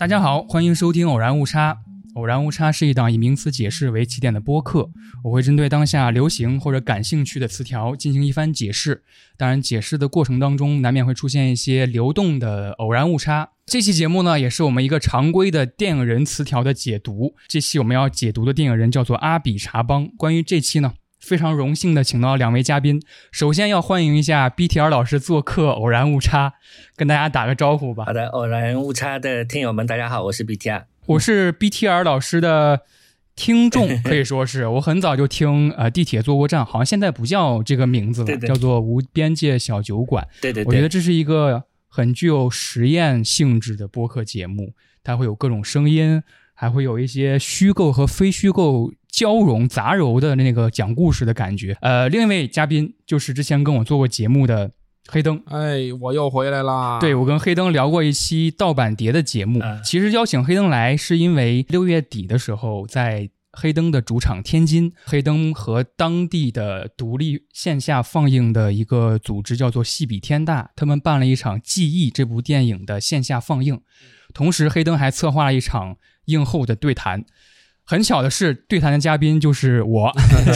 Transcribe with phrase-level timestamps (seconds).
[0.00, 1.74] 大家好，欢迎收听《偶然误差》。
[2.14, 4.88] 偶然误差是一档以名词解释为起点的播客，
[5.24, 9.02] 我会针对当下流行或者感兴趣的词条进行一番解释。
[9.36, 13.50] 当然，解释的过程当中难免会出现一些流动的偶然误差。
[13.66, 17.34] 这期节目呢，也是我们一个常规的电影人词条的解读。
[17.46, 20.08] 这期我们要解读的电影人叫做阿比查邦。
[20.16, 23.00] 关于这期呢，非常荣幸的请到两位嘉宾。
[23.30, 26.48] 首先要欢迎一下 BTR 老师做客《偶然误差》，
[26.96, 28.06] 跟大家打个招呼吧。
[28.06, 30.84] 好的，偶然误差的听友们，大家好，我是 BTR。
[31.06, 32.80] 我是 BTR 老师的
[33.36, 40.26] 听众，可以说是我很早就听呃地铁坐过站，好像现在不叫这个名字了，对对叫做无边界小酒馆。
[40.40, 46.22] 对对对，我觉得这是一个很具有实验性质的播客节目，它会有各种声音，
[46.54, 51.76] 还会有一些虚构和非虚构交融杂糅的那个讲故事的感觉。
[51.80, 54.70] 呃，另一位嘉宾就是之前跟我做过节目的
[55.08, 55.42] 黑灯。
[55.46, 56.98] 哎，我又回来啦！
[57.00, 59.60] 对，我跟黑灯聊过一期盗版碟的节目。
[59.60, 73.80] 嗯其实邀请黑灯来，是因为六月底的时候，在黑灯的主场天津，黑灯和当地的独立线下放映的一个组织叫做戏比天大，他们办了一场《记忆》这部电影的线下放映，
[74.32, 77.24] 同时黑灯还策划了一场映后的对谈。
[77.84, 80.12] 很巧的是，对谈的嘉宾就是我。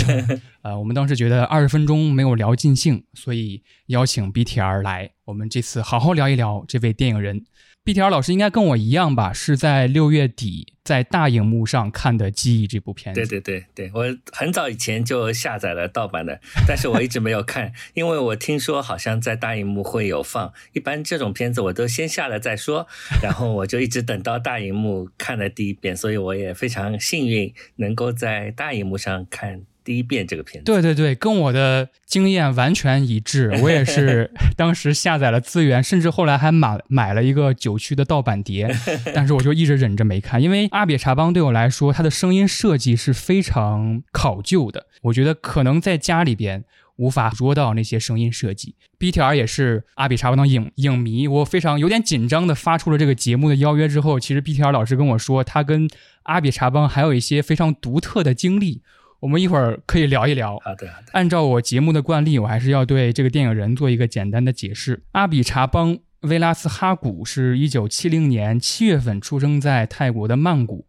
[0.62, 7.44] 呃，我们当时觉得二十分钟没有聊尽兴，所以邀请 BTR 来，我们这次好好聊一聊这位电影人。
[7.84, 13.20] BTR 老师应该跟我一样吧，是在六月底在大荧幕上看的《记忆》这部片子。
[13.20, 20.50] 对对对对，我很早以前就下载了盗版的，但是我一直没有看，因为我听说好像在大荧幕会有放。
[20.72, 22.88] 一般这种片子我都先下了再说，
[23.22, 30.64] 然后我就一直等到大荧幕看了第一遍，所以我也非常幸运能够在大荧幕上看第一遍这个片子。
[30.64, 33.50] 对对对，跟我的经验完全一致。
[33.62, 38.68] 我也是当时下载了资源，甚至后来还买买了一个九区的盗版碟，
[39.14, 44.86] 但是我就一直忍着没看，因为阿比查邦对我来说，它的声音设计是非常考究的。
[45.02, 46.64] 我觉得可能在家里边
[46.96, 48.74] 无法捉到那些声音设计。
[48.98, 55.86] BTR 也是阿比查邦的影影迷，我非常有点紧张的发出了这个节目的邀约之后，其实 BTR 老师跟我说，他跟
[56.22, 58.80] 阿比查邦还有一些非常独特的经历。
[59.24, 60.58] 我们一会儿可以聊一聊。
[60.62, 65.02] 好的好的，按照我节目的惯例，我还是要对这个电影人做一个简单的解释。
[65.12, 65.94] 阿比查邦·
[66.28, 70.84] 威拉斯哈古是一九七零年七月份出生在泰国的曼谷，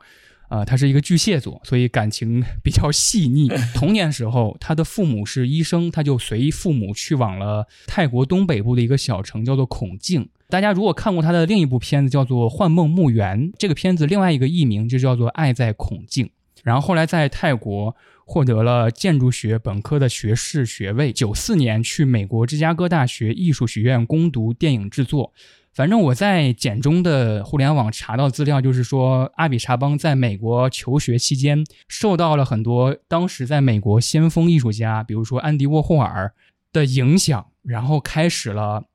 [0.50, 3.50] 呃，他是一个巨蟹座，所以感情比较细腻。
[3.74, 10.28] 童年时候，他的父母是医生，他就随父母去往了泰国东北部的一个小城，叫做孔敬。
[10.50, 16.26] 大家如果看过他的另一部片子，叫做《幻梦墓园》，这个片子另外一个译名就叫做《爱在孔敬》。
[16.64, 25.32] 然后后来在泰国获得了建筑学本科的学士学位，九四年去美国芝加哥大学艺术学院攻读电影制作。
[25.74, 36.34] 反正我在简中的互联网查到资料，就是说阿比查邦在美国求学期间，受到了很多当时在美国先锋艺术家，比如说安迪沃霍尔
[36.72, 38.86] 的影响，然后开始了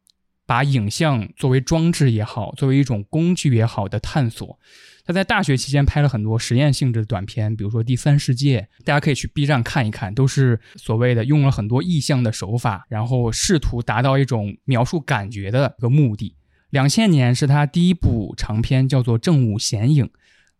[0.46, 4.58] 把影像作为装置也好，作为一种工具也好的探索。
[5.04, 16.36] 他在大学期间拍了很多实验性质的短片，比如说《第三世界》，大家可以去 B 站看一看，都是所谓的用了很多意象的手法，然后试图达到一种描述感觉的一个目的。
[16.70, 20.04] 两千年是他第一部长片，叫做《正午显影》，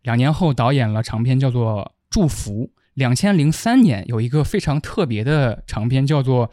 [0.01, 2.65] 两年后导演了长片叫做《祝福》。
[2.95, 6.51] 两千零三年有一个非常特别的长片，叫做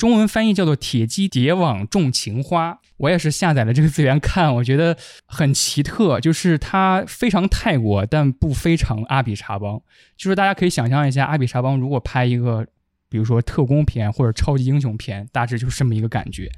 [0.00, 2.72] 中文翻译叫做《铁鸡蝶网种情花》。
[2.96, 9.82] 我也是下载了这个资源看，我觉得很奇特，就是它非常泰国，但不非常阿比查邦。
[10.16, 12.66] 就是大家可以想象一下，阿比查邦如果拍一个，
[13.10, 16.50] 比如说特工片或者超级英雄片，大致就是这么一个感觉。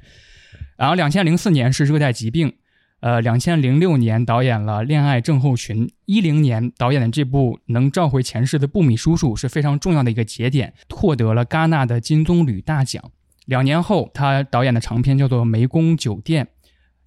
[0.77, 2.53] 然后，两千零四年是热带疾病，
[3.01, 13.11] 呃，两千零六年导演了《恋爱症候群》，一零年导演的这部能召回前世的布米叔叔是非常重要的一个节点，获得了戛纳的金棕榈大奖。
[13.45, 16.45] 两年后，他导演的长片叫做《湄公酒店》，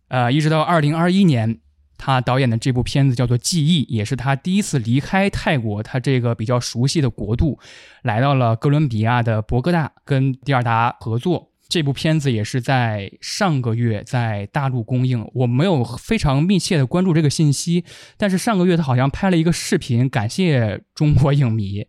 [0.09, 1.59] 呃，一直到二零二一年，
[1.97, 7.59] 他导演的这部片子叫做《记忆》，也是他第一次离开泰国，他这个比较熟悉的国度，
[8.03, 11.53] 来到了哥伦比亚的博哥大，跟迪尔达合作。
[11.69, 17.85] 这部片子也是在上个月在大陆公映，我没有非常密切的关注这个信息，
[18.17, 21.85] 但是上个月他好像拍了一个视频，感谢中国影迷，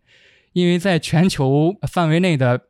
[0.52, 2.60] 因为在全球范围内的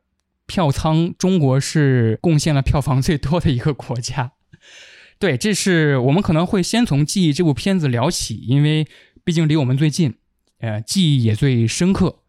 [0.49, 4.31] 票仓，中国是贡献了票房最多的一个国家。
[5.19, 8.87] 对，这是我们可能会先从《记忆》这部片子聊起，因为
[9.23, 10.15] 毕竟离我们最近，
[10.59, 12.19] 呃，记忆也最深刻。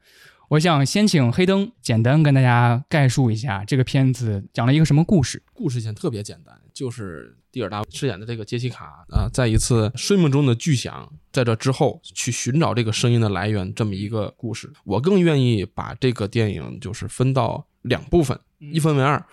[0.50, 5.42] 我想先请黑灯简单跟大家概述一下这个片子讲了一个什么故事。
[5.52, 14.72] 故事线特别简单，就是蒂尔达饰演的这个杰西卡啊、在一次睡梦中的巨响在这之后去寻找这个声音的来源这么一个故事。
[14.82, 19.24] 我更愿意把这个电影就是分到两部分，一分为二，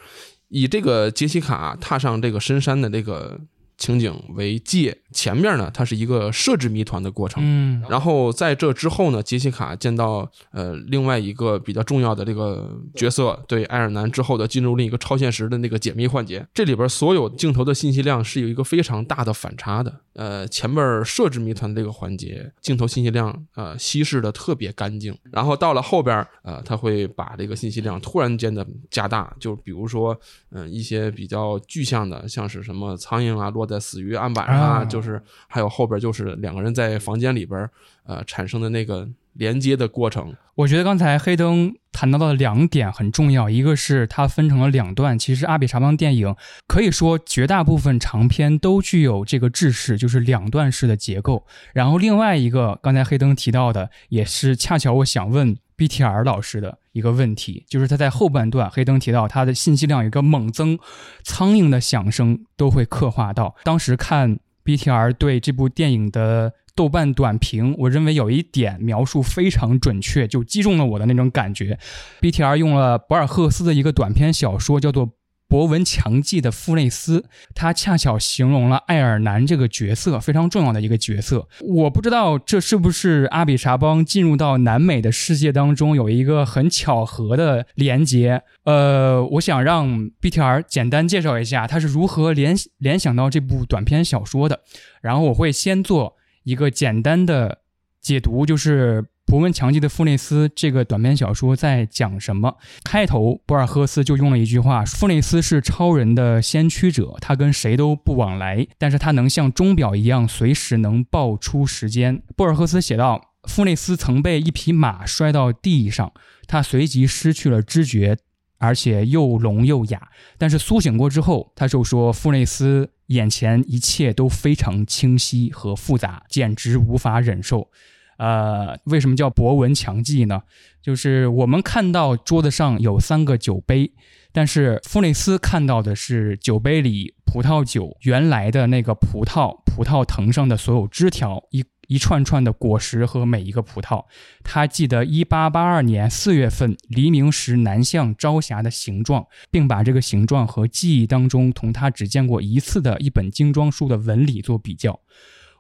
[0.50, 3.40] 以这个杰西卡踏上这个深山的这个。
[3.78, 7.44] 情景为界，前面呢，它是一个设置谜团的过程。
[7.46, 20.02] 嗯，然后在这之后呢，杰西卡见到呃另外一个比较重要的这个角色，对爱尔兰之后的进入另一个超现实的那个解密环节，这里边所有镜头的信息量是有一个非常大的反差的。
[20.14, 30.20] 呃，前面设置谜团这个环节，镜头信息量呃稀释的特别干净，然后到了后边呃，他会把这个信息量突然间的加大，就比如说
[30.50, 33.67] 嗯一些比较具象的，像是什么苍蝇啊落。
[33.68, 37.70] 在死于案板上，就是还有后边就是两个人在房间里边，
[38.06, 40.34] 呃，产生的那个连接的过程。
[40.56, 45.20] 我觉得刚才黑灯谈到的两点很重要，一个是它分成了两段。
[45.20, 46.36] 其实阿比查邦电影
[46.68, 51.46] 可以说绝大部分长篇都具有这个制式，就是两段式的结构。
[51.74, 55.56] 然后另外一个，刚才黑灯提到的，也是恰巧我想问。
[55.78, 60.80] BTR 老师的一个问题，就是他在后半段，黑灯提到他的信息量有一个猛增，
[61.24, 63.56] 苍蝇的响声都会刻画到。
[63.64, 71.78] 当时看 BTR 对这部电影的豆瓣短评，我认为有一点描述非常准确，就击中了我的那种感觉。
[72.22, 75.12] BTR 用了博尔赫斯的一个短篇小说，叫做。
[75.50, 81.48] 博闻强记的傅内斯，他恰巧形容了爱尔兰这个角色非常重要的一个角色。
[81.62, 88.44] 我不知道这是不是阿比查邦进入到南美的世界当中有一个很巧合的连接。
[88.64, 89.88] 呃，我想让
[90.22, 94.62] BTR 简单介绍一下他是如何联联想到这部短篇小说的，
[95.02, 97.60] 然后我会先做一个简单的
[98.02, 99.02] 解读，就是。
[99.28, 102.56] 《不问强记的傅内斯》这个短篇小说在讲什么？
[102.86, 116.14] 开头博尔赫斯就用了一句话：“傅内斯是超人的先驱者，他跟谁都不往来，但是他能像钟表一样随时能报出时间。”博尔赫斯写道：“傅内斯曾被一匹马摔到地上，
[116.48, 118.18] 他随即失去了知觉，
[118.60, 120.08] 而且又聋又哑。
[120.38, 127.70] 但是苏醒过之后，他就说傅内斯眼前一切都非常清晰和复杂，简直无法忍受。”
[128.18, 130.42] 呃，为什么叫博闻强记呢？
[130.82, 133.92] 就是我们看到桌子上有三个酒杯，
[134.32, 144.06] 但是弗内斯看到的是酒杯里葡萄酒原来的那个葡萄，葡萄藤上的所有枝条，一一串串的果实和每一个葡萄。
[144.44, 155.00] 他记得1882年4月份黎明时南向朝霞的形状，并把这个形状和记忆当中同他只见过一次的一本精装书的纹理做比较。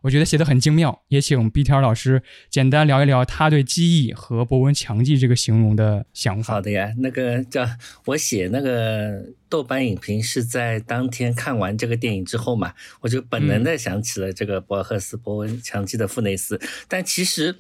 [0.01, 6.55] 我觉得写的很精妙，也请 BTR 老师简单聊一聊他对记忆和博闻强记这个形容的想法。
[6.55, 7.67] 好的呀，那个叫
[8.05, 9.25] 我写那个。
[9.49, 17.55] 豆瓣影评是在当天看完这个电影之后嘛，我就本能的想起了这个博尔赫斯·博文强记的傅内斯，但其实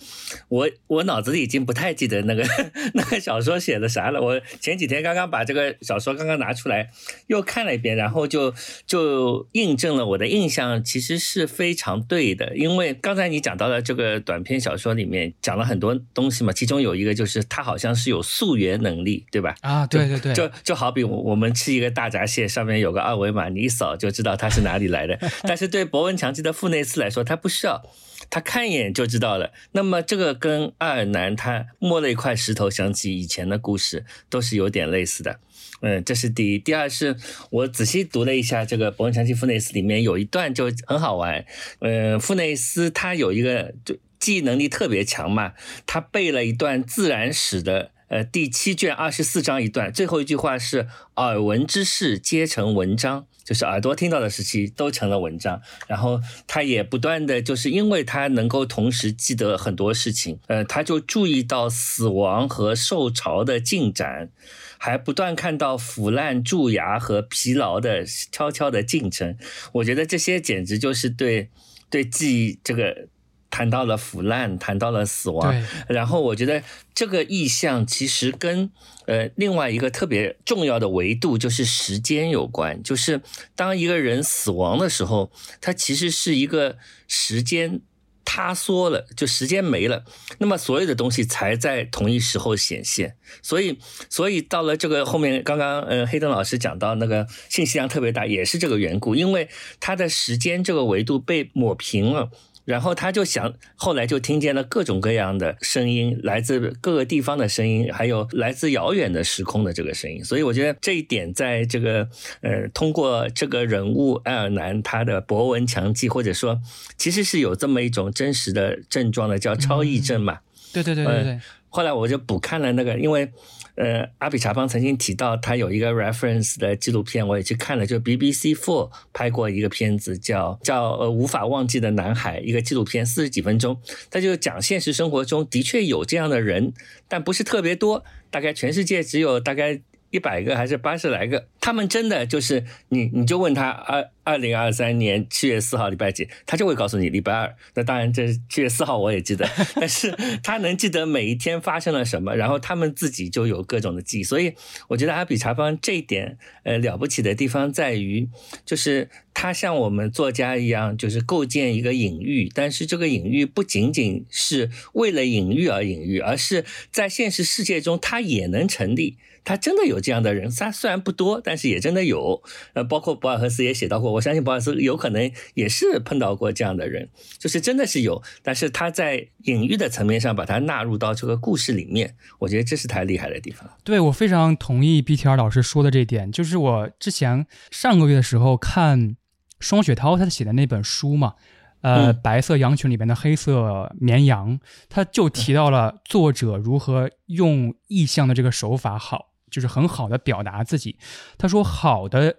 [0.49, 2.45] 我我脑子里已经不太记得那个
[2.93, 4.21] 那个小说写的啥了。
[4.21, 6.89] 我前几天刚刚把这个小说刚刚拿出来
[7.27, 8.53] 又看了一遍，然后就
[8.85, 12.57] 就印证了我的印象其实是非常对的。
[12.57, 19.55] 因为刚才你讲到了这个短篇小说里面讲了很多东西嘛，其中有一个就是他好像是有溯源能力，对吧？
[19.61, 21.77] 啊，对对对，就就好比我我们吃。
[21.77, 25.19] 一个大闸蟹上面有个二维码，你一扫就知道它是哪里来的。
[25.43, 27.83] 但是对博文强记的傅内斯来说，他不需要，
[28.31, 29.51] 他看一眼就知道了。
[29.73, 35.39] 那么这个跟爱尔兰他摸了一块石头想起以前的故事，都是有点类似的。
[35.81, 36.59] 嗯，这是第一。
[36.59, 37.15] 第二是
[37.49, 41.45] 我仔细读了一下这个博文强记傅内斯里面有一段就很好玩。
[41.79, 45.53] 嗯，傅内斯他有一个就记忆能力特别强嘛，
[45.85, 47.91] 他背了一段自然史的。
[48.09, 55.61] 呃，第七卷二十四章一段，最后一句话是“耳闻之事皆成文章”，就是耳朵听到的时期都成了文章。
[55.87, 64.29] 然后他也不断的就是因为他能够同时记得很多事情，呃，他就注意到死亡和受潮的进展，
[64.77, 69.37] 还不断看到腐烂、蛀牙和疲劳的悄悄的进程。
[69.71, 71.49] 我觉得这些简直就是对
[71.89, 73.07] 对记忆这个。
[73.49, 75.53] 谈到了腐烂，谈到了死亡，
[75.87, 76.61] 然后我觉得
[76.93, 78.69] 这个意象其实跟
[79.05, 83.21] 呃另外一个特别重要的维度就是时间有关，就是
[83.55, 86.77] 当一个人死亡的时候，他其实是一个
[87.07, 87.79] 时间
[88.25, 90.03] 塌缩了，就时间没了，
[90.39, 99.47] 那么所有的东西才在同一时候显现，所以所以到了这个后面，刚刚呃黑灯老师讲到那个信息量特别大，也是这个缘故，因为
[99.79, 102.29] 它的时间这个维度被抹平了。
[102.67, 110.21] 然后他就想，后来就听见了各种各样的声音，来自各个地方的声音，还有来自遥远的时空的这个声音。
[110.21, 112.09] 所以我觉得这一点，在这个
[112.41, 116.59] 呃，通过这个人物爱尔兰他的博闻强记，或者说
[116.97, 120.39] 其实是有这么一种真实的症状的，叫超忆症嘛。
[120.73, 121.39] 对对对对对。
[121.69, 123.31] 后来我就补看了那个，因为。
[123.77, 133.79] 呃，阿比查邦曾经提到他有一个 reference 的纪录片，我也去看了，就 BBC Four 拍过一个片子，叫叫呃无法忘记的男孩，一个纪录片，四十几分钟，
[134.09, 136.73] 他就讲现实生活中的确有这样的人，
[137.07, 139.79] 但不是特别多，大概全世界只有大概
[140.09, 144.09] 一百个还是八十来个，他们真的就是你你就问他二。
[144.27, 147.55] 二零二三年七月四号礼拜几，他就会告诉你礼拜二。
[147.75, 149.49] 那当然，这七月四号我也记得，
[149.79, 154.23] 但是他能记得每一天发生了什么，然后他们自己就有各种的记忆。
[154.25, 154.53] 所以
[154.89, 158.27] 我觉得阿比查邦这一点，呃，了不起的地方在于，
[158.65, 169.15] 就是他像我们作家一样，就是构建一个隐喻，但是这个隐喻不仅仅是为了隐喻而隐喻，而是在现实世界中他也能成立。
[169.47, 172.43] 他真的有这样的人，他虽然不多，但是也真的有。
[172.73, 174.11] 呃，包括博尔赫斯也写到过。
[174.11, 177.07] 我相信博尔赫斯有可能也是碰到过这样的人，
[177.39, 183.69] 就是真的是有，但是他在隐喻的层面上把它纳入到这个故事里面，我觉得这是他厉害的地方。
[183.85, 189.15] 对我非常同意 BTR 老师说的这点，就是我之前上个月的时候看
[189.61, 191.35] 双雪涛他写的那本书嘛，
[191.79, 200.97] 呃，白色羊群里面的黑色绵羊，他就提到了作者如何用意象的这个手法好，就是很好的表达自己。
[201.37, 202.37] 他说好的。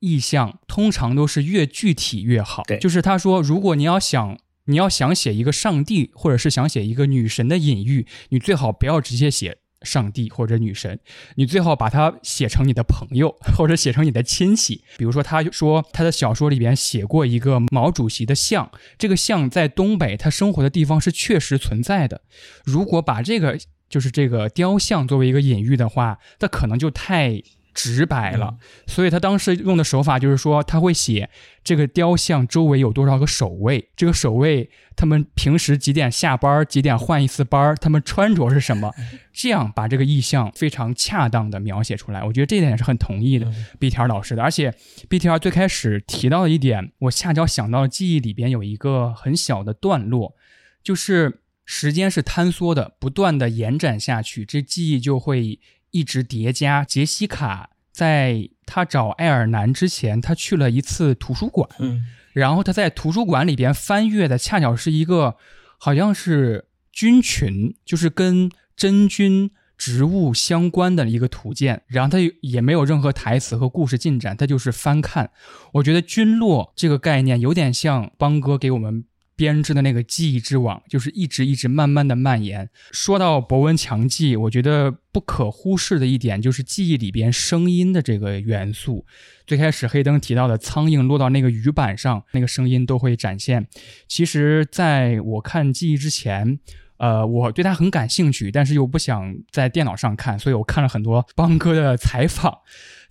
[0.00, 2.62] 意象通常都是越具体越好。
[2.68, 11.00] 对，就是他说，如果你要想你要想写一个上帝，或者是想写一个女神的隐喻，你最好不要直接写上帝或者女神，
[11.34, 14.84] 你最好把它写成你的朋友， 或者写成你的亲戚。
[14.96, 22.20] 比如说，他说他的小说里边写过一个毛主席的像，这个像在东北他生活的地方是确实存在的。
[22.64, 27.42] 如果把这个就是这个雕像作为一个隐喻的话，那可能就太。
[27.74, 28.56] 直白了，
[28.88, 31.30] 所以他当时用的手法就是说，他会写
[31.62, 38.92] 这个雕像周围有多少个守卫，这个守卫他们平时几点下班，几点换一次班，他们穿着是什么，
[39.32, 42.24] 这样把这个意象非常恰当的描写出来。
[42.24, 44.42] 我觉得这点是很同意的，B T R 老师的。
[44.42, 44.74] 而且
[45.08, 50.34] B T R 最开始提到的一点，我恰巧想到记忆里边有一个很小的段落，
[50.82, 55.60] 就是时间是坍缩的，不断的延展下去，这记忆就会。
[55.90, 56.84] 一直叠加。
[56.84, 65.36] 杰西卡在他找爱尔兰之前，他去了一次图书馆，嗯，然后他在图书馆里边翻阅的恰巧是一个
[65.78, 75.30] 好像是菌群，就是跟真菌植物相关的一个图鉴，然后他也没有任何台词和故事进展，他就是翻看。
[75.72, 79.06] 我觉得菌落这个概念有点像邦哥给我们。
[79.38, 82.68] 编织的那个记忆之网，就是一直一直慢慢的蔓延。
[82.90, 89.06] 说到博闻强记，我觉得不可忽视的一点就是记忆里边声音的这个元素。
[89.46, 93.68] 最开始黑灯提到的苍蝇落到那个鱼板上，那个声音都会展现。
[94.08, 96.58] 其实，在我看记忆之前，
[96.96, 102.58] 呃，我对它很感兴趣，但是又不想在电脑上看，所以我看了很多邦哥的采访。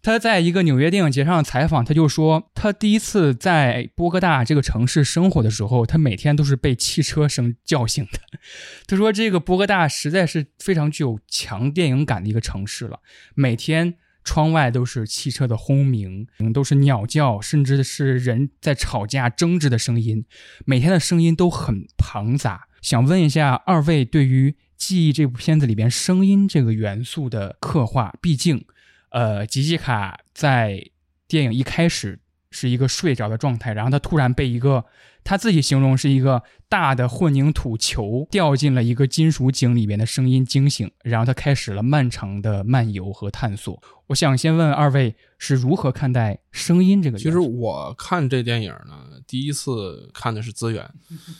[0.08, 8.20] 他在一个纽约电影节上采访，他就说，他第一次在波哥大这个城市生活的时候，他每天都是被汽车声叫醒的。
[8.88, 13.02] 他说，这个波哥大实在是非常具有强电影感的一个城市了，
[13.36, 20.24] 每天窗外都是汽车的轰鸣，都是鸟叫，甚至是人在吵架争执的声音，
[20.64, 22.68] 每天的声音都很庞杂。
[22.82, 28.64] 想问一下二位，对于记忆这部片子里边声音这个元素的刻画，毕竟。
[29.10, 30.84] 呃，吉吉卡在
[31.28, 32.20] 电影一开始
[32.52, 34.86] 是一个睡着的状态，然后他突然被一个
[35.24, 43.82] 他自己形容是一个大的混凝土球掉进了一个金属井里面的声音惊醒，然后他开始了漫长的漫游和探索。
[44.08, 47.18] 我想先问二位是如何看待声音这个？
[47.18, 50.89] 其实我看这电影呢，第一次看的是资源，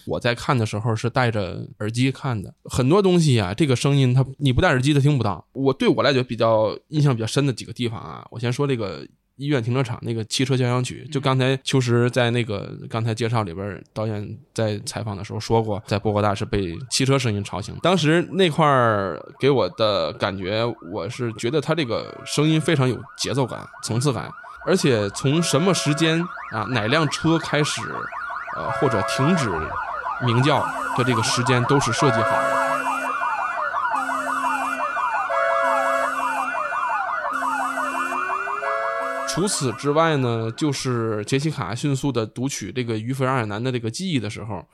[0.06, 2.54] 我在看的时候是戴着耳机看的。
[2.66, 5.48] 很多东西啊，这个声音它你不戴耳机它听不到。
[5.54, 9.08] 我对我来讲比较印象比较深的几个地方啊，我先说这个。
[9.40, 17.78] 医院停车场那个汽车交响曲，就刚才秋实在那个刚才介绍里边，导演在采访的时候说过，在波哥大是被汽车声音吵醒。
[17.84, 24.28] 当时那块儿给我的感觉，我是觉得他这个声音非常有节奏感、层次感，
[24.68, 26.22] 而且从什么时间
[26.52, 27.82] 啊哪辆车开始，
[28.58, 29.50] 呃或者停止
[30.22, 30.60] 鸣叫
[30.98, 32.68] 的这个时间都是设计好的。
[39.30, 44.66] 除此之外呢，就是杰西卡迅速的读取这个于菲尔南的这个记忆的时候，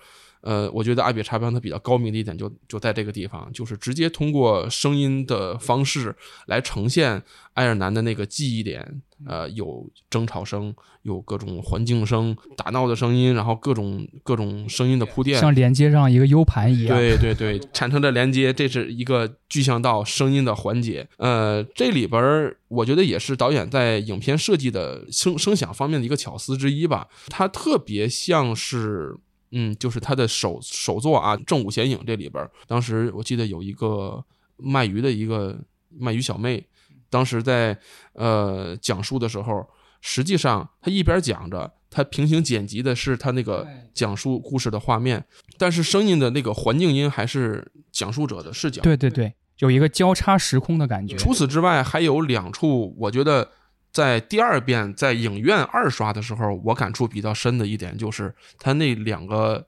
[0.43, 6.13] 呃，我觉得阿比查邦它比较高明的一点就就在这个地方，就是直接通过声音的方式
[6.47, 7.23] 来呈现
[7.53, 16.97] 爱尔兰的那个记忆点，呃，有争吵声，有各种环境声、打闹的声音，然后各种各种声音的铺垫，像连接上一个 U 盘一样。
[16.97, 21.07] 对对对，产生的连接，这是一个具象到声音的环节。
[21.17, 27.07] 呃，这里边儿我觉得也是导演在影片设计的声声响方面的一个巧思之一吧。
[27.27, 29.15] 它特别像是，
[29.53, 34.23] 嗯，就是他的首首作啊，《正午显影》这里边，当时我记得有一个
[34.57, 35.57] 卖鱼的一个
[35.89, 36.65] 卖鱼小妹，
[37.09, 37.77] 当时在
[38.13, 39.65] 呃讲述的时候，
[40.01, 45.23] 实际上他一边讲着，他平行剪辑的是他那个讲述故事的画面，
[45.59, 48.81] 但是声音的那个环境音还是讲述者的视角。
[48.81, 51.15] 对对对，有一个交叉时空的感觉。
[51.15, 53.51] 除此之外，还有两处，我觉得
[53.93, 59.67] 在第二遍在影院二刷的时候，我感触比较深的一点就是他那两个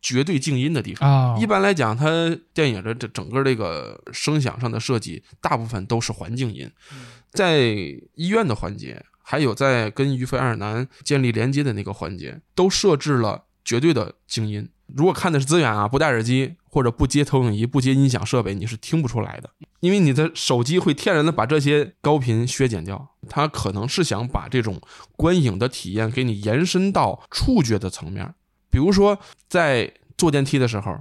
[0.00, 1.10] 绝对静音的地方。
[1.10, 2.06] 啊，一般来讲，它
[2.54, 6.70] 电影的这整个这个声响上的设计，大部分都是环境音，
[7.32, 7.58] 在
[8.14, 14.68] 医院的环节，还有在跟于飞爱尔兰建立连接的那个环节，都设置了绝对的静音。
[14.96, 23.08] 如果看的是资源啊，不戴耳机或者不接投影仪、不接音响设备，你是听不出来的，因为你的手机会天然的把这些高频削减掉。
[23.28, 24.80] 它可能是想把这种
[25.16, 28.34] 观影的体验给你延伸到触觉的层面，
[28.68, 30.98] 比如说在坐电梯的时候，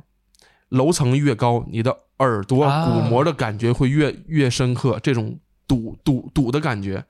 [0.70, 7.04] 楼层越高，你的耳朵鼓膜的感觉会越越深刻，这种堵堵堵的感觉，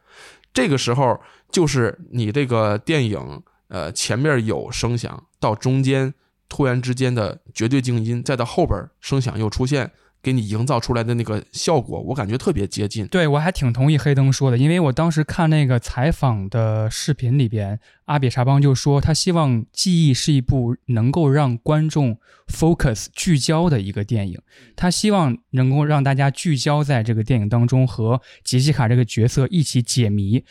[0.54, 1.20] 这个时候
[1.52, 6.14] 就是你这个电影呃前面有声响，到中间
[6.50, 13.08] 突然之间的绝对静音，再到后边声响又出现，给你营造出来的那个效果，我感觉特别接近。
[13.08, 24.42] 对我还挺同意黑灯说的，因为我当时看那个采访的视频里边，阿比查邦就说他希望《记忆》是一部能够让观众 focus 聚焦的一个电影，
[24.76, 30.44] 他希望能够让大家聚焦在这个电影当中，和杰西卡这个角色一起解谜。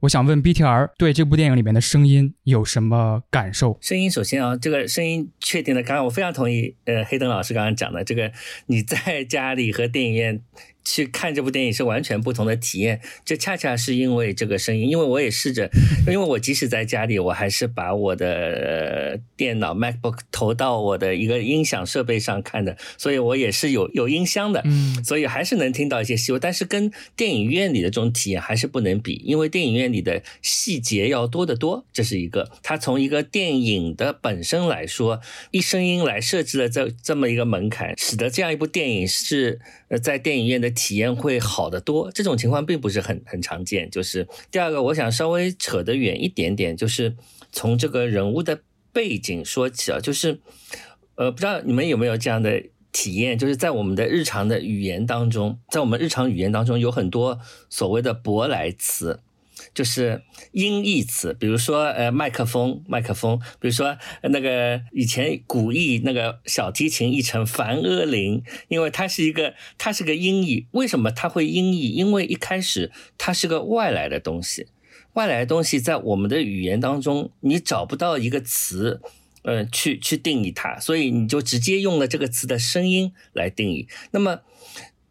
[0.00, 3.78] 我想问 BTR 对这部电影里面的声音有什么感受？
[3.82, 8.32] 声音首先啊，这个声音确定的，刚刚我非常同意，呃，黑灯老师刚刚讲的这个，
[8.66, 10.40] 你在家里和电影院
[10.84, 13.00] 去看这部电影是完全不同的体验。
[13.24, 15.70] 这恰恰是因为这个声音，因为我也试着，
[16.06, 32.50] 因为我即使在家里，我还是把我的、呃、电脑 MacBook 投到我的一个音响设备上看的，所以我也是有有音箱的，嗯，所以还是能听到一些细微，但是跟电影院里的这种体验还是不能比，因为电影院里的细节要多得多，这是一个。
[32.62, 39.60] 它从一个电影的本身来说，一声音来设置了这这么一个门槛，使得这样一部电影是
[39.90, 42.10] 呃在电影院的体验会好得多。
[42.12, 43.90] 这种情况并不是很很常见。
[43.90, 47.16] 就是第二个，我想稍微扯得远一点点，就是
[47.52, 48.60] 从这个人物的
[48.92, 50.40] 背景说起啊，就是
[51.16, 59.20] 呃，不知道你们有没有这样的体验，就是在我们的日常的语言当中，在我们日常语言当中有很多所谓的舶来词。
[59.74, 71.88] 就是音译词，比如说呃麦克风，麦克风，比如说那个以前古译那个小提琴译成梵阿林，因为它是一个它是个音译，为什么它会音译？
[71.90, 74.66] 因为一开始它是个外来的东西，
[75.14, 79.00] 外来的东西在我们的语言当中你找不到一个词。
[79.42, 83.88] 呃，去去定义它，所以你就直接用了这个词的声音来定义。
[84.10, 84.40] 那么，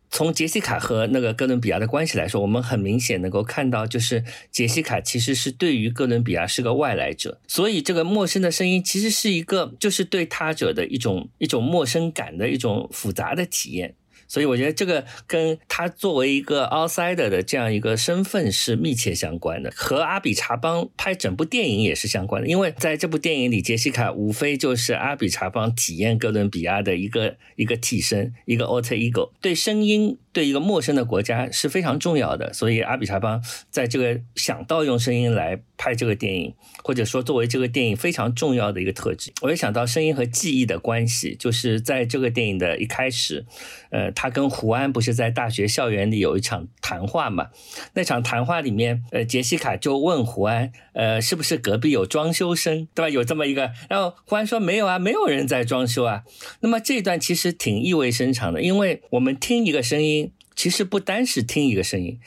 [0.09, 13.95] 从杰西卡和那个哥伦比亚的关系来说，我们很明显能够看到，就是杰西卡其实是对于哥伦比亚是个外来者，所以这个陌生的声音其实是一个就是对他者的一种一种陌生感的一种复杂的体验。
[14.29, 22.47] 所以我觉得这个跟他作为一个 outsider 的这样一个身份是密切相关的，和阿比查邦拍整部电影也是相关的。
[22.47, 29.31] 因为在这部电影里，杰西卡无非就是阿比查邦体验哥伦比亚的一个一个替身，一个 alter ego。
[29.41, 32.51] 对声音，对一个陌生的国家是非常重要的。
[32.53, 39.31] 所以阿比查邦在这个想到用声音来拍这个电影，或者说作为这个电影非常重要的一个特质。
[39.41, 43.45] 我也想到声音和记忆的关系，就是在这个电影的一开始，
[43.89, 44.09] 呃。
[44.19, 47.49] 他跟胡安不是在大学校园里有一场谈话嘛？
[47.93, 53.09] 那场谈话里面，呃，杰西卡就问胡安，呃，是不是隔壁有装修声，对吧？
[53.09, 56.23] 有这么一个，然后胡安说没有啊，没有人在装修啊。
[56.59, 60.28] 那么这一段其实挺意味深长的，因为我们听一个声音，
[60.59, 62.19] 其实不单是听一个声音，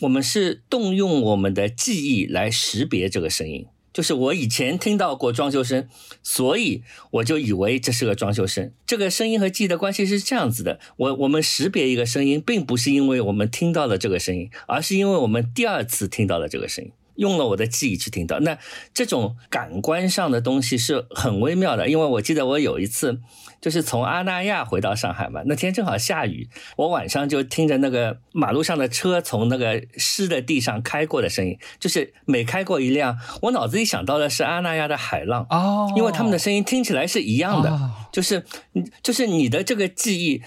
[0.00, 3.66] 我们是动用我们的记忆来识别这个声音。
[3.92, 5.88] 就是我以前听到过装修声，
[6.20, 8.72] 所以我就以为这是个装修声。
[8.84, 16.90] 这个声音和记忆的关系是这样子的：我我们识别一个声音，并不是因为我们听到了这个声音，而是因为我们第二次听到了这个声音。
[17.18, 18.40] 用了我的记忆去听到。
[18.40, 18.58] 那
[18.94, 23.20] 这种感官上的东西是很微妙的，因为我记得我有一次
[23.60, 38.44] 就是从阿那亚回到上海嘛，那天正好下雨，我晚上就听着那个马路上的车从那个湿的地上开过的声音，就是每开过一辆，我脑子里想到的是阿那亚的海浪哦，因为他们的声音听起来是一样的，哦就是
[39.02, 40.42] 就是你的这个记忆。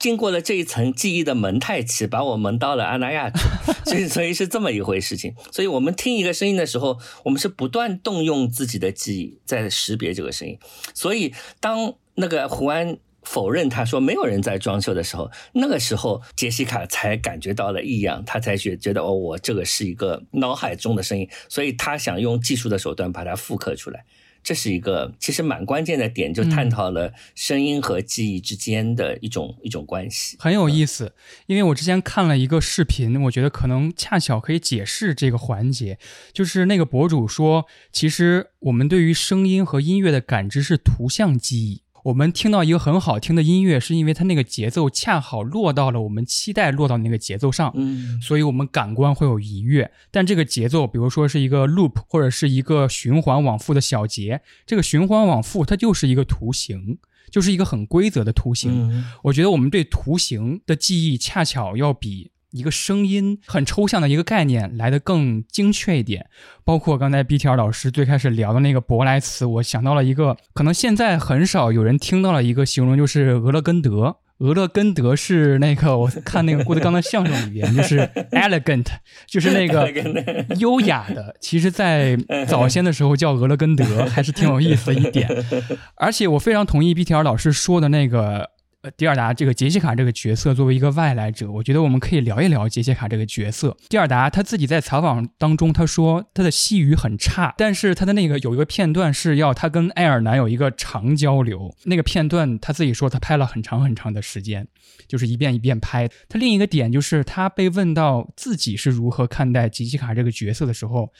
[0.00, 3.38] 经过了这一层记忆的蒙太奇，把我蒙到了阿那亚去，
[3.84, 5.34] 所以所以是这么一回事情。
[5.52, 10.58] 所以我们听一个声音的时候，我们是不断动用自己的记忆在识别这个声音。
[10.94, 24.06] 所以当那个胡安否认他说没有人在装修的时候，那个时候杰西卡才感觉到了异样，他才觉觉得哦，我这个是一个脑海中的声音，所以他想用技术的手段把它复刻出来。
[24.42, 31.12] 这是一个其实蛮关键的点，就探讨了声音和记忆之间的一种、一种关系，很有意思。
[31.46, 35.98] 因为我之前看了一个视频，我觉得可能恰巧可以解释这个环节。
[36.32, 41.82] 就是那个博主说，其实我们对于声音和音乐的感知是图像记忆。
[42.04, 49.90] 我们听到一个很好听的音乐，是因为它那个节奏恰好落到了我们期待落到那个节奏上，嗯，所以我们感官会有愉悦。
[50.10, 56.98] 但这个节奏，比如说是一个 loop 或者是一个循环往复的小节，这个循环往复它就是一个图形，
[57.30, 58.90] 就是一个很规则的图形。
[58.90, 66.26] 嗯我觉得我们对图形的记忆恰巧要比一个声音很抽象的一个概念来得更精确一点。
[66.64, 74.16] 包括刚才 BTR 老师最开始聊的那个舶来词，我想到了一个，可能现在很少有人听到了一个形容，就是俄勒根德。
[74.38, 77.98] 俄勒根德是那个我看那个郭德纲的相声里边，就是
[78.32, 78.86] elegant，
[79.26, 79.92] 就是那个
[80.58, 81.36] 优雅的。
[81.40, 82.16] 其实，在
[82.48, 85.28] 早先的时候叫俄勒根德，还是挺有意思的一点。
[85.96, 88.50] 而且我非常同意 BTR 老师说的那个。
[88.82, 93.76] 呃，迪尔达这个杰西卡这个角色作为一个外来者，我觉得我们可以聊一聊杰西卡这个角色。
[93.90, 104.66] 迪尔达他自己在采访当中他说他的西语很差，但是他的那个有一个片段是要他跟爱尔兰有一个长交流，那个片段他自己说他拍了很长很长的时间，
[105.06, 106.08] 就是一遍一遍拍。
[106.30, 111.12] 他另一个点就是他被问到自己是如何看待杰西卡这个角色的时候，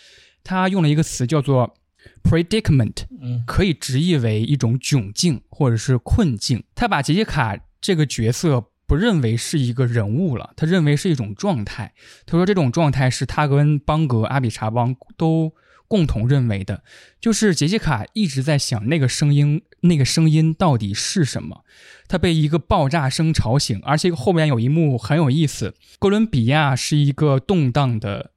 [0.42, 1.75] 他用了一个词叫做。
[2.23, 6.63] Predicament 嗯可以直译为一种窘境或者是困境。
[6.75, 11.95] 他把杰西卡这个角色不认为是一个人物了，他认为是一种状态。
[12.27, 15.53] 他说这种状态是他跟邦格、阿比查邦都
[15.87, 16.83] 共同认为的，
[17.21, 21.65] 就是杰西卡一直在想那个声音，那个声音到底是什么。
[22.07, 25.75] 他被一个爆炸声吵醒，而且后面有一幕很有意思。
[25.99, 28.33] 哥伦比亚是一个动荡的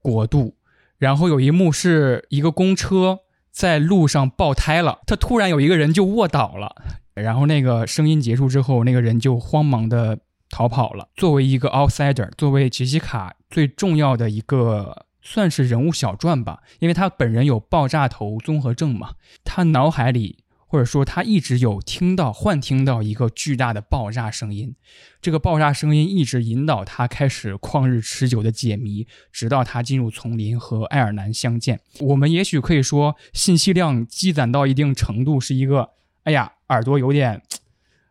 [0.00, 0.56] 国度，
[1.00, 6.76] 然后有一幕是一个公车在路上爆胎了，他突然有一个人就卧倒了，
[7.14, 10.18] 然后那个声音结束之后，那个人就慌忙的
[10.50, 11.08] 逃跑了。
[11.16, 20.44] 作为一个 outsider，作为杰西卡最重要的一个算是人物小传吧，因为他本人有爆炸头综合症嘛，他脑海里。
[20.70, 24.76] 或者说，他一直有听到、幻听到一个巨大的爆炸声音，
[25.20, 31.80] 这个爆炸声音一直引导他开始旷日持久的解谜，直到他进入丛林和爱尔兰相见。
[31.98, 35.90] 我们也许可以说，信息量积攒到一定程度是一个，
[36.22, 37.42] 哎呀，耳朵有点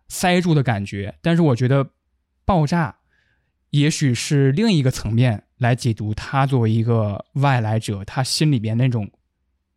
[0.10, 1.16] 塞住的感觉。
[1.22, 1.92] 但是我觉得，
[2.44, 2.98] 爆炸
[3.70, 9.10] 也许是另一个层面来解读他作为一个外来者，他心里边那种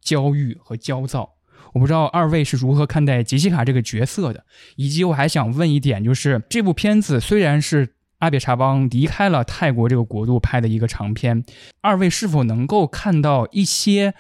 [0.01, 1.35] 焦虑和焦躁。
[1.73, 4.45] 我不知道二位是如何看待杰西卡这个角色的，
[4.77, 11.45] 以及我还想问一点，就是这部片子虽然是阿比查邦离开了泰国这个国度拍的一个长片，
[11.81, 14.15] 二位是否能够看到一些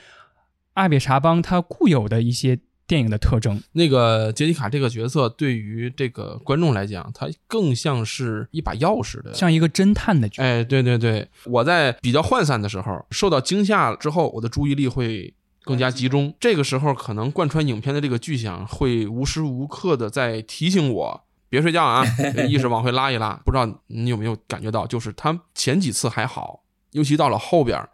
[0.75, 3.63] 阿比查邦他固有的一些电影的特征？
[3.73, 10.43] 那个杰西卡这个角色对于这个观众来讲，他更像是一把钥匙的，像一个侦探的角色。
[10.43, 16.35] 哎，对对对，我在比较涣散的时候，受到惊吓之后，我的注意力会更加集中。
[16.41, 22.05] 这个时候，可能贯穿影片的这个巨响会无时无刻的在提醒我别睡觉啊，
[22.49, 23.41] 意识往回拉一拉。
[23.45, 26.61] 不知道你有没有感觉到，就是它前几次还好，
[26.93, 27.87] 尤其到了后边，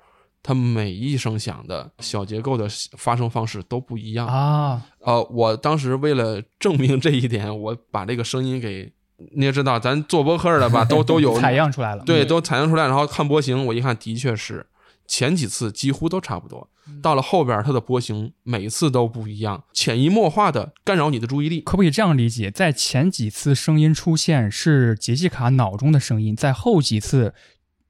[0.43, 4.27] 它每一声响的小结构的发声方式都不一样。
[4.27, 8.93] 啊，呃，我当时为了证明这一点，我把这个声音给
[9.35, 12.05] 你也知道，咱做播客的吧，都都有 采样出来了。
[12.05, 14.65] 对，都采样出来，然后看波形，我一看，的确是
[15.09, 16.69] 前几次几乎都差不多，
[17.03, 21.63] 到了后边它的波形每次都不一样，潜移默化的干扰你的注意力。
[21.63, 22.51] 可不可以这样理解？
[22.51, 27.35] 在前几次声音出现是杰西卡脑中的声音，在后几次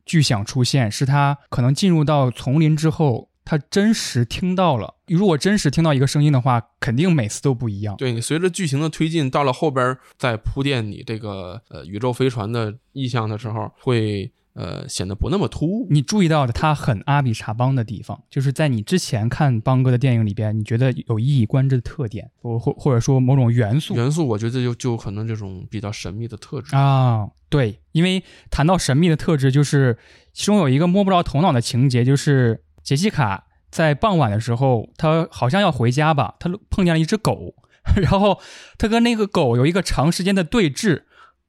[0.07, 4.95] 巨响出现是他可能进入到丛林之后，他真实听到了。
[5.09, 7.97] 如果真实听到一个声音的话，肯定每次都不一样。
[7.97, 15.87] 对你随着剧情的推进，到了后边再铺垫你这个呃宇宙飞船的意象的时候，会呃显得不那么突兀。
[15.89, 26.75] 你注意到的他很阿比查邦的地方，就是在你之前看邦哥的电影里边，你觉得有一以贯之的特点，或或或者说某种元素元素，我觉得就就可能这种比较神秘的特质。
[26.75, 27.29] 啊？
[27.49, 29.97] 对，因为谈到神秘的特质，就是
[30.33, 37.55] 其中有一个摸不着头脑的情节，就是杰西卡在傍晚的时候，他好像要回家吧，他碰见了一只狗，
[37.97, 38.39] 然后
[38.77, 41.05] 他跟那个狗有一个长时间的对峙，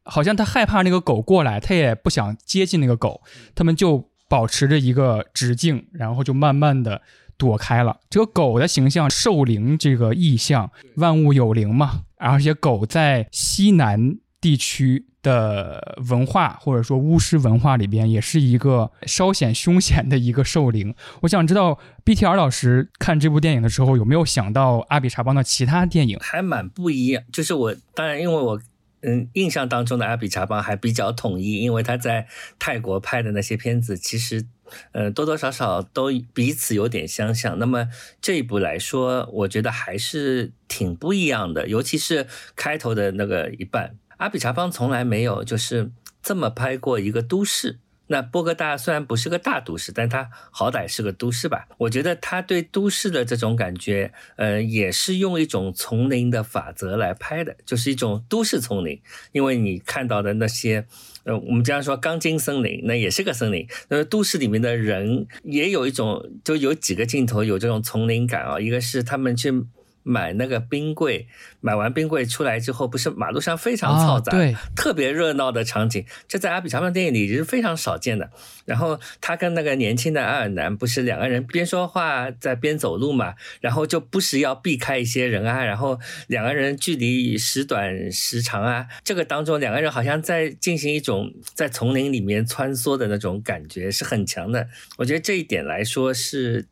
[0.10, 3.22] 好像他害怕那个狗过来，他也不想接近那个狗，
[3.56, 7.02] 他们就保持着一个直径，然后就慢慢的
[7.38, 8.00] 躲开了。
[8.10, 20.96] 这个狗的形象，兽灵这个意象，万物有灵嘛，而且狗在西南地区的文化或者说巫师文化里边，也是一个稍显凶险的一个兽灵。
[21.22, 26.18] 我想知道 BTR 老师看这部电影的时候，有没有想到阿比查邦的其他电影？
[26.22, 27.22] 还蛮不一样。
[27.34, 28.60] 就是我当然，因为我
[29.02, 34.46] 嗯印象当中的阿比查邦还比较统一，因为他在泰国拍的那些片子，其实
[34.92, 37.58] 呃多多少少都彼此有点相像。
[37.60, 37.88] 那么
[38.22, 43.96] 这一部来说，我觉得还是挺不一样的，尤其是开头的那个一半。
[44.18, 47.80] 阿比查邦从来没有就是这么拍过一个都市。
[48.12, 51.68] 那波哥大虽然不是个大都市，但它好歹是个都市吧？
[51.78, 59.00] 我觉得他对都市的这种感觉，呃，也是用一种丛林的法则来拍的，就是一种都市丛林。
[59.32, 60.88] 因为你看到的那些，
[61.24, 63.68] 呃，我们经常说钢筋森林，那也是个森林。
[63.90, 68.60] 那都市里面的人也有一种，就有几个镜头有这种丛林感啊。
[68.60, 69.66] 一个是他们去。
[70.10, 71.28] 买那个冰柜，
[71.62, 78.32] 买完冰柜出来之后，不是马路上非常嘈杂，对，特别热闹的场景，这在阿比查邦电影里是非常少见的。
[78.66, 94.68] 然后他跟那个年轻的爱尔兰，不是两个人边说话在边走路嘛，然后就不时要避开一些人啊，然后两个人距离时短时长啊，这个当中两个人好像在进行一种在丛林里面穿梭的那种感觉是很强的。
[94.98, 96.66] 我觉得这一点来说是。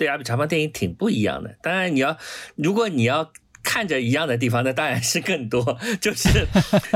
[0.00, 2.16] 对阿比查邦电影挺不一样的，当然你要，
[2.56, 3.30] 如果你要
[3.62, 6.46] 看着一样的地方，那当然是更多， 就是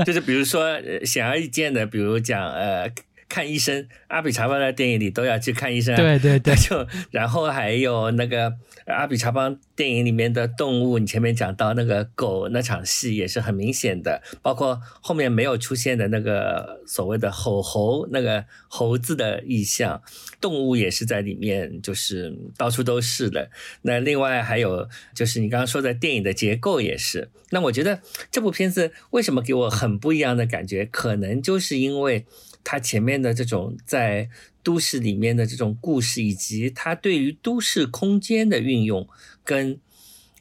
[0.07, 2.90] 就是比如说显而易见的，比如讲呃
[3.29, 8.55] 看医生，阿比查邦的电影里都要去看医生，对对对，就然后还有那个。
[8.87, 20.03] 阿比查邦电影里面的动物，你前面讲到那个狗那场戏也是很明显的，包括后面没有出现的那个所谓的吼猴那个猴子的意象，
[20.40, 23.51] 动物也是在里面，就是到处都是的。
[23.83, 27.31] 那另外还有就是你刚刚说的电影的结构也是。
[27.51, 32.27] 那我觉得这部片子为什么给我很不一样的感觉，可能就是因为
[32.62, 34.29] 它前面的这种在。
[34.64, 39.07] 都市里面的这种故事，以及它对于都市空间的运用，
[39.44, 39.79] 跟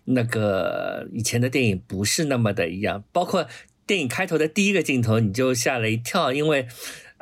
[0.06, 3.04] 那个以前的电影不是那么的一样。
[3.12, 3.48] 包括
[3.86, 6.68] 电影开头的第一个镜头，你就吓了一跳，因为。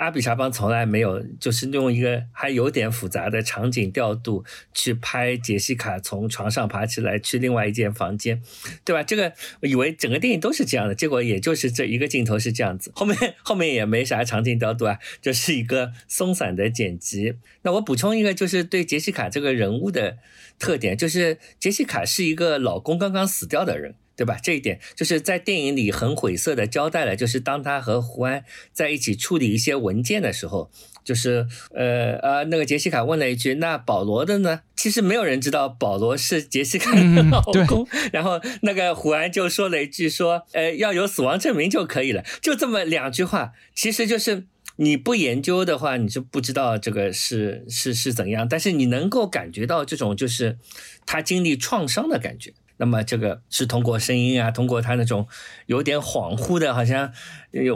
[0.02, 8.42] 阿比查邦从来没有，就是用一个还有点复杂的场景调度去拍杰西卡从床上爬起来去另外一间房间，
[8.84, 9.04] 对吧？
[9.04, 17.36] 这个以为整个电影都是这样的，结果也就是这一个镜头是这样子，后面后面也没啥场景调度啊，就是一个松散的剪辑。
[17.62, 20.18] 那我补充一个，就是对杰西卡这个人物的
[20.58, 23.94] 特点，就是杰西卡是一个老公刚刚死掉的人。
[24.16, 24.38] 对吧？
[24.42, 30.70] 这一点就是在电影里很晦涩的交代了，就是当他和胡安在一起处理一些文件的时候，
[31.04, 37.88] 就是呃呃，那个杰西卡问了一句：“那保罗的呢？”其实没有人知道保罗是杰西卡的老公。
[38.12, 44.46] 然后那个胡安就说了一句：“说呃，要有死亡证明就可以了。”就这么两句话，其实就是
[44.76, 48.48] 你不研究的话，你就不知道这个是是是怎样。
[48.48, 50.58] 但是你能够感觉到这种就是
[51.06, 52.54] 他经历创伤的感觉。
[52.82, 55.28] 那么这个是通过声音啊，通过他那种
[55.68, 57.14] 有点恍惚的，好像，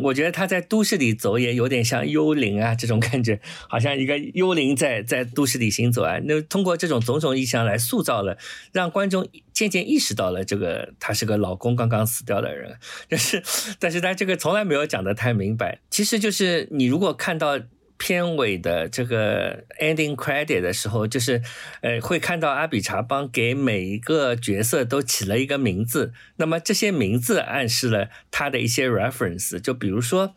[0.02, 3.40] 我觉得他在都市里走也有点像幽灵啊这种感觉，
[3.70, 6.18] 好像一个幽灵在在都市里行走啊。
[6.24, 8.36] 那通过这种种种意象来塑造了，
[8.74, 12.76] 让观众渐渐意识到了这个他是个老公刚刚死掉的人，
[13.08, 13.44] 但是
[13.78, 17.60] 但是他这个从来没有讲的太明白，其实就是你如果看到。
[17.98, 21.42] 片尾的这个 ending credit 的时候，就是
[21.82, 30.36] 呃会看到阿比查邦给每一个角色都起了一个名字，那么这些名字暗示了他的一些 reference，就比如说，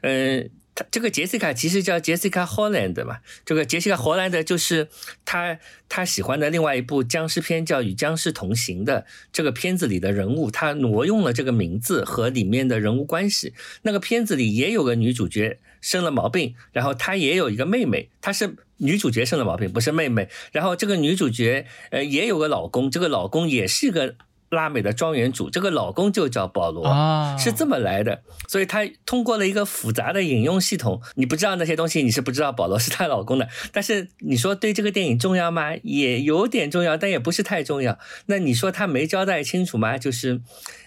[0.00, 4.88] 嗯，他这个杰西卡其实叫 Jessica Holland 嘛，这个杰西卡·荷兰的就是
[5.26, 5.58] 他
[5.90, 13.52] 他喜欢的另外一部僵尸片叫《与僵尸同行》的这个片子里的人物，他挪用了这个名字和里面的人物关系。
[13.82, 15.60] 那个片子里也有个女主角。
[15.84, 20.30] 生了毛病，然后她也有一个妹妹，她是女主角生了毛病，不是妹妹。
[20.50, 24.14] 然后这个女主角呃也有个老公，这个老公也是个
[24.48, 28.22] 拉美的庄园主，这个老公就叫保罗，啊，是这么来的。
[28.48, 33.46] 所以他通过了一个复杂的引用系统，你不知道那些东西，你是不知道保罗是她老公的。
[33.70, 35.76] 但是你说对这个电影重要吗？
[35.82, 37.98] 也有点重要，但也不是太重要。
[38.26, 39.98] 那你说他没交代清楚吗？
[39.98, 40.40] 就是。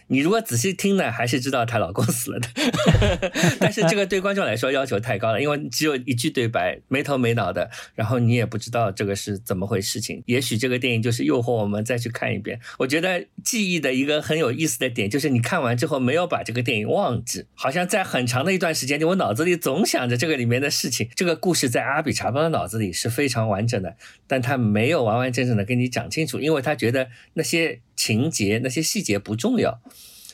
[0.07, 2.47] 你如果仔细听呢，还是知道她老公死了的，
[3.59, 10.23] 但是这个对观众来说要求太高了，因为只有一句对白，没头没脑的，然后你也不知道这个是怎么回事情。
[10.25, 12.59] 也许这个电影就是诱惑我们再去看一遍。
[12.79, 21.09] 我觉得记忆的一个很有意思的点，就是你看完之后没有把这个电影忘记，好像在很长的一段时间里，我脑子里总想着这个里面的事情。
[21.15, 27.81] 这个故事在阿比查邦的脑子里是非常完整的，但他没有完完整整的跟你讲清楚，因为他觉得那些。
[27.97, 29.81] 情节那些细节不重要，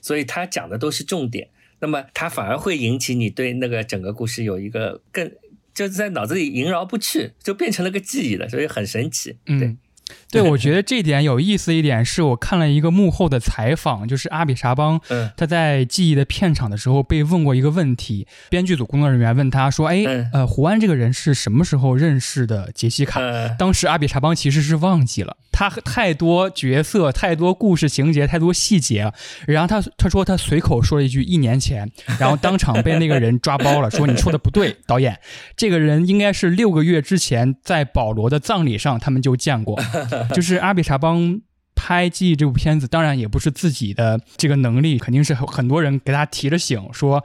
[0.02, 1.50] 所以他讲的都是重点。
[1.80, 5.32] 那么他反而会引起你对那个整个故事有一个更
[5.74, 9.38] 就是在脑子里萦绕不去，就变成了个记忆了，所以很神奇。
[9.48, 9.80] 嗯。
[10.30, 15.00] 对，我觉得这点有意思一点是我看了一个幕后的采访，就是阿比查邦，
[15.38, 23.22] 他在记忆的片场的时候被问过一个问题，编剧组工作人员问他说：“哎，呃，胡安这个人是什么时候认识的杰西卡？”
[23.58, 29.14] 当时阿比查邦其实是忘记了，他太多角色、太多故事情节、太多细节了。
[29.48, 31.90] 然后他他说他随口说了一句一年前，
[32.20, 35.20] 然后当场被那个人抓包了，说你说的不对，导演，
[35.56, 39.80] 这个人应该是六个月之前在保罗的葬礼上他们就见过。
[40.34, 41.42] 就是阿比查邦
[41.76, 47.24] 拍《记忆》这部片子，当然也不是自己的这个能力，肯定是很多人给他提了醒，说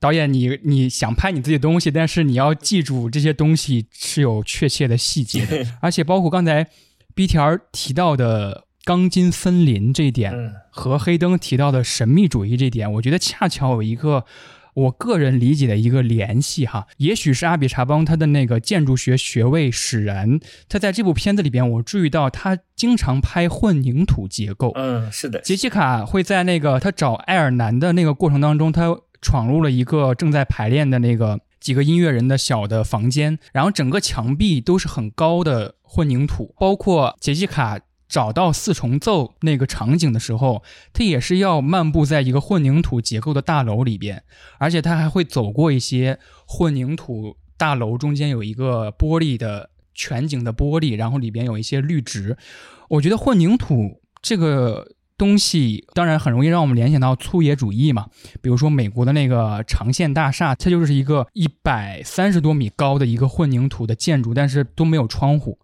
[0.00, 6.66] 导演你你想拍你自己的东西，但是你要记住这些东西是有确切的细节的， 而且包括刚才
[7.14, 10.32] B 条提到的钢筋森林这一点，
[10.70, 14.24] 和黑灯提到的神秘主义这一点，我觉得恰巧有一个。
[14.74, 24.72] 我个人理解的一个联系哈，也许是阿比查邦他的那个建筑学学位使然，他在这部片子里边，我注意到他经常拍混凝土结构。
[24.74, 25.40] 嗯，是的。
[25.40, 37.78] 杰西卡会在那个他找爱尔兰的那个过程当中，他闯入了一个正在排练的那个几个音乐人的小的房间，然后整个墙壁都是很高的混凝土，包括杰西卡。
[38.08, 40.62] 找到四重奏那个场景的时候，
[40.92, 44.22] 他也是要漫步在一个混凝土结构的大楼里边，
[44.58, 52.36] 而且他还会走过一些混凝土大楼中间有一个玻璃的全景的玻璃，然后里边有一些绿植。
[52.88, 54.86] 我觉得混凝土这个
[55.16, 58.08] 东西当然很容易让我们联想到粗野主义嘛，
[58.42, 65.58] 比如说美国的那个长线大厦，它就是一个一百三十多米高的一个混凝土的建筑，但是都没有窗户。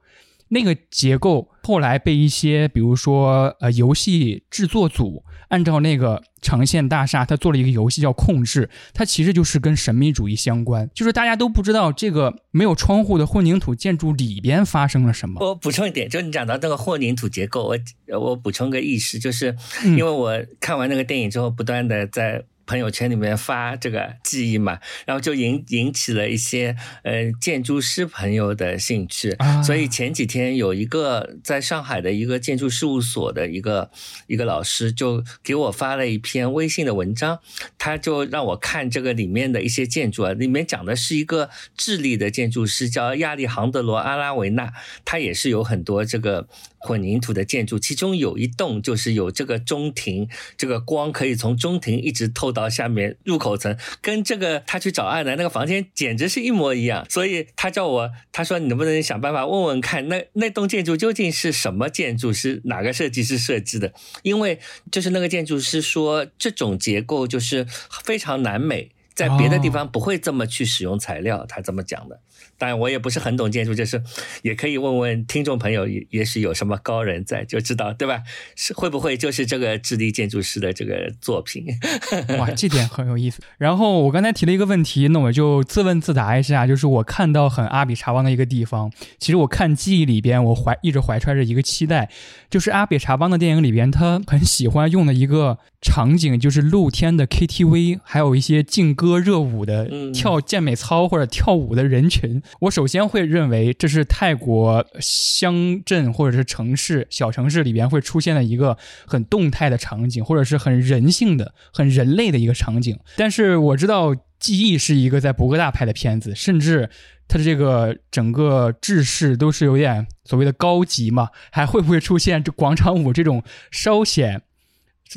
[0.51, 15.41] 那个结构后来被一些，比如说呃，游戏制作组按照那个长线大厦，它做了一个游戏叫《控制》，它其实就是跟神秘主义相关，就是大家都不知道这个没有窗户的混凝土建筑里边发生了什么。
[15.45, 17.79] 我补充一点，就你讲到那个混凝土结构，我
[18.21, 22.45] 我补充个意识，就是因为我看完那个电影之后，不断的在。
[22.71, 33.91] 朋友圈里面发这个记忆嘛，然后就引引起了一些呃建筑师朋友的兴趣，所以前几天有一个在上海的一个建筑事务所的一个
[34.29, 37.41] 一个老师就给我发了一篇微信的文章，
[37.77, 44.73] 他就让我看这个里面的一些建筑啊，里面讲的是一个智利的建筑师叫亚历杭德罗阿拉维纳，
[45.05, 46.47] 他也是有很多这个。
[46.81, 57.07] 混凝土的建筑，其中有一栋就是有这个中庭，这个光可以从中庭一直透到下面入口层，跟这个他去找爱的那个房间简直是一模一样。
[57.09, 63.93] 所以他叫我，他说你能不能想办法问问看，那那栋建筑究竟是什么建筑，是哪个设计师设计的？
[64.23, 64.59] 因为
[64.91, 67.67] 就是那个建筑师说，这种结构就是
[68.05, 72.21] 非常难美，在别的地方不会这么去使用材料，他这么讲的。
[72.57, 74.03] 当然，我也不是很懂建筑，就是
[74.43, 78.23] 也可以问问听众朋友，也也许有什么高人在，就知道对吧？
[78.55, 81.67] 是会不会就是这个智利建筑师的这个作品？
[82.39, 83.41] 哇，这点很有意思。
[83.59, 88.91] 然后我刚才提了一个问题，那我就自问自答一下，就是我看到很阿比查邦的一个地方。
[89.19, 92.11] 其实我看记忆里边，我怀一直怀揣着一个期待，
[92.51, 102.43] 就是阿比查邦的电影里边，他很喜欢用的一个场景，就是露天的 KTV，还有一些劲歌热舞的跳健美操或者跳舞的人群。
[102.61, 108.77] 我首先会认为这是泰国乡镇或者是城市小城市里边会出现的一个
[109.07, 112.99] 很动态的场景，或者是很人性的、很人类的一个场景。
[113.17, 116.91] 但是我知道《记忆》是一个在博格大拍的片子，甚至
[117.27, 124.43] 它的这个整个制式都是有点所谓的高级嘛，还会不会出现这广场舞这种稍显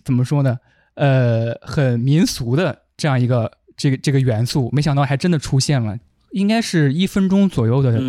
[0.04, 0.58] 怎么说呢？
[0.96, 4.70] 呃，很民俗的这样一个这个这个元素？
[4.72, 5.98] 没想到还真的出现了。
[6.32, 8.02] 应该是一分钟左右的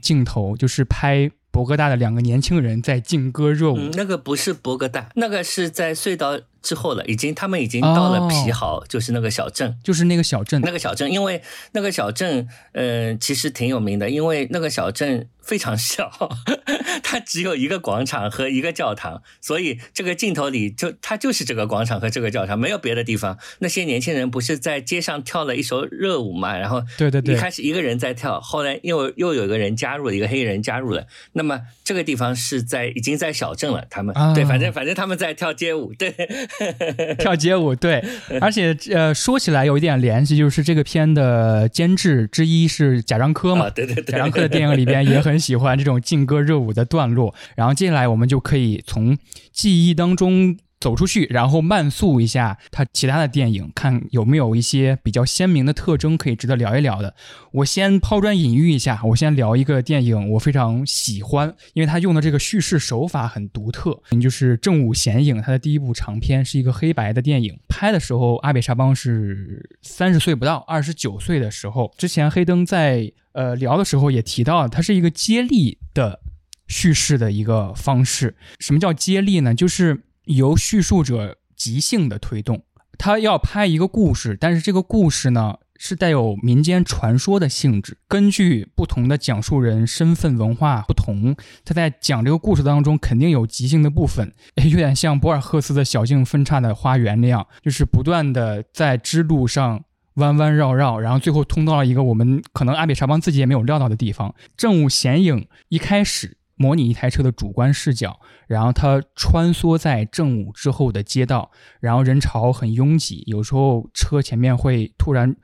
[0.00, 3.76] 镜头，就是拍博格大的两个年轻人在劲歌热舞。
[3.76, 9.76] 嗯，那个不是博格大，那个是在隧道之后了，已经他们已经到了皮豪，就是那个小镇。
[9.82, 11.42] 就是那个小镇，那个小镇，因为
[11.72, 16.10] 那个小镇，呃，其实挺有名的，因为那个小镇非常小，
[17.02, 23.38] 它只有一个广场和一个教堂，所以这个镜头里就它就是这个广场和这个教堂，没有别的地方。
[23.58, 26.56] 那些年轻人不是在街上跳了一首热舞嘛？
[26.56, 31.06] 然后对对对一开始一个人在跳，后来又又有一个人加入了，一个黑人加入了。
[31.32, 36.14] 那么这个地方是在已经在小镇了，他们、啊对，反正反正他们在跳街舞，对，
[37.18, 38.04] 跳街舞，对，
[38.40, 47.34] 而且呃，说起来有一点联系，就是这个片的监制之一是贾樟柯嘛，啊，对对对，贾樟柯的电影里边也很喜欢这种劲歌热舞的段落。
[47.56, 49.16] 然后接下来我们就可以从
[49.52, 57.14] 记忆当中走出去，然后慢速一下他其他的电影，看有没有一些比较鲜明的特征可以值得聊一聊的。
[57.52, 71.94] 我先抛砖引玉一下，我先聊一个电影，我非常喜欢，因为他用的这个叙事手法很独特，就是《正午显影》，他的第一部长片是一个黑白的电影，拍的时候阿比查邦是三十岁不到，二十九岁的时候。
[71.96, 76.18] 之前黑灯在呃聊的时候也提到，它是一个接力的
[76.66, 78.34] 叙事的一个方式。
[78.58, 79.54] 什么叫接力呢？
[79.54, 82.62] 就是由叙述者即兴的推动，
[82.98, 99.84] 他要拍一个故事，但是这个故事呢是带有民间传说的性质，根据不同的讲述人身份文化不同，他在讲这个故事当中肯定有即兴的部分，有点像博尔赫斯的小径分叉的花园那样，就是不断的在支路上。
[100.16, 104.34] 弯弯绕绕，然后最后通到了一个我们可能阿比查邦自己也没有料到的地方。
[104.58, 111.50] 正午显影一开始模拟一台车的主观视角，然后它穿梭在正午之后的街道，
[111.80, 115.34] 然后人潮很拥挤，有时候车前面会突然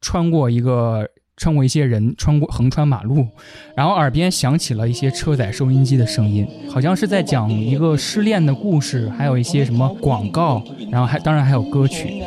[0.00, 1.08] 穿过一个。
[1.40, 3.26] 穿过一些人，穿过横穿马路，
[3.74, 12.22] 然后耳边响起了一些车载收音机的声音，好像是在讲一个失恋的故事，还有一些什么广告，然后还当然还有歌曲。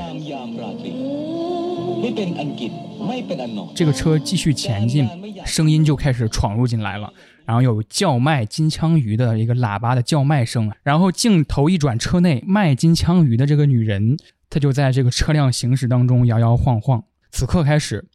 [3.75, 5.07] 这个车继续前进，
[5.45, 7.13] 声音就开始闯入进来了，
[7.45, 14.17] 然后有叫卖金枪鱼的一个喇叭的叫卖声，然后镜头一转，车内卖金枪鱼的这个女人，
[14.49, 17.03] 她就在这个车辆行驶当中摇摇晃晃。
[17.31, 18.05] 此刻开始，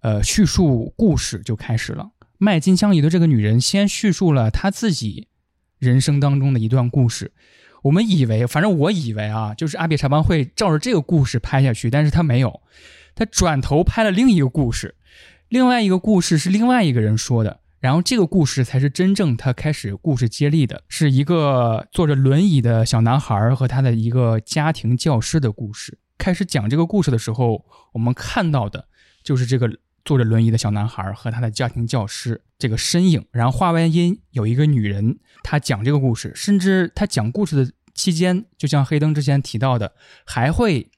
[0.00, 2.10] 呃，叙述故事就开始了。
[2.38, 5.28] 卖金枪鱼的这个女人先叙述了她自己
[5.78, 7.32] 人生当中的一段故事。
[7.82, 12.60] 我们以为，反正我以为啊，就是阿比查邦会照着这个故事拍下去，但是他没有，
[13.14, 14.96] 他转头拍了另一个故事，
[15.48, 25.96] 另外一个故事是另外一个人说的，然后这个故事才是真正他开始故事接力的，是一个坐着轮椅的小男孩和他的一个家庭教师的故事。
[26.18, 28.88] 开始讲这个故事的时候，我们看到的
[29.22, 29.70] 就是这个
[30.04, 33.24] 坐着轮椅的小男孩和他的家庭教师这个身影。
[33.30, 40.90] 然后画外音有一个女人，她讲这个故事，甚至她讲故事的期间，就像黑灯之前提到的，还会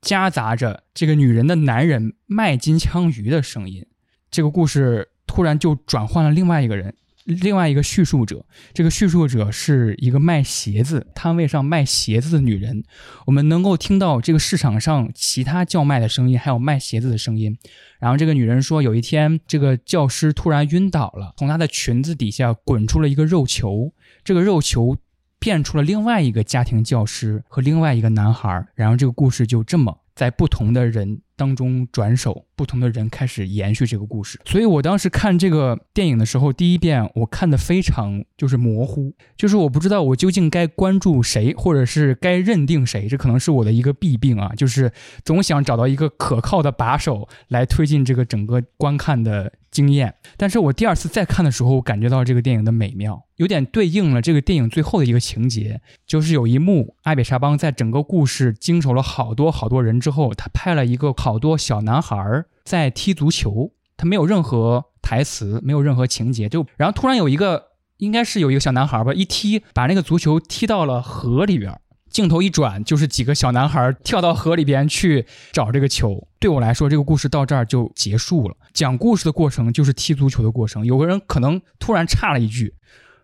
[0.00, 3.86] 夹杂着这个女人的男人卖金枪鱼的声音。
[4.28, 8.44] 这个故事突然就转换了另外一个人，另外一个叙述者。
[8.74, 12.84] 这个叙述者是一个卖鞋子摊位上卖鞋子的女人。
[13.24, 17.56] 我们能够听到这个市场上其他叫卖的声音，还有卖鞋子的声音。
[17.98, 24.98] 然后这个女人说，有一天这个教师突然晕倒了，从她的裙子底下滚出了一个肉球，这个肉球
[25.38, 28.66] 变出了另外一个家庭教师和另外一个男孩。
[28.74, 34.40] 然后这个故事就这么在不同的人当中转手，不同的人开始延续这个故事。
[34.44, 44.92] 所以我当时看这个电影的时候，第一遍我看的非常就是模糊，就是我不知道我究竟该关注谁，或者是该认定谁，这可能是我的一个弊病啊，就是
[45.24, 50.14] 总想找到一个可靠的把手来推进这个整个观看的经验。
[50.36, 67.68] 但是我第二次再看的时候，我感觉到这个电影的美妙，有点对应了这个电影最后的一个情节，就是有一幕阿比沙邦在整个故事经手了好多好多人之后，他拍了一个好多小男孩儿在踢足球，他没有任何台词，没有任何情节，就然后突然有一个
[67.98, 71.78] 应该是有一个小男孩吧，一踢把那个足球踢到了河里边。
[72.10, 76.28] 镜头一转，就是几个小男孩跳到河里边去找这个球。
[76.38, 78.54] 对我来说，这个故事到这儿就结束了。
[78.74, 80.84] 讲故事的过程就是踢足球的过程。
[80.84, 82.74] 有个人可能突然插了一句，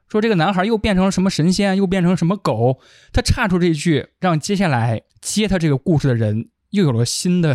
[0.09, 2.81] 说这个男孩又变成了什么神仙，又变成什么狗。
[3.13, 7.55] 他插出这一句，让接下来接他这个故事的人又有了新的，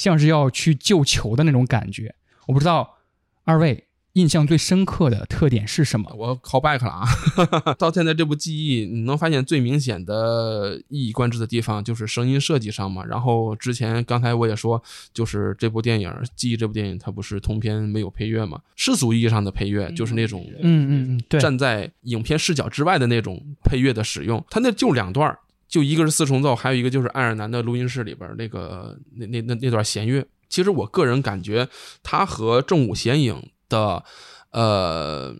[0.00, 2.14] 像是要去救球的那种感觉。
[2.46, 2.96] 我不知道
[3.44, 3.84] 二位
[4.14, 6.10] 印象最深刻的特点是什么？
[6.16, 7.06] 我 call back 了啊！
[7.78, 13.04] 到现在这部记忆，你能发现最明显的一以贯之的地方就是声音设计上嘛。
[13.04, 14.82] 然后之前刚才我也说，
[15.12, 18.58] 就是这部电影《记忆》这部电影，它不是通篇没有配乐嘛？
[18.74, 24.42] 世俗意义上的配乐就是那种嗯嗯嗯，对，站在影片视角之外的那种配乐的使用。
[24.48, 25.38] 它那就两段，
[25.70, 30.26] 就一个是四重奏，还有一个就是爱尔兰的录音室里边那个那那那那段弦乐。
[30.50, 31.66] 其实我个人感觉，
[32.02, 33.42] 它和正午弦影。
[33.70, 34.02] 的，
[34.50, 35.32] 呃，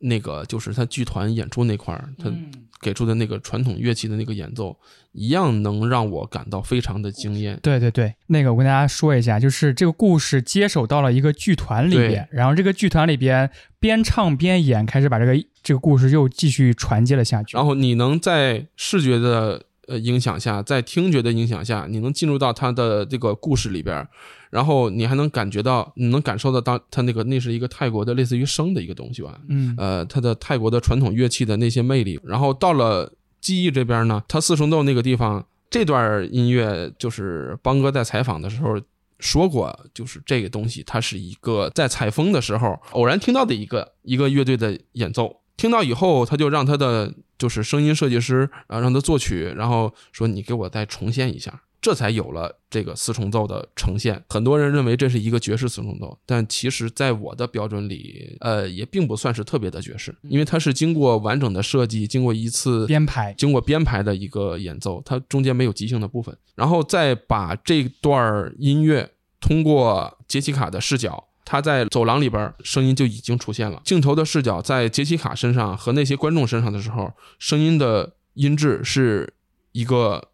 [0.00, 2.32] 那个就是他剧团演出那块儿，他
[2.80, 4.76] 给出的那个传统乐器的那个演奏，
[5.10, 7.58] 一样能让我感到非常的惊艳。
[7.62, 17.56] 对对对，那个我跟大家说一下，就是这个故事接手到了一个剧团里边，然后这个剧团里边边唱边演，开始把这个这个故事又继续传接了下去。
[17.56, 24.06] 然后你能在视觉的呃影响下，在听觉的影响下，你能进入到他的这个故事里边。
[24.50, 29.38] 然后你还能感觉到，你能感受到，当它那个那是一个泰国的类似于笙的一个东西吧？
[29.48, 32.18] 嗯，呃，它的泰国的传统乐器的那些魅力。
[32.24, 38.80] 然后到了记忆这边呢，它四重奏那个地方，这段音乐就是邦哥在采访的时候
[39.18, 45.40] 说过，就是这个东西，它是一个在采风的时候偶然听到的一个一个乐队的演奏。
[45.56, 51.62] 听到以后，他就让他的就是声音设计师啊，让他作曲，然后说你给我再重现一下。
[51.88, 54.22] 这才有了这个四重奏的呈现。
[54.28, 66.36] 很多人认为这是一个爵士四重奏，但其实，在我的标准里，呃，也并不算是特别的爵士，因为它是经过完整的设计，经过一次编排，经过编排的一个演奏，它中间没有即兴的部分。
[66.56, 69.10] 然后再把这段音乐
[69.40, 73.80] 通过杰西卡的视角，他在走廊里边声音就已经出现了。
[73.82, 79.32] 镜头的视角在杰西卡身上和那些观众身上的时候，声音的音质是
[79.72, 80.28] 一个。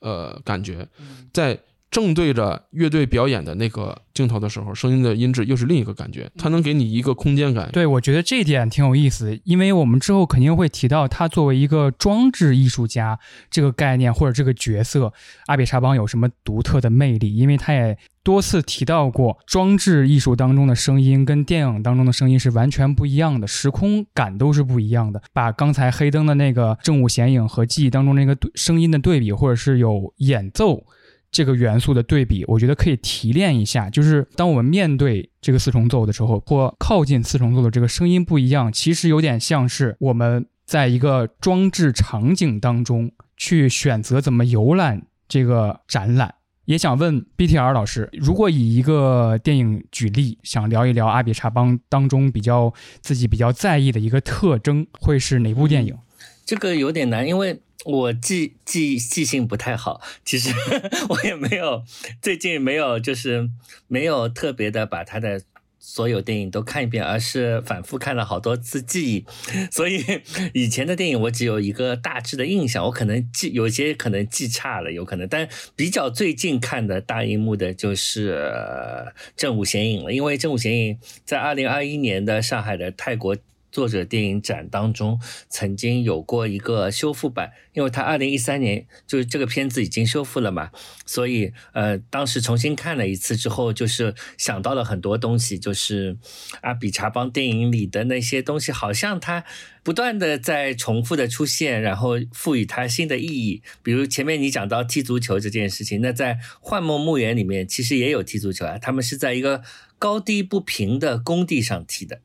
[0.00, 0.86] 呃，感觉
[1.32, 1.58] 在
[1.90, 7.68] 正对着乐队表演的那个镜头的时候，声音的音质又是另一个感觉，它能给你一个空间感。
[7.72, 13.18] 对，我觉得这点挺有意思，因为我们之后肯定会提到他作为一个装置艺术家
[13.50, 15.12] 这个概念或者这个角色，
[15.46, 17.98] 阿比查邦有什么独特的魅力，因为他也。
[18.22, 25.22] 多次提到过，装置艺术当中的声音跟电影当中的声音是完全不一样的，时空感都是不一样的。
[25.32, 30.84] 把刚才黑灯的那个正午显影和记忆当中那个声音的对比，或者是有演奏
[31.30, 33.88] 这个元素的对比，我觉得可以提炼一下。
[33.88, 46.34] 就是当我们面对这个四重奏的时候，或靠近四重奏的这个声音不一样，其实有点像是我们在一个装置场景当中去选择怎么游览这个展览。
[46.66, 55.96] 也想问 BTR 老师，如果以一个电影举例，想聊一聊阿比查邦当中比较自己比较在意的一个特征，会是哪部电影？
[56.44, 60.50] 这个有点难，因为我记记记性不太好，其实
[61.08, 61.82] 我也没有
[62.20, 63.50] 最近没有就是
[63.88, 65.42] 没有特别的把他的。
[65.82, 69.24] 所有电影都看一遍，而是反复看了好多次记忆，
[69.72, 70.04] 所以
[70.52, 78.34] 以前的电影我只有一个大致的印象，我可能记有些可能记差了，有可能，但比较最近看的大荧幕的就是
[79.34, 83.34] 《正午显影》了，因为《正午显影》在二零二一年的上海的泰国。
[83.70, 90.70] 作者电影展当中曾经有过一个修复版，因为他二零一三年就是这个片子已经修复了嘛，
[91.06, 96.16] 所以呃当时重新看了一次之后，就是想到了很多东西，就是
[96.62, 99.44] 阿比查邦电影里的那些东西，好像他
[99.82, 103.62] 不断的在重复的出现，然后赋予它新的意义。
[103.82, 109.62] 比如前面你讲到踢足球这件事情，那在《幻梦墓园》里面其实也有踢足球啊，他们是在一个
[109.98, 112.20] 高低不平的工地上踢的。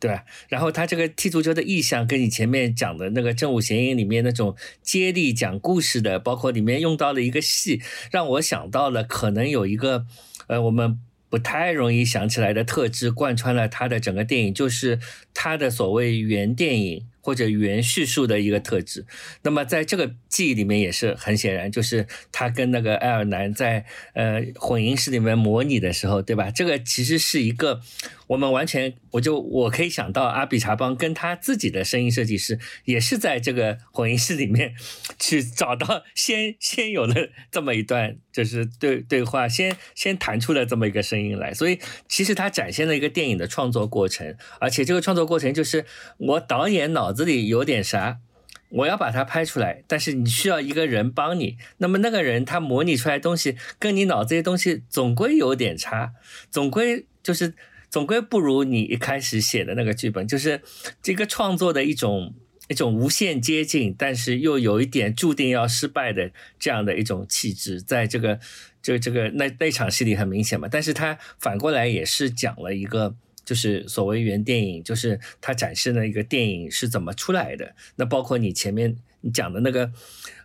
[0.00, 10.06] 对，然后他这个踢足球的意象，跟你前面讲的那个《正午闲影》里面那种接力讲故事的，包括里面用到的一个戏，让我想到了可能有一个，
[10.46, 15.00] 呃，我们不太容易想起来的特质，贯穿了他的整个电影，就是
[15.34, 17.04] 他的所谓原电影。
[17.28, 19.04] 或者原叙述的一个特质，
[19.42, 26.50] 那么在这个记忆里面也是很显然，就是他跟那个爱尔兰在呃混音室里面模拟的时候，对吧？
[26.50, 27.82] 这个其实是一个
[28.28, 34.72] 我们完全，我就我可以想到阿比查邦跟他自己的声音设计师也是在这个混音室里面
[35.18, 37.14] 去找到先先有了
[37.50, 45.84] 这么一段就是对对话，先先弹出了这么一个声音来，所以其实他展现了一个电影的创作过程，而且这个创作过程就是
[46.16, 47.17] 我导演脑子。
[47.18, 48.20] 子里有点啥，
[48.68, 51.56] 我要把它拍出来，但是你需要一个人帮你。
[51.78, 56.12] 那么那个人他模拟出来东西，跟你脑子里东西总归有点差，
[56.48, 57.54] 总归就是
[57.90, 60.28] 总归不如你一开始写的那个剧本。
[60.28, 60.62] 就是
[61.02, 62.34] 这个创作的一种
[62.68, 68.38] 一种无限接近，但是又有一点注定要失败的这样的一种气质，在这个
[68.80, 70.68] 就这个那那场戏里很明显嘛。
[70.70, 73.16] 但是他反过来也是讲了一个。
[73.48, 77.74] 就是所谓原电影，就是它展示了一个电影是怎么出来的。
[77.96, 79.86] 那包括你前面你讲的那个《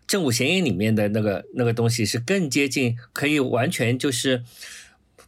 [0.07, 4.45] 正午嫌疑》里面的那个那个东西，是更接近，可以完全就是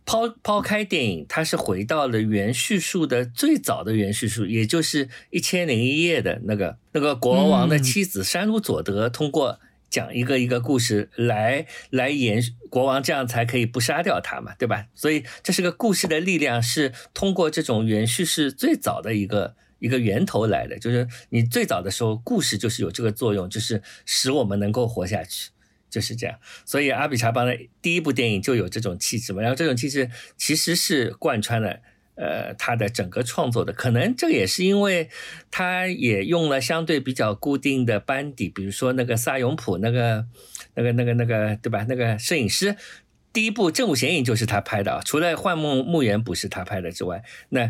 [0.05, 9.59] 抛抛开电影，它是回到了原叙述的最早的原叙述，也就是《一千零一夜》的那个那个国王的妻子山鲁佐德通过。
[9.89, 14.87] 讲一个一个故事来来演国王，这样才可以不杀掉他嘛，对吧？
[14.93, 20.77] 所以这是个故事的力量，是通过这种原叙事最早的一个一个源头来的。
[20.77, 25.51] 就是你最早的时候，故事就是有这个作用，就是使我们能够活下去，
[25.89, 26.37] 就是这样。
[26.65, 31.79] 所以阿比查邦的第一部电影就有这种气质嘛，然后这种气质其实是贯穿了。
[32.15, 35.09] 呃，他的整个创作的可能，这也是因为
[35.51, 40.25] 他也用了相对比较固定的班底，比如说那个萨永普，那个、
[40.75, 41.85] 那个、那个、那个，对吧？
[41.89, 42.77] 那个摄影师，
[43.33, 45.01] 第一部《正午显影》就是他拍的啊。
[45.03, 47.69] 除了《幻梦墓园》不是他拍的之外，那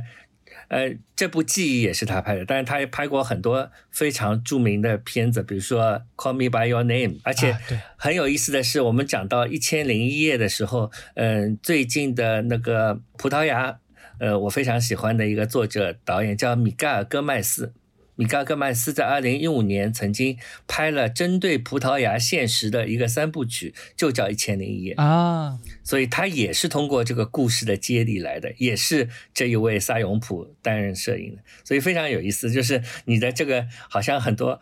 [0.68, 2.46] 呃，这部《记忆》也是他拍的。
[2.46, 5.84] 但是他也拍过很多非常著名的片子，比如说
[6.16, 7.16] 《Call Me by Your Name》。
[7.24, 7.58] 而且
[7.98, 13.80] 很有意思的是，我们讲到《一千零一夜》的时候，嗯，最近的那个葡萄牙。
[14.20, 17.74] 呃，我非常喜欢的一个作者导演叫米盖尔·戈麦斯。
[18.18, 20.38] 米盖尔·戈麦斯在二零一五年曾经
[20.68, 25.60] 拍了针对葡萄牙现实的一个三部曲，就叫《一千零一夜》啊。
[25.84, 32.50] 所以他也是通过这个故事的接力来的，也是这一位萨永普担任摄影的，所以非常有意思。
[32.50, 34.62] 就是你的这个好像很多。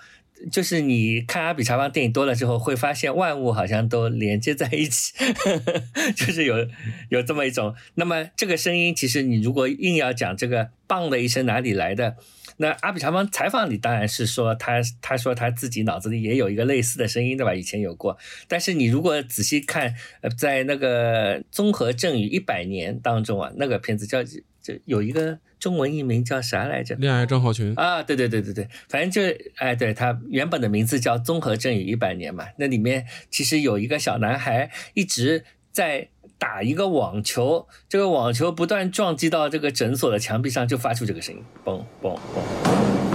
[0.51, 5.13] 就是你看阿比查邦电影多了之后，会发现万物好像都连接在一起，
[6.15, 6.67] 就是有
[7.09, 7.73] 有这么一种。
[7.95, 12.15] 那么这个声音，其实你如果硬要讲这个“棒”的一声哪里来的，
[12.57, 17.53] 那阿比查邦采访里当然是说他他说他自己脑子里也有一个类似的声音，对吧？
[17.55, 18.17] 以前有过。
[18.47, 19.95] 但是你如果仔细看，
[20.37, 24.19] 在那个《综合症与一百年》当中啊，那个片子叫
[24.63, 25.37] 就有一个。
[25.59, 26.93] 中文译名叫啥来着？
[26.95, 29.21] 恋爱症候群啊，对对对对对，反正就
[29.55, 32.45] 哎，对他原本的名字叫《综合症与一百年》嘛。
[32.57, 43.12] 那里面其实有一个小男孩一直在打一个网球，这个网球不断撞击到这个诊所的墙壁上，就发出这个声音，嘣嘣嘣。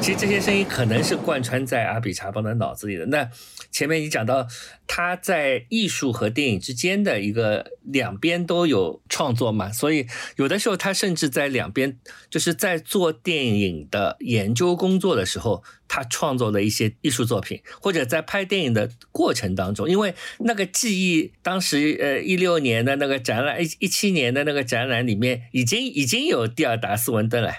[0.00, 3.04] 其实这些声音可能是贯穿在阿比查邦的脑子里的。
[3.06, 3.30] 那
[3.70, 4.46] 前面你讲到
[4.86, 11.98] 他在艺术和电影之间的一个两边都有创作嘛，所以有的时候他甚至在两边
[12.30, 15.62] 就是在做电影的研究工作的时候。
[15.92, 27.52] 他创作的一些艺术作品，或者在拍电影的过程当中，因为那个记忆，当时呃一六年的那个展览，一一七年的那个展览里面，已经已经有蒂尔达斯文登了，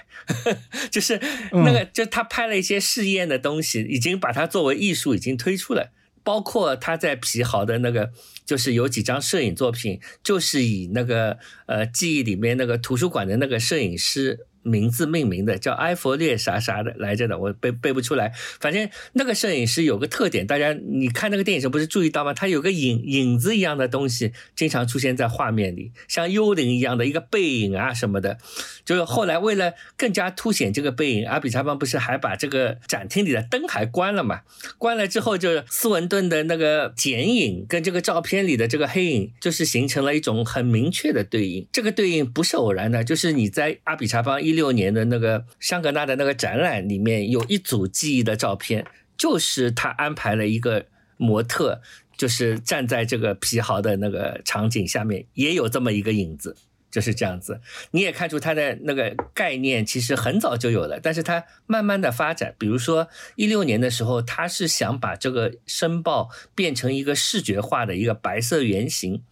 [0.90, 1.20] 就是
[1.52, 5.92] 那个就他拍了一些试验的东西，已经把它作为艺术已经推出了，
[6.24, 8.12] 包括他在皮豪的那个，
[8.46, 14.46] 就是有几张摄影作品，就是以那个呃记忆里面那个图书馆的那个摄影师。
[14.62, 18.32] 名字命名的叫埃弗列啥啥的来着的，我背背不出来。
[18.60, 22.32] 反正那个摄影师有个特点，大家你看那个电影时不是注意到吗？
[22.32, 28.38] 他有个影影子一样的东西，经常出现在画面里，像幽灵一样的一个背影啊什么的。
[28.84, 34.42] 就是后来为了更加凸显这个背影，阿比查邦不是还把这个展厅里的灯还关了嘛？
[34.78, 41.66] 关了之后，就是斯文顿的那个剪影跟这个照片里的这个黑影，就是形成了一种很明确的对应。
[41.72, 44.51] 这个对应不是偶然的，就是你在阿比查邦一。
[44.52, 48.86] 一六年的那个香格纳的那个展览里面有一组记忆的照片，
[49.16, 50.84] 就是他安排了一个
[51.16, 51.80] 模特，
[52.18, 56.54] 就是站在这个皮豪的那个场景下面，也有这么一个影子，
[56.90, 57.62] 就是这样子。
[57.92, 62.54] 你也看出他的那个概念其实很早就有了，但是他慢慢的发展。
[62.58, 69.22] 比如说一六年的时候，他是想把这个申报变成一个视觉化的一个白色圆形。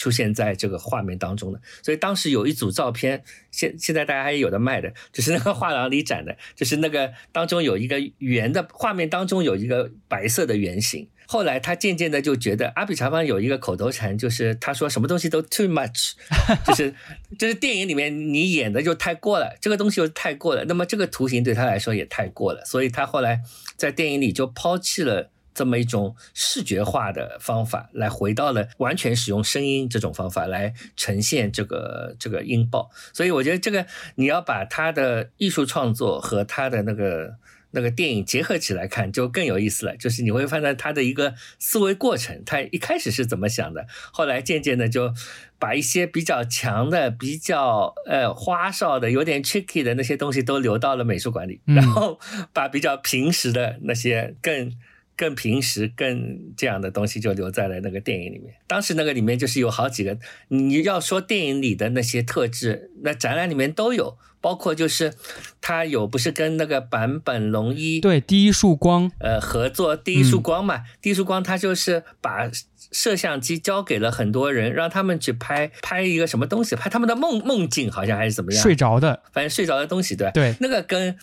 [0.00, 11.06] 出现在这个画面当中的，所以当时有一组照片，现现在大家还有的卖的，就是那个画廊里展的，就是那个当中有一个圆的画面当中有一个白色的圆形。
[11.26, 16.14] 后来他渐渐的就觉得阿比查邦有一个口头禅，就是他说什么东西都 too much，
[16.66, 16.94] 就是
[17.38, 23.42] 就是电影里面你演的就太过了，这个东西又太过了，那么这个图形对他来说也太过了，所以他后来
[23.76, 25.30] 在电影里就抛弃了。
[25.52, 33.84] 这么一种视觉化的方法，来回到了完全使用声音这种方法来呈现这个这个音爆，所以我觉得这个
[34.14, 37.34] 你要把他的艺术创作和他的那个
[37.72, 39.96] 那个电影结合起来看，就更有意思了。
[39.96, 45.12] 就是你会发现他的一个思维过程，他一开始是怎么想的，后来渐渐的就
[45.58, 52.18] 把一些比较强的、比较呃花哨的、有点 tricky 的那些东西都留到了美术馆里，然后
[52.52, 54.72] 把比较平实的那些更。
[55.20, 58.54] 更平实、更这样的东西就留在了那个电影里面。
[58.66, 60.16] 当时那个里面就是有好几个，
[60.48, 65.12] 你要说电影里的那些特质，那展览里面都有，包括就是
[65.60, 72.50] 他有不是跟那个坂本龙一对第一束光呃合作第一束光嘛，第一束光他就是把
[72.90, 80.32] 摄像机交给了很多人，让他们去拍拍一个什么东西，拍他们的梦梦境，好像还是怎么样，睡着的，反正睡着的东西，对吧？
[80.32, 81.14] 对，那个跟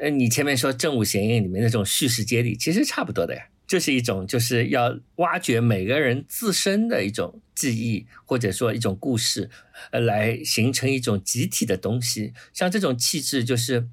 [0.00, 9.50] 呃你前面说《正午闲映》里面那种叙事接力其实差不多的呀，就是一种就是要挖掘每个人自身的一种记忆，或者说一种故事，
[9.90, 12.32] 呃，来形成一种集体的东西。
[12.54, 13.86] 像这种气质，就是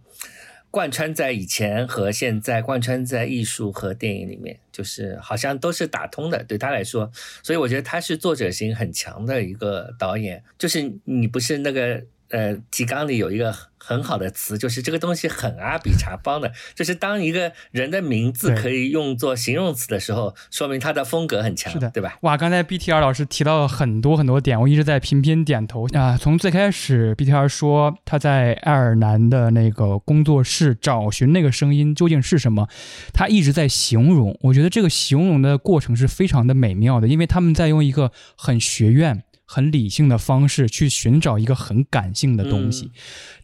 [0.71, 6.41] 贯穿在以前和现在，贯穿在艺术和电影里面，就是好像都是打通的。
[6.43, 7.11] 对他来说，
[7.43, 10.41] 所以我觉得他是作者型很强的一个导演。
[10.57, 12.05] 就是你不是那个。
[12.29, 22.17] 呃，提纲里有一个很好的词，就是这个东西很阿比查邦的，就是当一个人的名字可以用作形容词的时候，说明他的风格很强，是的，对吧？
[22.21, 26.17] 哇，刚才 BTR 老师提到了很多很多点，我一直在频频点头啊。
[26.17, 32.67] 从最开始 BTR 说他在爱尔兰的那个工作室找寻那个声音究竟是什么，
[33.13, 39.23] 他一直在形容，我觉得这个形容的过程是非常的美妙的，因为他们在用一个很学院。
[39.49, 42.91] 很理性的方式去寻找一个很感性的东西，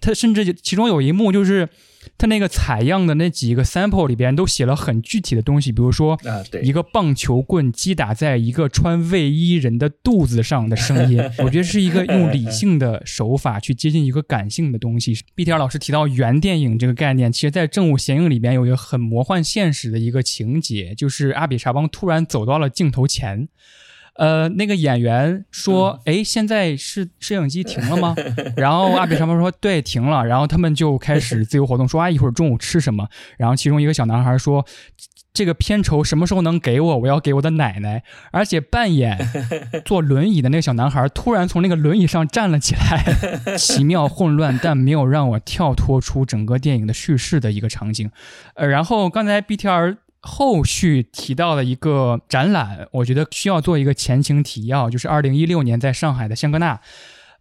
[0.02, 1.70] 他甚至其中有一幕就是
[2.18, 15.18] 他那个采样的那几个 sample 里边都写了很具体的东西，比如说啊，一个棒球棍击打在一个穿卫衣人的肚子上的声音， 我觉得是一个用理性的手法去接近一个感性的东西。
[15.38, 23.48] BTR 老师提到原电影这个概念，其实在《正午闲影》里边有一个很魔幻现实的一个情节，就是阿比查邦突然走到了镜头前。
[24.16, 28.16] 呃，那个演员说：“哎，现在是摄影机停了吗？”
[28.56, 33.08] 然后阿比查邦说：“对，停了。”然后他们就开始自由活动，说：“啊，一会儿中午吃什么？”
[33.38, 34.64] 然后其中一个小男孩说
[35.34, 36.98] ：“这个片酬什么时候能给我？
[37.00, 39.18] 我要给我的奶奶。”而且扮演
[39.84, 48.12] 坐轮椅的那个小男孩突然从那个轮椅上站了起来，奇妙 混乱，但没有让我跳脱出整个电影的叙事的一个场景。
[48.54, 49.98] 呃，然后刚才 BTR。
[50.26, 56.80] 后续提到的一个展览，我觉得需要做一个前情提要，就是二零一六年在上海的香格纳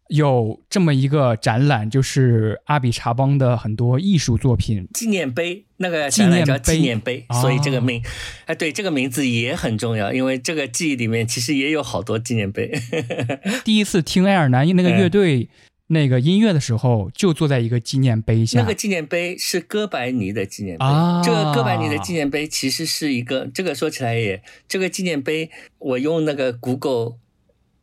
[0.08, 8.02] 有这么一个展览，就是阿比查邦的很多艺术作品纪念碑，那个展览叫纪念碑，所以这个名，
[8.46, 12.72] 哎，对，这个名字也很重要，因为这个记忆里面其实也有好多纪念碑。
[13.64, 15.48] 第一次听爱尔兰那个乐队。
[15.92, 18.58] 那个音乐的时候，就坐在一个纪念碑下。
[18.58, 20.84] 那个纪念碑是哥白尼的纪念碑。
[21.22, 27.18] 这个哥白尼的纪念碑其实是一个，这个说起来也，这个纪念碑，我用那个 Google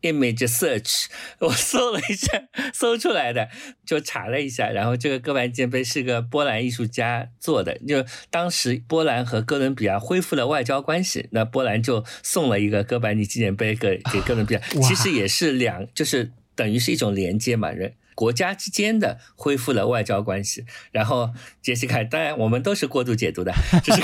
[0.02, 1.06] Image Search，
[1.42, 3.50] 我搜了一下，搜出来的，
[3.86, 16.32] 就查了一下，然后这个哥白尼纪念碑是个波兰艺术家做的，就当时波兰和哥伦比亚恢复了外交关系，那波兰就送了一个哥白尼纪念碑给给哥伦比亚，其实也是两，就是。
[16.56, 20.66] 等于是一种连接嘛，人国家之间的恢复了外交关系。
[20.92, 21.30] 然后
[21.62, 24.02] 杰西卡，当然我们都是过度解读的， 就是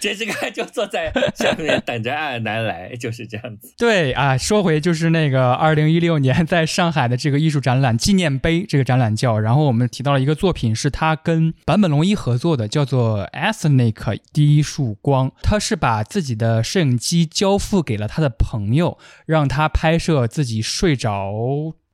[0.00, 3.72] 杰西卡就坐在下面等着爱尔兰来，就是这样子。
[3.78, 15.30] 对啊，说回就是那个二零一六年在上海的这个艺术展览纪念碑，这个展览叫，然后我们提到了一个作品，是他跟坂本龙一合作的，叫做 Ethnic 第一束光。
[15.42, 21.32] 他是把自己的摄影机交付给了他的朋友，让他拍摄自己睡着。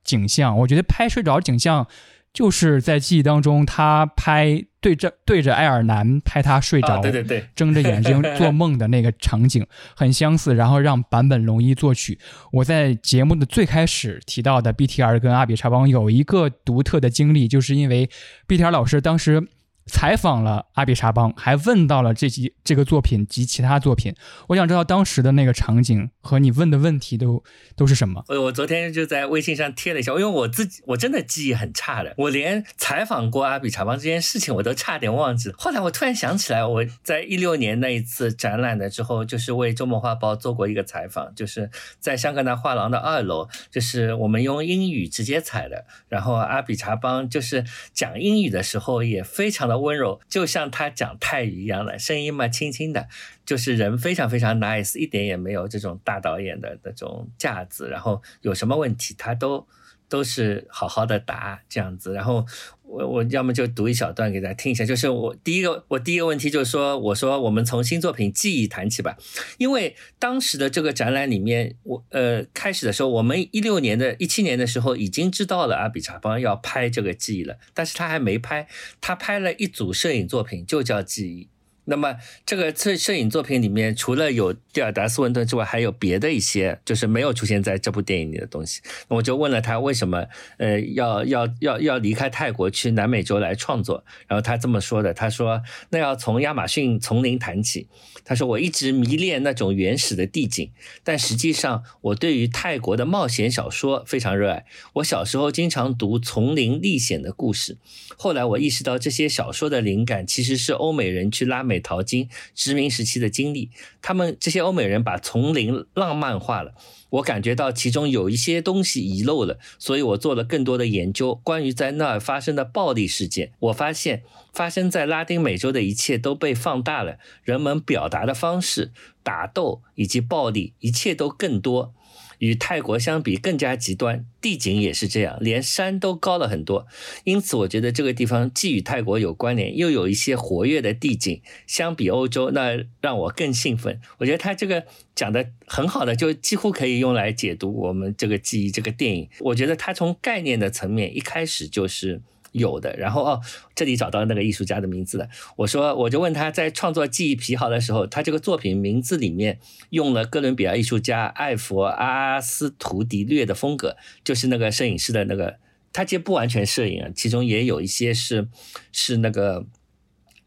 [0.09, 1.85] 景象，我觉得拍睡着景象，
[2.33, 9.63] 就是在记忆当中，他拍对着对着爱尔兰拍他睡着，对对对，睁着眼睛做梦的那个场景
[9.95, 10.55] 很相似。
[10.55, 12.17] 然后让坂本龙一作曲。
[12.51, 18.09] 我在节目的最开始提到的 BTR 跟阿比查邦有一个独特的经历，就是因为
[18.47, 19.47] BTR 老师当时。
[19.89, 24.15] 采访了阿比查邦，还问到了这集这个作品及其他作品。
[24.47, 27.43] 我想知道当时的那个场景和你问的问题都
[27.75, 28.23] 都是什么？
[28.29, 35.51] 我我昨天就在微信上贴了一下，因为我自己我真的记忆很差的，我连采访过阿比查邦这件事情我都差点忘记。
[35.57, 45.85] 后来我突然想起来，我在一六年那一次展览的之后，就是为周末画报做过一个采访，就是在香格纳画廊的二楼，就是我们用英语直接采的。
[46.07, 49.78] 然后阿比查邦就是讲英语的时候也非常的。
[49.79, 53.07] 温柔，就像他讲泰语一样的声音嘛，轻轻的，
[53.45, 57.89] 就是人非常非常 nice，一点也没有这种大导演的那种架子。
[57.89, 59.67] 然后有什么问题，他都
[60.09, 62.13] 都是好好的答这样子。
[62.13, 62.45] 然后。
[62.91, 69.15] 我我要么就读一小段给大家听一下，就是我第一个我第一个问题就是说，我说我们从新作品记忆谈起吧，
[69.59, 78.67] 因为当时的这个展览里面，我呃开始的时候，我们一六年的一七年的时候已经知道了阿比查邦要拍这个记忆了，但是他还没拍，
[78.99, 81.47] 他拍了一组摄影作品，就叫记忆。
[81.89, 82.15] 那么
[82.45, 88.79] 这个摄摄影作品里面，除了有蒂尔达斯温顿之外，还有别的一些，就是没有出现在这部电影里的东西。
[89.07, 90.27] 我就问了他为什么，
[90.57, 94.05] 呃，要要要要离开泰国去南美洲来创作。
[94.27, 97.87] 然后他这么说的，他说：“那要从亚马逊丛林谈起。
[98.23, 100.69] 他说我一直迷恋那种原始的地景，
[101.03, 104.65] 但实际上我对于泰国的冒险小说非常热爱。
[104.93, 107.77] 我小时候经常读丛林历险的故事，
[108.15, 113.69] 后来我意识到这些小说的灵感其实是欧美人去拉美。”淘金殖民时期的经历，
[114.01, 116.73] 他们这些欧美人把丛林浪漫化了，
[117.09, 123.53] 我感觉到其中有一些东西遗漏了，所以我做了更多的研究，关于在那儿发生的暴力事件。
[123.59, 124.23] 我发现
[124.53, 128.91] 发生在拉丁美洲的一切都被放大了，人们表达的方式、
[129.23, 131.93] 打斗以及暴力，一切都更多。
[132.39, 136.87] 与泰国相比更加极端，地景也是这样，连山都高了很多。
[137.23, 141.41] 因此，我觉得这个地方既与泰国有关联，又有一些活跃的地景。
[141.67, 144.01] 相比欧洲，那让我更兴奋。
[144.17, 144.85] 我觉得他这个
[145.15, 149.29] 讲的很好的，就几乎可以用来解读我们这个记忆这个电影。
[149.39, 152.21] 我觉得他从概念的层面一开始就是。
[152.51, 153.41] 有的，然后哦，
[153.75, 155.27] 这里找到那个艺术家的名字了。
[155.57, 159.59] 我说，我就问他在创作《记忆皮毫》的时候，他这个作品名字里面
[159.91, 165.57] 用了哥伦比亚艺术家艾佛阿斯图迪略的风格，就是那个摄影师的那个，
[165.93, 168.47] 他其实不完全摄影啊，其中也有一些是
[168.91, 169.65] 是那个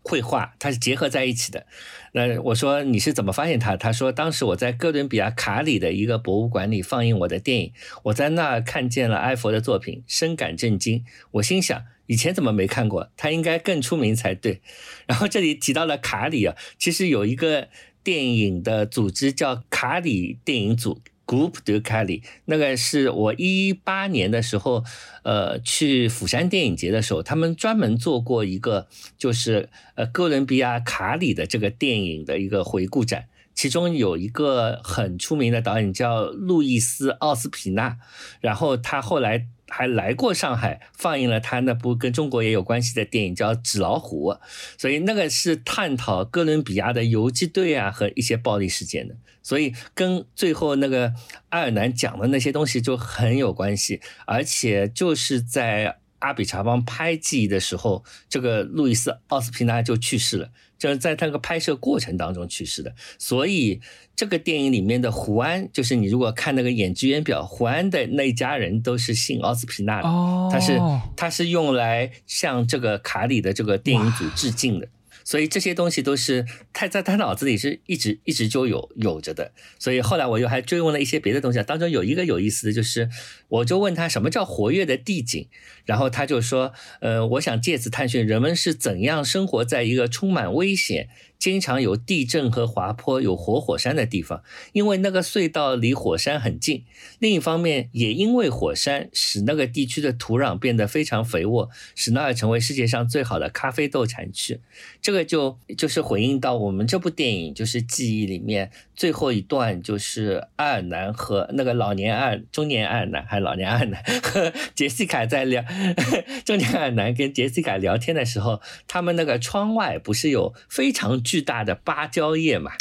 [0.03, 1.66] 绘画，它是结合在一起的。
[2.14, 3.74] 那我说你是怎么发现他？
[3.76, 7.72] 他说当时我在哥伦比亚卡里的一个博物馆里放映我的电影，
[8.04, 11.04] 我在那看见了埃佛的作品，深感震惊。
[11.32, 13.10] 我心想以前怎么没看过？
[13.16, 14.60] 他应该更出名才对。
[15.06, 17.68] 然后这里提到了卡里啊，其实有一个
[18.04, 21.00] 电影的组织叫卡里电影组。
[21.26, 24.84] Group de Cali，那个是我一八年的时候，
[25.22, 37.98] 呃，去釜山电影节的时候，他们专门做过一个，就是呃哥伦比亚卡里的这个电影的一个回顾展，其中有一个很出名的导演叫路易斯奥斯皮纳，
[38.40, 39.46] 然后他后来。
[39.74, 44.30] 还来过上海，放映了他那部跟中国也有关系的电影，叫《纸老虎》，
[44.76, 51.14] 所以那个是探讨哥伦比亚的游击队啊和一些暴力事件的，所以跟最后那个
[51.48, 60.50] 爱尔兰讲的那些东西就很有关系，而且就是在阿比查邦拍记忆的时候，这个路易斯奥斯皮纳就去世了。
[60.83, 63.80] 就是在那个拍摄过程当中去世的，所以
[64.16, 70.09] 这个电影里面的胡安，就是你如果看那个演职员表，胡安的那一家人都是姓奥斯皮纳的，
[70.51, 70.76] 他是
[71.16, 74.89] 他是用来向这个卡里的这个电影组致敬的。
[75.24, 79.52] 所以这些东西都是他在他脑子里是一直一直就有有着的。
[79.78, 83.08] 所以后来我又还追问了一些别的东西，当中有一个有意思的就是，
[83.48, 85.48] 我就问他什么叫活跃的地景，
[85.84, 91.08] 然后他就说，呃，我想借此探寻人们是怎样生活在一个充满危险。
[91.43, 96.84] 经常有地震和滑坡、有活火山的地方，因为那个隧道离火山很近。
[97.18, 104.61] 另一方面，也因为火山使那个地区的土壤变得非常肥沃，使那儿成为世界上最好的咖啡豆产区。
[105.01, 115.64] 这个就就是回应到我们这部电影，就是记忆里面最后一段，就是爱尔南和那个老年阿中年爱尔南还是老年爱尔南和 杰西卡在聊，
[116.47, 121.20] 中年爱尔南跟杰西卡聊天的时候，他们那个窗外不是有非常。
[121.33, 122.72] 巨大的芭蕉叶嘛，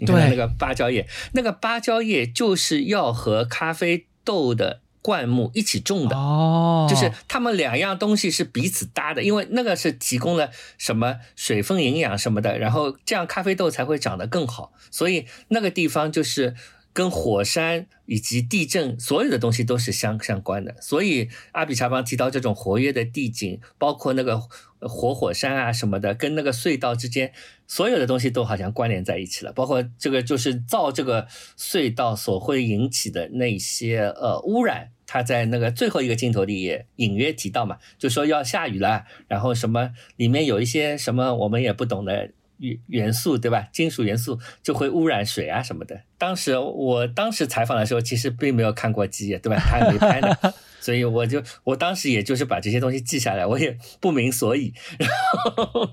[0.00, 16.56] 你看那个芭蕉叶，那个芭蕉叶就是要和咖啡豆的灌木一起种的哦，就是他们两样东西是彼此搭的，因为那个是提供了什么水分、营养什么的，然后这样咖啡豆才会长得更好，所以那个地方就是
[16.92, 24.42] 跟火山以及地震所有的东西都是相相关的，所以阿比查邦提到这种活跃的地景，包括那个。
[24.84, 27.32] 活火山啊什么的，跟那个隧道之间
[27.68, 42.32] 所有的东西都好像关联在一起了，包括这个就是造这个隧道所会引起的那些呃污染，他在那个最后一个镜头里也隐约提到嘛，就说要下雨了，然后什么里面有一些什么我们也不懂的
[42.62, 43.68] 元元素，对吧？
[43.72, 46.00] 金属元素就会污染水啊什么的。
[46.16, 49.56] 当时我当时采访的时候，其实并没有看过机，对吧？
[49.58, 50.34] 他还没拍呢。
[50.80, 54.74] 所以我就我当时也就是把这些东西记下来，我也不明所以。
[54.98, 55.10] 然
[55.62, 55.90] 后，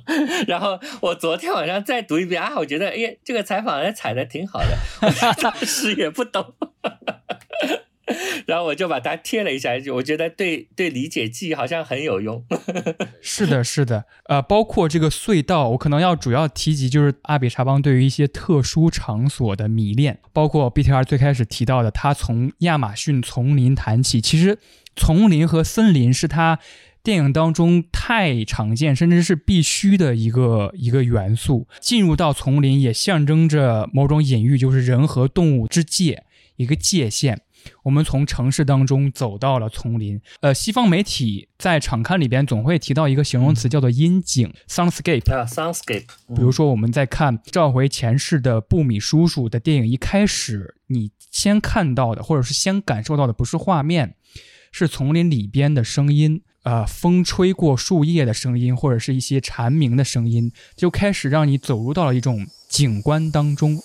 [0.47, 6.55] 然后我昨天晚上再读一遍啊，我觉得哎，这个采访人采的挺好的，我当时也不懂。
[8.47, 12.43] 然后我就把它贴了一下，就我觉得对对理解记忆好像很有用。
[13.21, 24.57] 是的，是的，呃，包括这个隧道，我可能要主要提及就是阿比查邦对于一些特殊场所的迷恋，包括 BTR 最开始提到的，他从亚马逊丛林谈起，其实
[24.95, 26.59] 丛林和森林是他。
[27.01, 31.65] 电影当中太常见，甚至是必须的一个一个元素。
[31.79, 36.23] 进入到丛林，也象征着某种隐喻，就是人和动物之界
[36.57, 37.39] 一个界限。
[37.83, 40.19] 我们从城市当中走到了丛林。
[40.41, 45.33] 呃，西方媒体在场刊里边总会提到一个形容词，叫做阴景 （soundscape）。
[45.33, 46.05] 啊，soundscape。
[46.35, 54.15] 比如说，我们在看《召回前世》的布米叔叔的电影，一开始你先看到的，或者是先感受到的，不是画面，
[54.71, 56.41] 是丛林里边的声音。
[56.63, 63.81] 呃，风吹过树叶的声音，或者是一些蝉鸣的声音，就开始让你走入到了一种景观当中。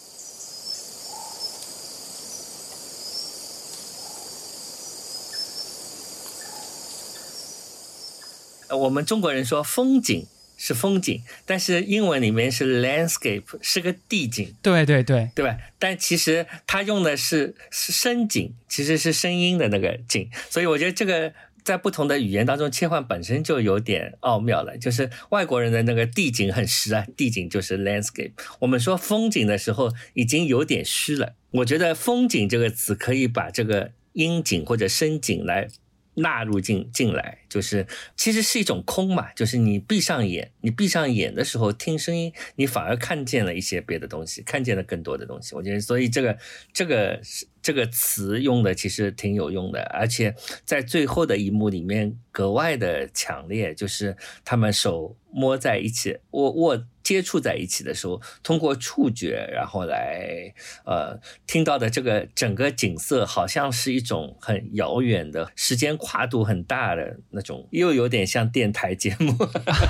[8.77, 14.55] 我们中国人说风景是风景，但是英文里面是 landscape，是个地景。
[14.62, 15.57] 对对对，对吧？
[15.79, 21.33] 但其实它用的是是声景，其实是声音的那个景，所以我觉得这个。
[21.64, 28.33] 在不同的语言当中切换本身就有点奥妙了，就是外国人的那个地景很实啊，地景就是 landscape。
[28.59, 35.68] 我们说风景的时候已经有点虚了，我觉得风景这个词可以把这个音景或者声景来。
[36.16, 37.86] 纳入进进来，就是
[38.16, 45.55] 其实是一种空嘛，就是你闭上眼，你闭上眼的时候听声音，你反而看见了一些别的东西，看见了更多的东西。
[45.55, 46.36] 我觉得，所以这个
[46.72, 47.20] 这个
[47.62, 50.34] 这个词用的其实挺有用的，而且
[50.64, 56.84] 在最后的一幕里面格外的强烈，就是他们手摸在一起，握握。
[57.05, 60.55] 接触在一起的时候，通过触觉，然后来
[60.86, 69.36] 呃听到的这个整个景色，好像是一种很遥远的时间跨度很大的那又有点像电台节目。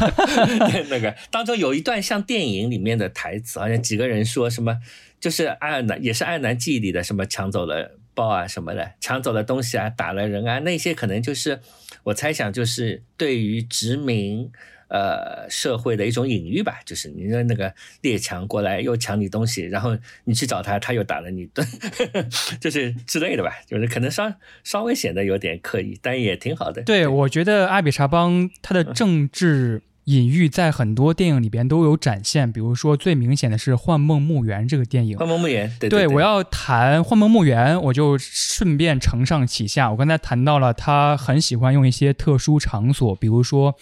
[0.90, 4.80] 那个当中有一段像电影里面的台词，好像几个人说什么，
[5.20, 11.61] 就是爱尔兰也是爱尔兰记忆里的什么抢走了包啊什么的，抢走了东西啊，打了人啊，那些可能就是
[12.05, 14.50] 我猜想就是对于殖民。
[14.89, 17.72] 呃，社会的一种隐喻吧，就是你的那个
[18.03, 21.66] 列强过来又抢你东西，然后你去找他，他又打了你一顿，
[22.61, 24.32] 就是之类的吧，就是可能稍
[24.62, 26.82] 稍微显得有点刻意，但也挺好的。
[26.82, 29.82] 对，我觉得阿比查邦他的政治。
[30.05, 35.16] 隐喻在很多电影里边都有展现，比如说最明显的是《幻梦墓园》这个电影。
[35.16, 39.91] 幻梦墓园，对对，我要谈《幻梦墓园》，我就顺便承上启下。
[39.91, 43.74] 我刚才谈到了他很喜欢用一些特殊场所，比如说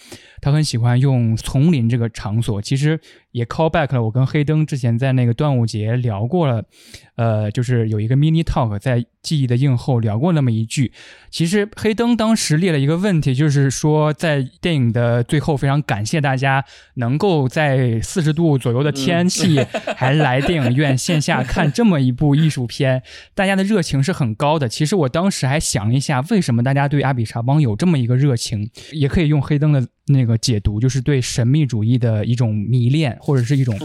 [0.43, 2.99] 他很喜欢用丛林这个场所，其实
[3.31, 4.03] 也 call back 了。
[4.03, 6.63] 我跟黑灯之前在那个端午节聊过了，
[7.15, 9.05] 呃，就是有一个 mini talk 在。
[9.23, 10.91] 记忆的映后聊过那么一句，
[11.31, 16.65] 其实黑灯当时列了一个问题，就是说在电影的最后，非常感谢大家
[16.95, 19.65] 能够在四十度左右的天气
[19.95, 23.01] 还来电影院线下看这么一部艺术片，
[23.33, 24.67] 大家的热情是很高的。
[24.67, 29.87] 其实我当时还想了一下，为什么大家对阿比查邦有这么一个热情，也可以用黑灯的。
[30.07, 33.77] 那个解读就是对神秘主义的一种迷恋，或者是一种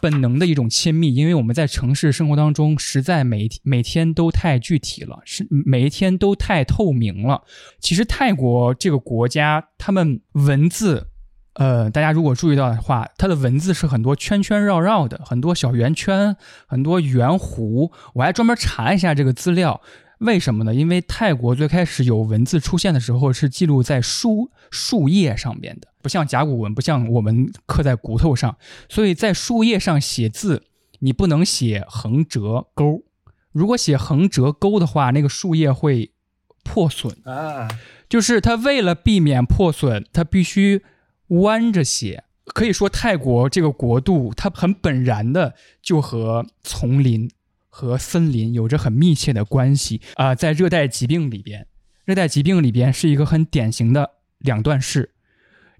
[0.00, 7.42] 本能的一种亲密，因为我们在城市生活当中，实在每每天都太具体了，是每一天都太透明了。
[7.80, 11.06] 其实泰国这个国家，他们文字，
[11.54, 16.36] 呃，大家如果注意到的话，它的文字是很多圈圈绕绕的，很多小圆圈，
[16.66, 17.90] 很多圆弧。
[18.14, 19.80] 我还专门查一下这个资料。
[20.24, 20.74] 为什么呢？
[20.74, 28.56] 因为泰国最开始有文字出现的时候是记录在树树叶上边的，不像甲骨文，不像我们刻在骨头上，
[28.88, 30.64] 所以在树叶上写字，
[31.00, 33.04] 你不能写横折钩。
[33.52, 36.12] 如果写横折钩的话，那个树叶会
[36.62, 37.68] 破损啊。
[38.08, 40.82] 就是他为了避免破损，他必须
[41.28, 42.24] 弯着写。
[42.46, 47.30] 可以说，泰国这个国度，它很本然的就和丛林。
[47.76, 51.66] 和森林有着很密切的关系啊，在热带疾病里边，
[52.04, 54.08] 热带疾病里边是一个很典型的
[54.38, 55.10] 两段式，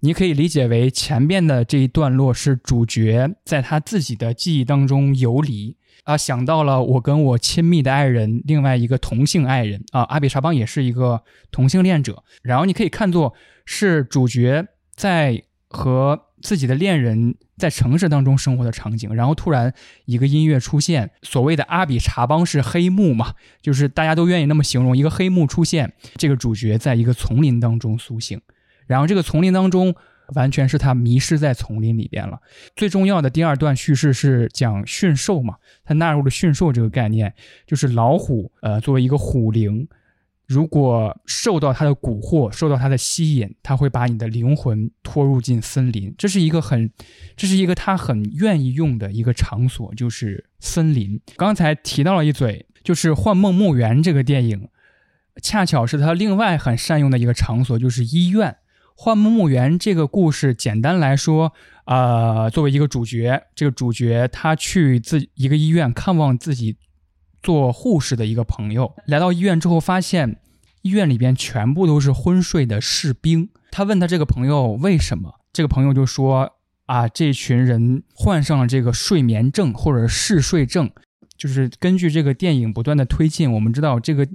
[0.00, 11.22] 你可以理解为前面的这一段落是主角在他自己的记忆当中游离啊，想到了我跟我亲密的爱人，另外一个同性爱人啊，阿比查邦也是一个
[11.52, 13.32] 同性恋者，然后你可以看作
[13.64, 14.66] 是主角
[14.96, 16.20] 在和。
[16.44, 19.72] 自己的恋人在城市当中生活的场景，然后突然
[20.04, 23.32] 一个音乐出现，所谓的阿比查邦是黑幕嘛，
[23.62, 28.38] 就是大家都愿意那么形容一个黑幕出现，这个主角在一个丛林当中苏醒，
[28.86, 29.94] 然后这个丛林当中
[30.34, 32.38] 完全是他迷失在丛林里边了。
[32.76, 37.32] 最重要的第二段叙事是讲驯兽嘛，他纳入了驯兽这个概念，
[37.66, 39.88] 就是老虎，呃，作为一个虎灵。
[40.46, 46.14] 如果受到他的蛊惑，受到他的吸引，他会把你的灵魂拖入进森林。
[46.18, 46.90] 这是一个很，
[47.34, 51.18] 这是一个他很愿意用的一个场所，就是森林。
[51.36, 54.68] 刚才提到了一嘴，就是《幻梦墓园》这个电影，
[55.42, 58.50] 恰巧是他另外很善用的一个场所，就是医院。
[58.94, 61.54] 《幻梦墓园》这个故事，简单来说，
[61.86, 66.76] 呃，作为一个主角，这个主角他去自一个医院看望自己。
[67.44, 70.40] 做护士的一个朋友来到医院之后，发现
[70.82, 73.50] 医院里边全部都是昏睡的士兵。
[73.70, 76.52] 他问他这个朋友为什么，这个朋友就说
[76.86, 80.90] ：“啊，这群人患上了这个睡眠症或者嗜睡症。”
[81.36, 84.26] 就是根据这个电影不断的推进，我们知道这个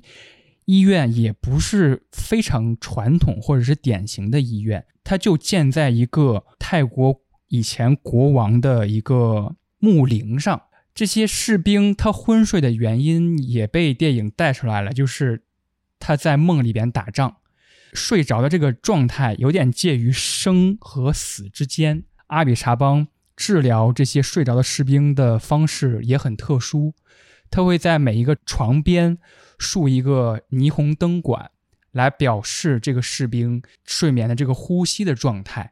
[0.66, 10.62] 医院也不是非常传统或者是典型的医院，它就建在一个泰国以前国王的一个墓陵上。
[11.00, 15.44] 这些士兵他昏睡的原因也被电影带出来了，就是
[15.98, 17.38] 他在梦里边打仗，
[17.94, 22.04] 睡着的这个状态有点介于生和死之间。
[22.28, 26.94] 阿比查邦治疗这些睡着的士兵的方式也很特殊，
[27.50, 29.18] 他会在每一个床边
[29.58, 31.52] 竖一个霓虹灯管，
[31.94, 35.72] 来表示这个士兵睡眠的这个呼吸的状态。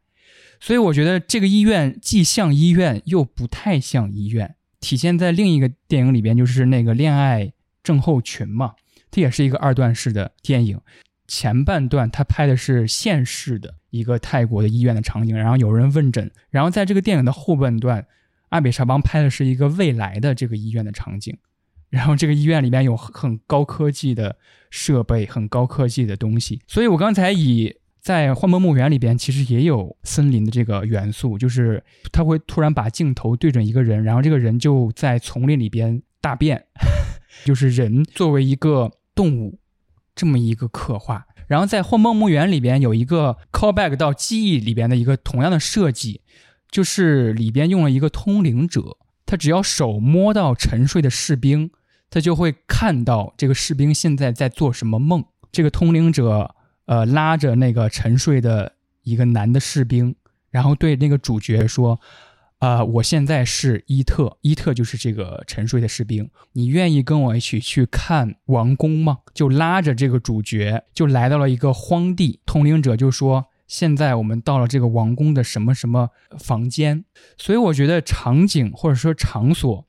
[0.62, 4.56] 所以我觉得这个医院既像医院又不太像医院。
[4.80, 7.54] 体现在另一个电影里边，就是那个恋爱
[7.84, 8.74] 症候群嘛，
[9.12, 10.80] 它也是一个二段式的电影。
[11.28, 18.06] 前半段他拍的是现世的一个泰国的医院的场景，然后有人问诊；然后在这个电影的后半段，
[18.50, 21.38] 阿比查邦拍的是一个未来的这个医院的场景，
[21.90, 24.38] 然后这个医院里边有很高科技的
[24.70, 26.62] 设备，很高科技的东西。
[26.68, 27.76] 所以我刚才以。
[28.08, 31.84] 在《幻梦墓园》里边，其实也有森林的这个元素，就是
[32.14, 36.68] 他会突然把镜头对准一个人，然后这个人就在丛林里边大便，
[37.44, 39.60] 就是人作为一个动物
[40.16, 41.28] 这么一个刻画。
[41.48, 46.22] 然后在《幻梦墓园》里边有一个 callback 到记忆里边的一个同样的设计，
[46.72, 48.96] 就是里边用了一个通灵者，
[49.26, 51.72] 他只要手摸到沉睡的士兵，
[52.10, 55.26] 他就会看到这个士兵现在在做什么梦。
[55.52, 56.54] 这个通灵者。
[56.88, 58.74] 呃，拉着那个沉睡的
[59.04, 60.16] 一个男的士兵，
[60.50, 62.00] 然后对那个主角说
[62.60, 72.40] ：“啊，我现在是伊特，伊特就是这个沉睡的士兵，你愿意跟我一起去看王宫吗？”就拉着这个主角就来到了一个荒地。
[72.46, 76.10] 通灵者就说：“现在我们到了这个王宫的什么什么
[76.40, 77.04] 房间。”
[77.38, 79.86] 所以我觉得场景或者说场所，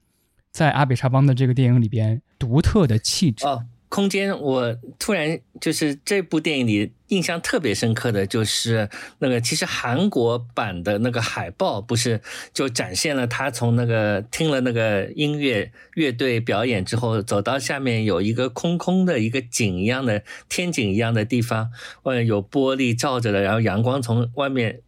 [0.50, 3.46] 在阿比查邦的这个电影里边独特的气质。
[3.88, 12.20] 空间，我突然就是这部电影里印象特别深刻的就是那个，其实韩国版的那个海报不是
[12.52, 21.70] 就展现了他从那个听了那个音乐乐队表演之后，走到下面有一个空空的一个井一样的天井一样的地方，
[22.02, 24.80] 外面有玻璃罩着的，然后阳光从外面。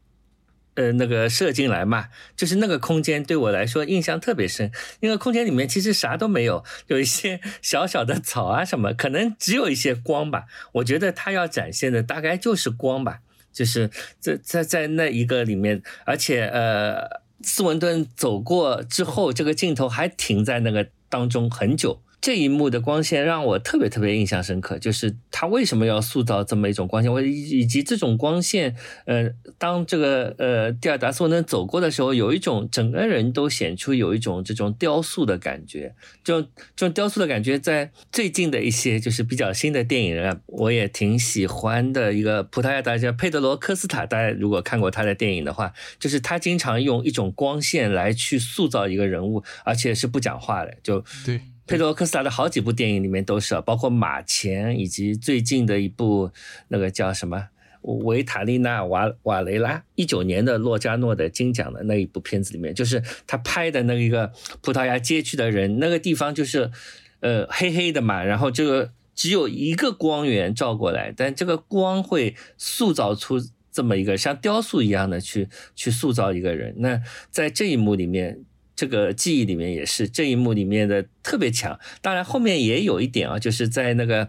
[0.74, 2.06] 呃，那个射进来嘛，
[2.36, 4.70] 就是那个空间对我来说印象特别深。
[5.00, 10.44] 那个空间里面其实啥都没有， 有一些 小小的草啊什么，可能只有一些光吧。
[10.72, 13.18] 我觉得他要展现的大概就是光吧，
[13.52, 22.00] 就是在在在那一个里面，而且呃，斯文顿走过之后，这个镜头还停在那个当中很久。
[22.20, 51.40] 这一幕的光线让我特别特别印象深刻，就是他为什么要塑造这么一种光线，我以以及这种光线，呃，当这个呃蒂尔达斯文登走过的时候，有一种整个人都显出有一种这种雕塑的感觉，这种这种雕塑的感觉，在最近的一些就是比较新的电影人，我也挺喜欢的一个葡萄牙导演佩德罗科斯塔，大家如果看过他的电影的话，就是他经常用一种光线来去塑造一个人物，而且是不讲话的，就对。
[51.70, 56.28] 佩罗科斯塔的好几部电影里面都是，包括《马前》以及最近的一部
[56.66, 57.46] 那个叫什么
[58.02, 66.72] 《维塔利娜瓦瓦雷拉》一九年的洛加诺的金奖的那一部片子里面，就是他拍的那一个葡萄牙街区的人，那个地方就是
[67.20, 73.40] 呃黑黑的嘛，然后这个只有一个光源照过来，但这个光会塑造出
[73.70, 76.74] 这么一个像雕塑一样的去去塑造一个人。
[76.78, 78.40] 那在这一幕里面，
[78.80, 81.04] 这个记忆里面也是这一幕里面的。
[81.22, 84.26] 特别强，当然后面也有一点啊，就是在那个，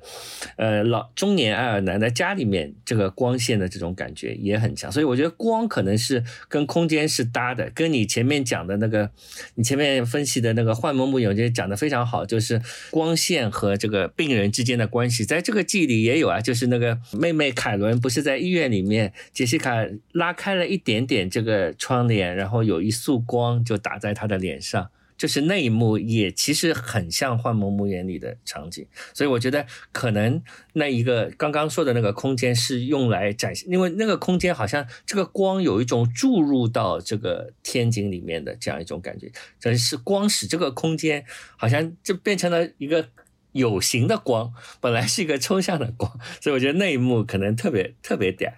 [0.58, 9.10] 呃，老中年爱尔兰的家里面，这个光线的这种感觉也很强，所以我觉得光可能是跟空间是搭的，跟你前面讲的那个，
[9.56, 24.90] 你前面分析的那个幻梦木影，我觉得讲的非常好，就是光线和这个病人之间的关系，在这个记忆里也有啊，就是那个妹妹凯伦不是在医院里面，杰西卡拉开了一点点这个窗帘，然后有一束光就打在她的脸上。
[25.18, 30.42] 就是那一幕也其实很像《幻梦墓园》里的场景，所以我觉得可能
[30.74, 41.24] 那一个刚刚说的那个空间是用来展现，因为那个空间好像这个光有一种注入到这个天井里面的这样一种感觉，这是光使这个空间
[41.56, 43.10] 好像就变成了一个。
[43.54, 46.10] 有形的光本来是一个抽象的光，
[46.40, 48.50] 所以我觉得那一幕可能特别特别屌。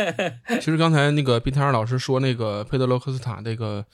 [0.58, 3.84] 其实刚才那个毕泰尔老师说那个佩德罗科斯塔这个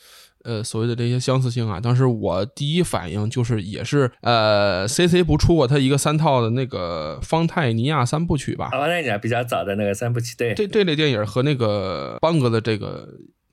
[0.45, 8.71] 呃所谓的这些相似性啊，当时我第一反应就是也是呃 C C 不出过他一个三套的那个方泰尼亚三部曲吧？
[8.71, 13.09] 方泰尼亚比较早的那个三部曲，对，这这类电影和那个邦哥的这个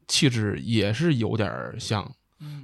[0.08, 1.50] 气质也是有点
[1.80, 2.10] 像。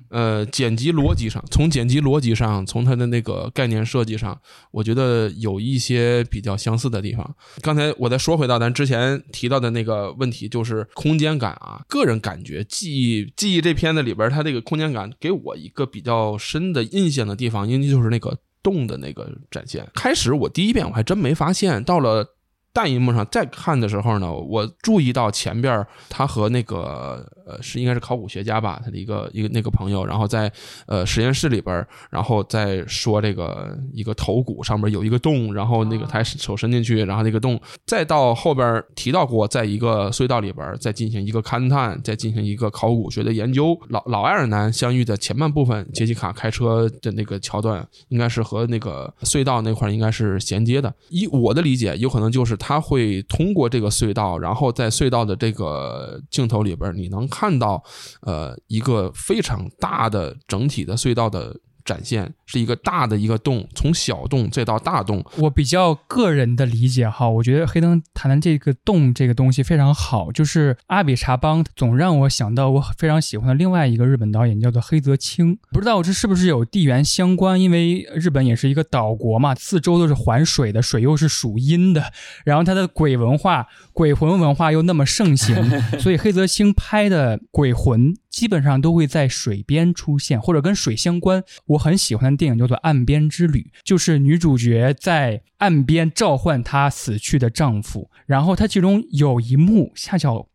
[0.10, 4.40] 呃，剪辑逻辑上，从剪辑逻辑上，从它的那个概念设计上，
[4.72, 7.36] 我觉得有一些比较相似的地方。
[7.62, 11.84] 刚才我再说回到咱之前提到的那个问题，就是空间感啊。
[11.88, 19.86] 个人感觉，记忆记忆这片子里边，它这个空间感给我一个比较深的印象的地方，应该就是那个洞的那个展现。
[19.94, 22.34] 开始我第一遍我还真没发现，到了。
[22.74, 30.52] 大荧幕上再看的时候呢，我注意到前边他和那个呃是应该是考古学家吧，他的一个一个那个朋友，然后在
[30.86, 43.78] 呃实验室里边，然后在说这个一个头骨上面有一个洞，然后那个他手伸进去，然后那个洞，再到后边提到过，在一个隧道里边再进行一个勘探，再进行一个考古学的研究。
[43.90, 50.94] 老老爱尔兰相遇的前半部分，杰西卡开车的那个桥段，应该是和那个隧道那块应该是衔接的。
[51.10, 52.68] 以我的理解，有可能就是他。
[52.78, 57.84] 他会通过这个隧道，然后在隧道的这个镜头里边，你能看到，
[58.22, 61.56] 呃，一个非常大的整体的隧道的。
[61.88, 65.26] 展现是一个大的一个洞，从小洞再到大洞。
[65.38, 77.60] 我比较个人的理解哈，我觉得黑灯谈谈这个洞这个东西非常好，就是阿比查邦总让我想到我非常喜欢的另外一个日本导演叫做黑泽清，不知道这是不是有地缘相关？
[77.60, 82.12] 因为日本也是一个岛国嘛，四周都是环水的，水又是属阴的，
[82.44, 85.56] 然后它的鬼文化、鬼魂文化又那么盛行，
[85.98, 88.14] 所以黑泽清拍的鬼魂。
[88.38, 91.44] 基本上都会在水边出现，或者跟水相关。
[91.66, 100.50] 我很喜欢的电影叫做《岸边之旅》，就是女主角在岸边召唤她死去的丈夫，然后她其中有一幕恰巧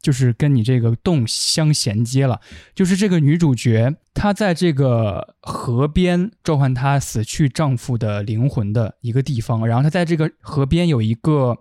[0.00, 2.40] 就是跟你这个洞相衔接了，
[2.74, 11.54] 就是这个女主角她在这个河边召唤她死去丈夫的灵魂的一个地方，然后她在这个河边有一个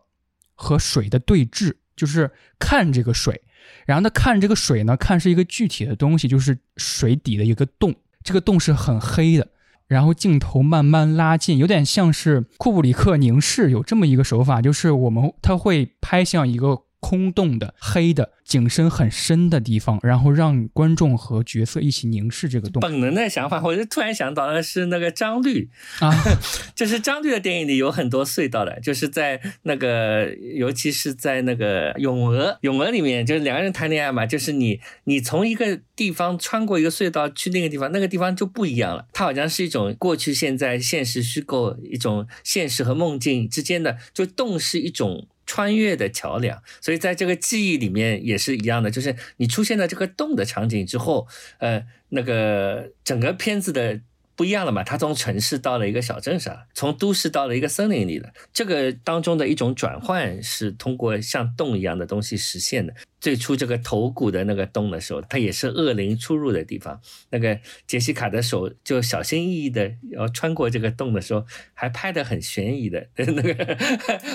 [0.54, 3.42] 和水的对峙，就是看这个水。
[3.86, 9.48] 然后他看这个水呢，看是一个具体的东西，就是水底的一个洞，这个洞是很黑的。
[9.88, 16.82] 然后镜头慢慢拉近，有点像是库布里克凝视，有这么一个手法，就是我们他会拍向一个。
[17.00, 22.80] 空洞的黑的景深很深的地方，然后让观众和角色一起凝视这个洞。
[22.80, 25.70] 本能的想法，我就突然想到的是那个张律
[26.00, 26.12] 啊，
[26.76, 39.06] 就是张律的电影里有很多隧道的，就是在那个，尤其是在那个《咏鹅》《咏鹅》里面，就是两个人谈恋爱嘛，就是你你从一个地方穿过一个隧道去那个地方，那个地方就不一样了。
[39.14, 45.28] 它好像是一种过去、现在、现实、虚构，一种现实和梦境之间的，就洞是一种。
[45.46, 51.28] 穿越的桥梁，所以在这个记忆里面也是一样的，就是你出现在这个洞的场景之后，
[51.60, 54.02] 呃，那个整个片子的
[54.36, 62.94] 不一样了嘛，它从城市到了一个小镇上，从都市到了一个森林里的，这个当中的一种转换是通过像洞一样的东西实现的。
[63.26, 67.02] 最初这个头骨的那个洞的时候，它也是恶灵出入的地方。
[67.32, 67.58] 那个
[67.88, 71.44] 杰西卡的手就小心翼翼的要穿过这个洞的时候，
[71.74, 73.78] 还拍的很悬疑的 那个，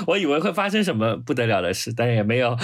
[0.08, 2.58] 我以为会发生什么不得了的事，但也没有。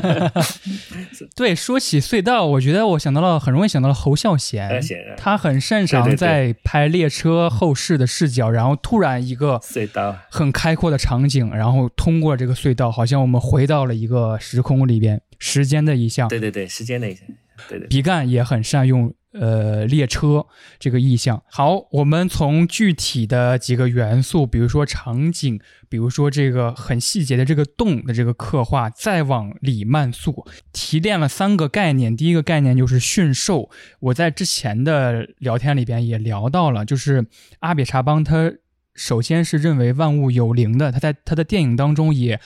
[1.36, 4.80] 对，说起隧道，我觉得我想到了，很容易想到了侯孝贤，
[5.18, 15.20] 他很擅长在拍列车后视的视角，然后突然一个隧道很开阔的场景，然后通过这个隧道，好像我们回到了一个时空里边。
[15.40, 17.26] 时间的一项，对对对，时间的一项，
[17.68, 17.88] 对对。
[17.88, 20.46] 比干也很善用呃列车
[20.78, 21.42] 这个意象。
[21.50, 25.58] 好，我们从具体的几个元素，比如说场景，
[25.88, 32.14] 比如说这个很细节的这个洞的这个刻画，再往里慢速提炼了三个概念。
[32.14, 37.26] 第一个概念就是驯兽，我在之前的聊天里边也聊到了，就是
[37.60, 38.52] 阿比查邦他
[38.94, 42.38] 首先是认为万物有灵的，他在他的电影当中也。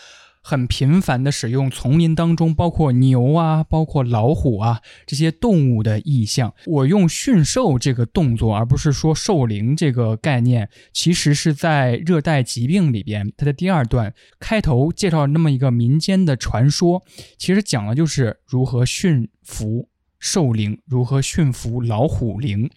[0.47, 6.53] 很频繁的使用丛林当中，包括牛啊，包括老虎啊这些动物的意象。
[6.67, 17.03] 我用驯兽这个动作，而不是说兽灵这个概念，其实是在热带疾病里边，它的第二段开头介绍那么一个民间的传说，
[17.39, 19.89] 其实讲的就是如何驯服
[20.19, 22.69] 兽灵，如何驯服老虎灵。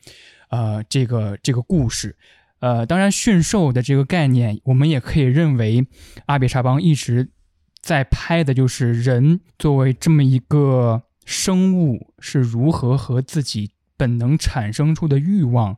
[0.49, 2.15] 呃这个这个故事。
[2.59, 5.85] 呃，当然驯兽的这个概念，我们也可以认为
[6.25, 7.29] 阿比查邦一直
[7.87, 15.77] 在拍的就是人作为这么一个生物是如何和自己本能产生出的欲望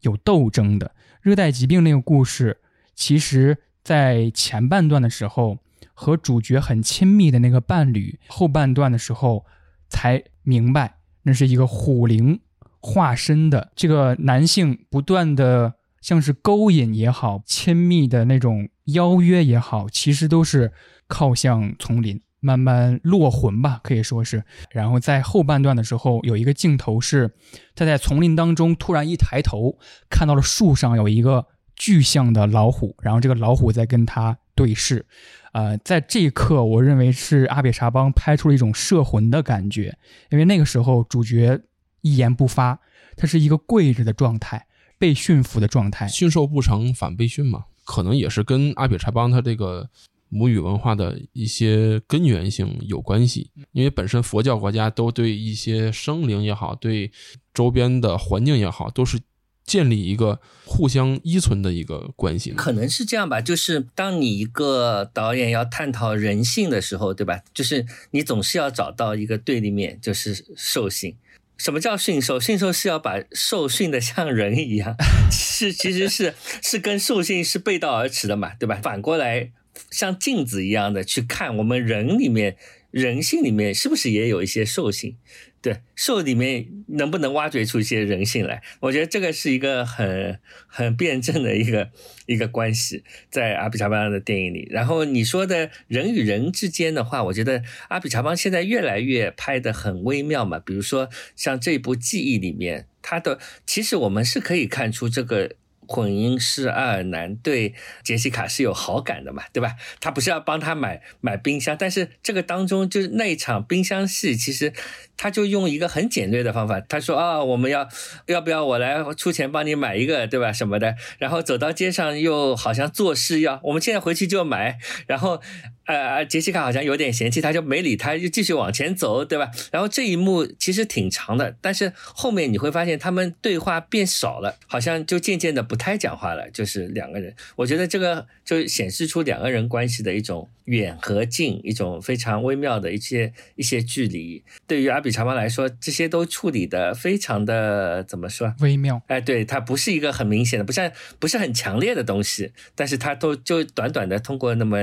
[0.00, 0.92] 有斗争的。
[1.20, 2.62] 热带疾病那个故事，
[2.94, 5.58] 其实在前半段的时候
[5.92, 9.44] 和主角很亲密的那个伴侣，后半段的时候
[9.90, 10.94] 才明白
[11.24, 12.40] 那是一个虎灵
[12.80, 15.74] 化身的这个男性不断的。
[16.00, 20.70] 像是勾引也好，亲密的那种邀约也好，其实都是
[21.06, 24.44] 靠向丛林，慢慢落魂吧，可以说是。
[24.70, 27.34] 然后在后半段的时候，有一个镜头是
[27.74, 29.78] 他在丛林当中突然一抬头，
[30.08, 35.06] 看到了树上有一个巨象的老虎，然后这个老虎在跟他对视。
[35.52, 39.96] 呃，在这一刻，我认为是阿比查邦拍出了一种摄魂的感觉，
[40.30, 41.60] 因为那个时候主角
[42.02, 42.80] 一言不发，
[43.16, 44.66] 他是一个跪着的状态。
[44.96, 49.90] 被驯服的状态，驯兽不成反被驯嘛，可能也是跟阿比查邦他这个
[50.34, 53.50] 母语文化的一些根源性有关系。
[53.70, 57.12] 因为本身佛教国家都对一些生灵也好，对
[57.54, 59.20] 周边的环境也好，都是
[59.64, 62.50] 建立一个互相依存的一个关系。
[62.50, 67.40] 可能是这样吧，就是当你一个导演要探讨人性的时候，对吧？
[67.54, 71.16] 就是你总是要找到一个对立面，就是兽性。
[71.56, 72.40] 什么叫驯兽？
[72.40, 74.96] 驯兽是要把兽训的像人一样，
[75.30, 78.80] 是其实是是跟兽性是背道而驰的嘛，对吧？
[78.82, 79.52] 反过来
[79.94, 82.56] 像镜子一样的去看我们人里面
[82.90, 85.16] 人性里面是不是也有一些兽性？
[85.62, 88.60] 对兽里面能不能挖掘出一些人性来？
[88.80, 91.90] 我觉得这个是一个很很辩证的一个
[92.26, 94.66] 一个关系，在阿比查邦的电影里。
[94.70, 100.58] 然后你说的人与人之间的话，我觉得阿比查邦现在越来越拍的很微妙嘛。
[100.58, 105.54] 比如说像这部《记忆》里面，他的其实我们是可以看出这个。
[105.86, 109.74] 混音师阿尔南对杰西卡是有好感的嘛，对吧？
[110.00, 114.72] 他不是要帮他买买冰箱，但是这个当中就是那一场冰箱戏，其实
[115.16, 117.88] 他就用一个很简略的方法，他说啊，我们要
[118.26, 120.52] 要不要我来出钱帮你买一个，对吧？
[120.52, 125.40] 什么的，然后走到街上又好像做事要，我们现在回去就买，然后。
[125.86, 129.50] 呃，杰西卡好像有点嫌弃，他就没理他，就继续往前走，对吧？
[129.70, 137.34] 然后这一幕其实挺长的，但是后面你会发现他们对话变少了，好像就渐渐的不不太讲话了，就是两个人。
[137.56, 144.42] 我觉得这个就显示出两个人关系的一种远和近，一种非常微妙的一些一些距离。
[144.66, 148.54] 对于阿比查邦来说，这些都处理的非常的怎么说？
[148.60, 149.02] 微妙。
[149.08, 154.78] 哎，对，它不是一个很明显的，不像不是很强烈的东西，但是它都就短短的通过那么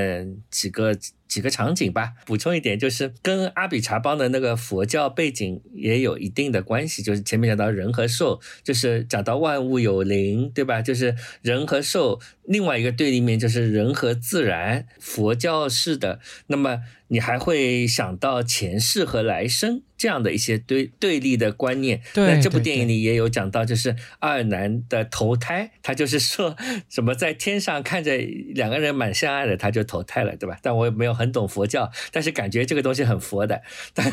[0.49, 0.95] 几个。
[1.31, 7.01] 几个场景吧，补充一点，就是跟阿比查邦的那个佛教背景也有一定的关系。
[7.01, 10.81] 就是前面讲到人和兽，就是讲到万物有灵，对吧？
[10.81, 12.19] 就是人和兽，
[12.51, 16.19] 另外一个对立面就是人和自然，佛教式的。
[16.47, 16.81] 那么。
[17.11, 22.01] 你还会想到前世和来生这样的一些对对立的观念。
[22.15, 26.55] 那这部电影里也有讲到，就是二男的投胎，他就是说
[26.89, 28.17] 什么在天上看着
[28.55, 30.57] 两个人蛮相爱的，他就投胎了，对吧？
[30.61, 33.61] 但我也没有很懂佛教，但是感觉这个东西很佛的，
[33.93, 34.09] 但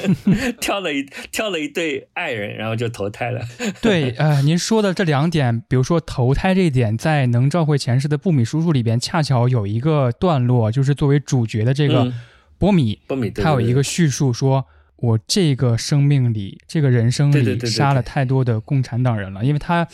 [0.60, 3.40] 挑了一挑了一对爱人，然后就投胎了。
[3.80, 12.12] 对，呃，您说的这两点，比如说投胎这一点，在《能召回前世的布米叔叔》里边，恰巧有一个段落，就是作为主角的这个。
[12.58, 14.66] 波米，波米，他有一个叙述说
[14.96, 19.86] ：“我这个生命里，这个人生里杀了太多的共产党人了，因为他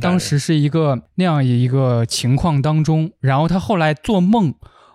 [0.00, 4.54] 当时是一个那样一个情况当中，然后他后来做梦，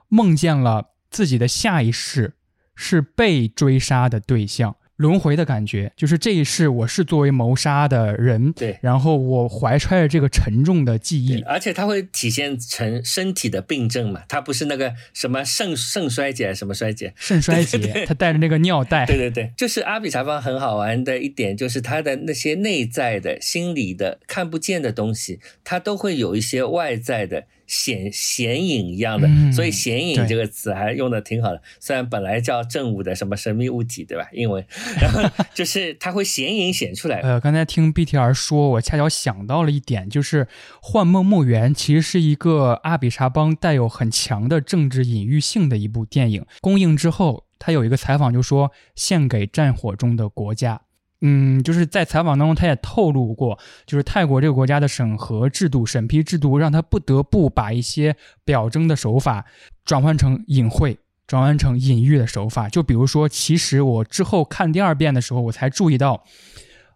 [0.09, 2.35] 梦见了自己的下一世
[2.75, 27.43] 是被追杀的对象。”轮回的感觉，就是这一世我是作为谋杀的人，对，然后我怀揣着这个沉重的记忆，而且它会体现成身体的病症嘛，它不是那个什么肾肾衰竭什么衰竭，肾衰竭， 他带着那个尿袋，对对对，就是阿比查邦很好玩的一点，就是他的那些内在的心理的看不见的东西，他都会有一些外在的。
[27.67, 31.61] 显显影一样的，所以显影这个词还用的挺好的。
[31.79, 34.27] 虽然本来叫正午的什么神秘物体，对吧？
[34.31, 34.65] 英文，
[35.01, 35.21] 然后
[35.53, 37.19] 就是它会显影显出来。
[37.21, 40.45] 呃，刚才听 BTR 说，我恰巧想到了一点，就是
[40.81, 46.45] 《幻梦墓园》其实是一个阿比查邦带有很强的政治隐喻性的一部电影。
[46.61, 50.81] 公映之后，他有一个采访就说：“献给战火中的国家。”
[51.25, 58.13] 嗯，就是在采访当中，他也透露过，就是泰国这个国家的审核制度、审批制度，让他不得不把一些
[58.43, 59.45] 表征的手法
[59.85, 62.67] 转换成隐晦、转换成隐喻的手法。
[62.67, 66.25] 就比如说，其实我之后看第二遍的时候，我才注意到，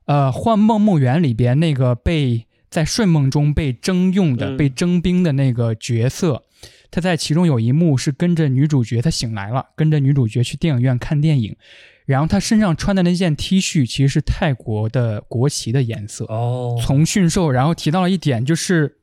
[0.08, 6.44] 呃，《幻梦墓园》里边那个被在睡梦中被征用的、嗯被征兵的那个角色，
[6.92, 11.56] 他在其中有一幕是跟着女主角，他醒来了，跟着女主角去电影院看电影，
[12.08, 16.24] 然后他身上穿的那件 T 恤其实是泰国的国旗的颜色。
[16.26, 19.00] 哦，从驯兽，然后提到了一点，就是，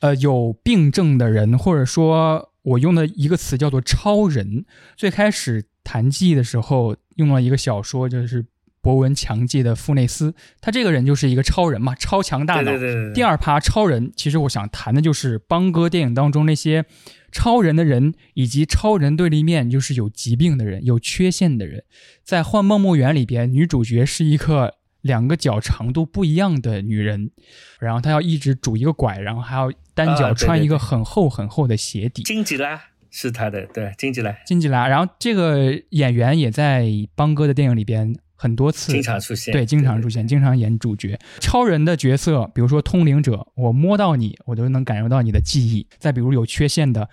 [0.00, 4.64] 呃，有病症的人，或者说我用的一个词叫做超人。
[4.96, 8.46] 最开始谈记忆的时候用了一个小说，就是
[8.82, 12.62] 博闻强记的富内斯，他这个人就是一个超人嘛，超强大脑。
[12.62, 16.84] 对对对对，第二趴超人，其实我想谈的就是邦哥电影当中那些
[17.30, 21.84] 超人的人，以及超人对立面就是有疾病的人、有缺陷的人。
[22.24, 27.30] 在《幻梦墓园》里边，女主角是一个两个脚长度不一样的女人，
[27.78, 32.22] 然后她要一直拄一个拐，然后还要单脚穿一个很厚很厚的鞋底。
[32.22, 41.18] 金吉拉是他的，对，金吉拉金吉拉，然后这个演员也在邦哥的电影里边很多次经常出现，对，经常出现，经常演主角。
[41.40, 45.86] 超人的角色，比如说通灵者，我摸到你，我都能感受到你的记忆。
[45.98, 47.06] 再比如有缺陷的，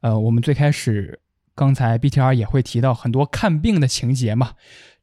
[0.00, 1.20] 呃，我们最开始
[1.54, 4.54] 刚才 BTR 也会提到很多看病的情节嘛，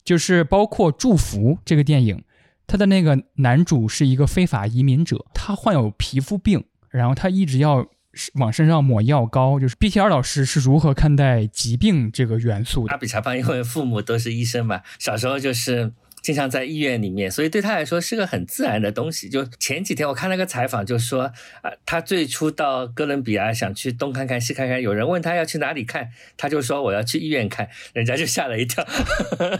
[0.03, 2.25] 就是包括《祝福》这个电影，
[2.67, 7.87] 他的那个男主是一个非法移民者，他患有皮肤病，然后他一直要
[8.33, 9.59] 往身上抹药膏。
[9.59, 12.97] 就是 BTR 老师是如何看待疾病这个元素的阿？
[12.97, 15.91] 比查邦因为父母都是医生嘛，小时候就是
[16.21, 19.29] 经常在医院里面，所以对他来说是个很自然的东西。
[19.29, 21.23] 就前几天我看那个采访，就说
[21.61, 28.85] 啊、他最初到哥伦比亚想去东看看西看看，有人问他要去哪里看，他就说我要去医院看，人家就吓了一跳。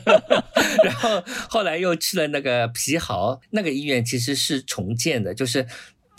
[0.83, 5.65] 然后后来又去了那个皮豪，那个医院其实是重建的，就是。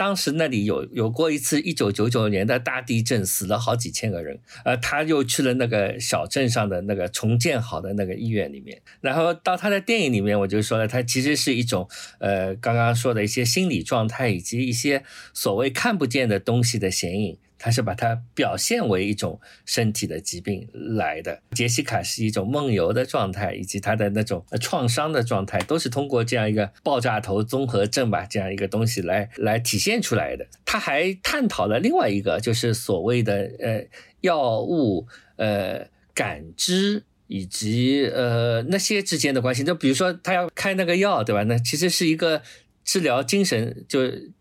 [0.01, 4.41] 当时那里有有过一次一九九九年的大地震，死了好几千个人。
[4.65, 11.87] 呃，他又去了那个小镇上的那个重建好的那个医院里面，然后到他的电影里面，我就说了，他其实是一种
[12.19, 15.05] 呃刚刚说的一些心理状态以及一些
[15.35, 17.37] 所谓看不见的东西的显影。
[17.61, 21.41] 他是把它表现为一种身体的疾病来的。
[21.53, 30.47] 杰西卡是一种梦游的状态，以及他的那种创伤的状态，都是通过这样一个爆炸头综合症吧这样一个东西来来体现出来的。
[30.65, 33.87] 他还探讨了另外一个，就是所谓的呃
[34.23, 35.07] 药物
[35.37, 37.05] 呃感知。
[37.33, 41.45] 以及呃那些之间的关系，就比如说他要开那个药，对吧？
[41.45, 42.43] 那其实是一个
[42.85, 44.01] 治疗精神就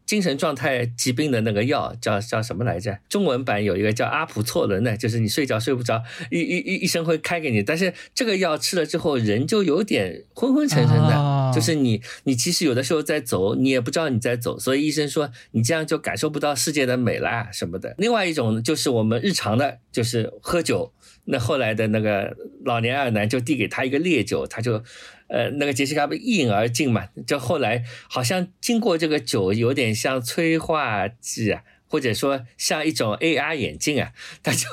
[0.09, 2.97] 精神状态疾病的那个药，叫叫什么来着？
[3.07, 17.93] 中文版有一个叫阿普唑仑的，就是你睡觉睡不着，医医医医生会开给你，但是这个药吃了之后，人就有点昏昏沉沉的，啊就是你你其实有的时候在走，你也不知道你在走，所以医生说你这样就感受不到世界的美啦什么的。
[17.99, 20.91] 另外一种就是我们日常的，就是喝酒。
[21.25, 24.83] 那后来的那个老年二男就递给他一个烈酒，他就，
[25.29, 27.07] 呃，那个杰西卡不一饮而尽嘛。
[27.25, 34.11] 就后来好像经过这个酒，有点像催化剂啊，或者说像一种 AR 眼镜啊，
[34.43, 34.67] 他就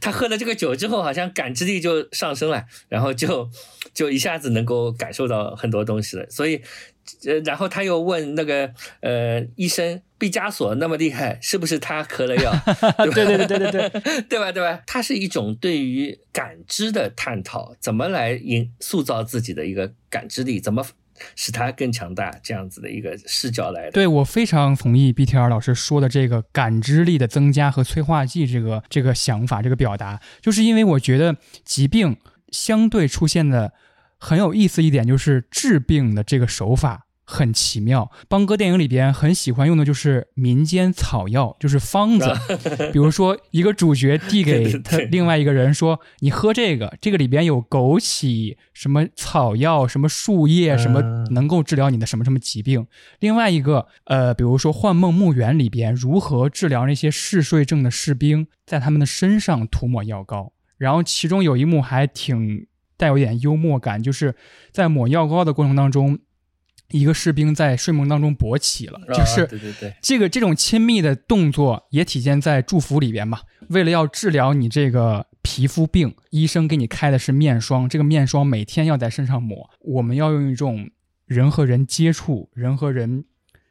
[0.00, 3.48] 他喝了这个酒之后，好像感知力就上升了，然后就
[3.94, 6.28] 就一下子能够感受到很多东西了。
[6.28, 6.60] 所以，
[7.24, 10.02] 呃，然后他又问那个呃医生。
[10.20, 12.52] 毕加索那么厉害，是不是他嗑了药？
[13.10, 14.52] 对对对对对对对， 对吧？
[14.52, 14.82] 对吧？
[14.86, 20.84] 它是一种对于感知的探讨，怎么来引塑造自己的一个感知力，怎么
[21.36, 23.92] 使它更强大，这样子的一个视角来的。
[23.92, 32.16] 对我非常同意 BTR 老师说的这个感知力的增加和催化剂这个这个想法这个表达，就是因为我觉得疾病
[32.50, 33.72] 相对出现的
[34.18, 37.06] 很有意思一点，就是治病的这个手法。
[37.30, 42.28] 很奇妙，邦哥电影里边很喜欢用的就是民间草药，就是方子。
[42.92, 52.84] 比如说，一个主角递给他另外一个人说：“你喝这个，这个里边有枸杞、什么草药、什么树叶、什么嗯能够治疗你的什么什么疾病。”
[53.20, 60.52] 另外一个，呃，比如说《幻梦墓园》里边如何治疗那些嗜睡症的士兵，在他们的身上涂抹药膏。
[60.76, 62.66] 然后其中有一幕还挺
[62.96, 64.34] 带有一点幽默感，就是
[64.72, 66.18] 在抹药膏的过程当中。
[66.90, 73.40] 一个士兵在睡梦当中勃起了，啊就是对对对，这个这种亲密的动作也体现在祝福里边嘛。
[73.68, 79.70] 为了要治疗你这个皮肤病，医生给你开的是面霜，这个面霜每天要在身上抹。
[79.80, 80.90] 我们要用一种
[81.26, 83.24] 人和人接触、人和人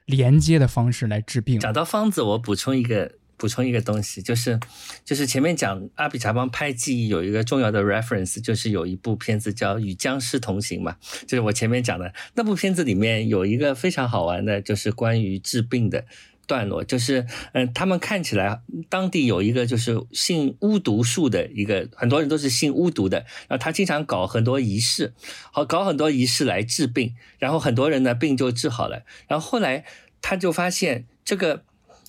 [0.05, 1.59] 连接的方式来治病。
[1.59, 4.59] 找到方子，我补充一个补充一个东西，就是
[5.03, 16.05] 就是前面讲阿比查邦拍记忆有一个重要的 reference，就是有一部片子叫《与僵尸同行》嘛，就是我前面讲的那部片子里面有一个非常好玩的，就是关于治病的。
[16.49, 18.59] 段落，就是嗯，他们看起来
[18.89, 25.13] 当地有一个就是信巫毒术的一个，很多人都是信巫毒的，然后他经常搞很多仪式，
[25.51, 29.85] 好搞很多仪式来治病，然后很多人呢病就治好了，然后后来
[30.23, 31.61] 他就发现这个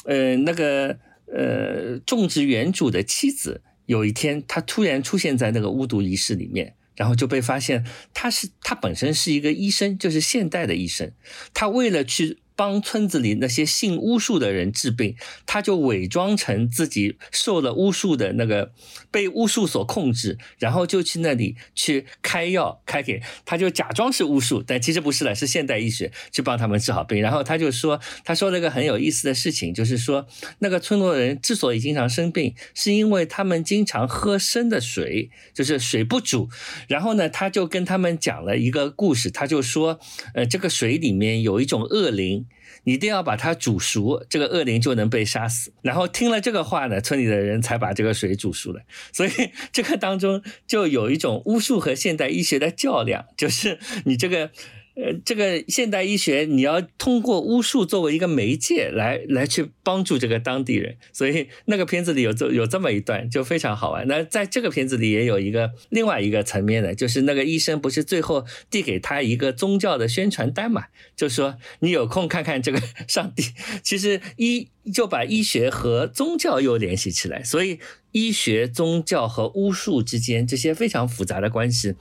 [0.06, 0.96] 呃那个
[1.32, 6.74] 呃种植园主的妻子有一天他突然出现在那个巫毒仪式里面。
[6.96, 7.82] 然后就被发现，
[8.12, 11.10] 他是他本身是一个医生，就是现代的医生。
[11.54, 15.16] 他为了去帮村子里那些信巫术的人治病，
[15.46, 18.72] 他就伪装成自己受了巫术的那个
[19.10, 27.22] 被巫术所控制，然后就去那里去开药开给他，就假装是巫术，但其实不是了，是现代医学去帮他们治好病。
[27.22, 30.26] 然后他就说，他说了一个很有意思的事情，就是说
[30.58, 36.50] 那个村落人之所以经常生病，是因为他们经常喝生的水，就是水不煮。
[36.88, 39.98] 然后呢，他就跟他们讲了一个故事，他就说，
[40.34, 42.44] 呃，这个水里面有一种恶灵。
[42.84, 45.72] 一定要把它煮熟，这个恶灵就能被杀死。
[45.82, 48.82] 然后听了这个话呢，村里的人才把这个水煮熟了。
[49.12, 49.30] 所以
[49.72, 54.50] 这个当中就有一种巫术和现代医学的较量，就是你这个。
[54.96, 64.06] 呃，这个现代医学你要通过巫术作为一个媒介来来去帮助这个当地人，所以那个片子里有这有这么一段就非常好玩。
[64.08, 73.44] 那在这个片子里也有一个另外一个层面的，就是那个医生不是最后递给他一个宗教的宣传单嘛，就说你有空看看这个 上帝。
[73.82, 77.78] 其实医就把医学和宗教又联系起来，所以
[78.10, 81.94] 医学、宗教和巫术之间这些非常复杂的关系。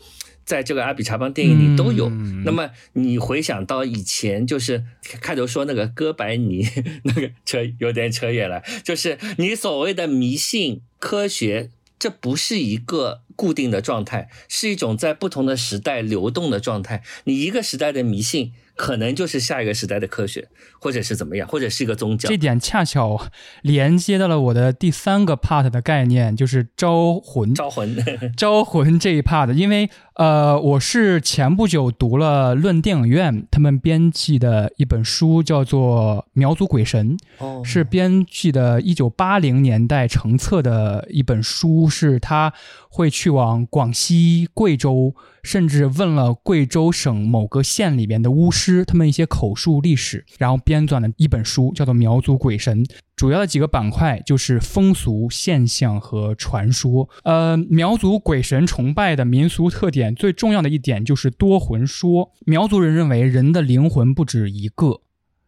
[0.50, 2.10] 在这个阿比查邦电影里都有。
[2.44, 4.84] 那么你回想到以前，就是
[5.22, 6.68] 开头说那个哥白尼，
[7.06, 8.64] 那个扯有点扯远了。
[8.84, 11.70] 就是你所谓的迷信科学，
[12.00, 17.04] 这不是一个固定的状态，是一种在不同的时代流动的状态。
[17.26, 18.54] 你一个时代的迷信。
[18.80, 20.48] 可能就是下一个时代的科学，
[20.80, 22.30] 或者是怎么样，或者是一个宗教。
[22.30, 23.28] 这点恰巧
[23.62, 27.54] 连接到了我的第三个 part 的概念，就是招魂。
[27.54, 28.02] 招魂，
[28.38, 29.90] 招魂这一 part，因为
[30.20, 37.16] 呃，我是前不久读了论电影院他们编辑的一本书，叫做《苗族鬼神》，
[37.64, 42.52] 是编辑的一九八零年代成册的一本书，是他
[42.90, 45.16] 会去往广西、贵州。
[45.42, 52.84] 甚至问了贵州省某个县里边的巫师，他们一些口述历史，然后编纂的一本书，叫做《苗族鬼神》。
[53.20, 57.10] 主要的几个板块就是风俗现象和传说。
[57.24, 62.32] 呃，苗族鬼神崇拜的民俗特点最重要的一点就是多魂说。
[62.46, 65.02] 苗族人认为人的灵魂不止一个，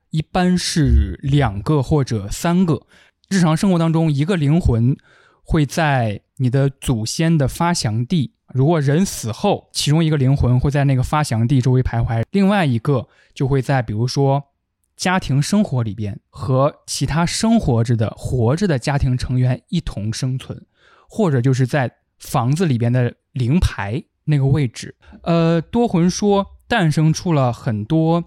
[0.10, 2.82] 一般是两个或者三个。
[3.30, 4.98] 日常生活当中，一个灵魂
[5.42, 8.34] 会在你的祖先的发祥地。
[8.54, 14.44] 如果人死后，其中一个灵魂会在那个发祥地周围徘徊，另外一个就会在比如说
[15.02, 20.64] 家庭生活里边和其他生活着的活着的家庭成员一同生存，
[21.10, 24.94] 或者就是在房子里边的灵牌那个位置。
[25.24, 28.26] 呃，多魂说诞生出了很多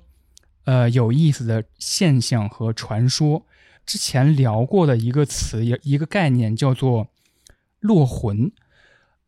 [0.64, 3.46] 呃有意思的现象和传说。
[3.86, 7.06] 之前聊过的一个词，一一个概念叫做
[7.78, 8.50] 落魂。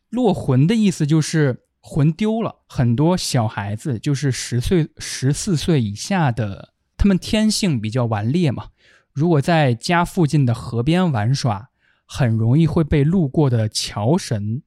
[0.08, 2.56] 落魂的意思就是魂丢了。
[2.66, 6.70] 很多小孩子就是十岁、十四岁以下的，
[7.06, 8.70] 他们天性比较顽劣嘛。
[9.12, 11.68] 如果在家附近的河边玩耍，
[12.04, 14.62] 很容易会被路过的桥神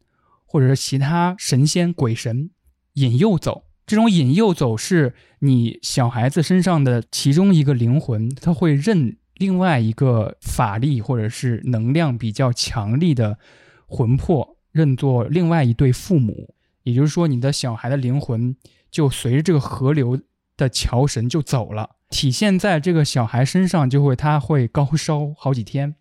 [0.45, 2.49] 或者是其他神仙、鬼神
[2.93, 3.65] 引诱走。
[3.85, 13.37] 这种引诱走是你小孩子身上的其中一个灵魂，他会认另外一个法力或者是能量比较强力的
[13.85, 14.55] 魂魄。
[14.71, 16.53] 认作另外一对父母，
[16.83, 18.55] 也就是说，你的小孩的灵魂
[18.89, 20.17] 就随着这个河流
[20.59, 21.95] 的桥神就走了。
[22.11, 25.95] 体现在这个小孩身上，就会他会高烧好几天，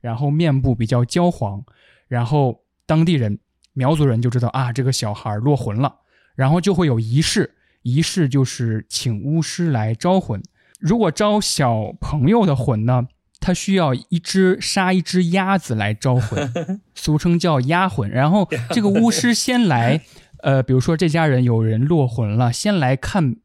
[0.00, 1.64] 然后面部比较焦黄，
[2.08, 3.38] 然后当地人
[3.72, 6.00] 苗族人就知道啊，这个小孩落魂了，
[6.34, 10.42] 然后就会有仪式，仪式就是请巫师来招魂。
[10.78, 13.06] 如果招小朋友的魂呢？
[13.42, 16.52] 他需要一只杀一只鸭子来招魂，
[16.94, 18.10] 俗称叫鸭魂。
[18.10, 20.02] 然后这个巫师先来，
[20.44, 23.36] 呃，比如说这家人有人落魂了，先来看，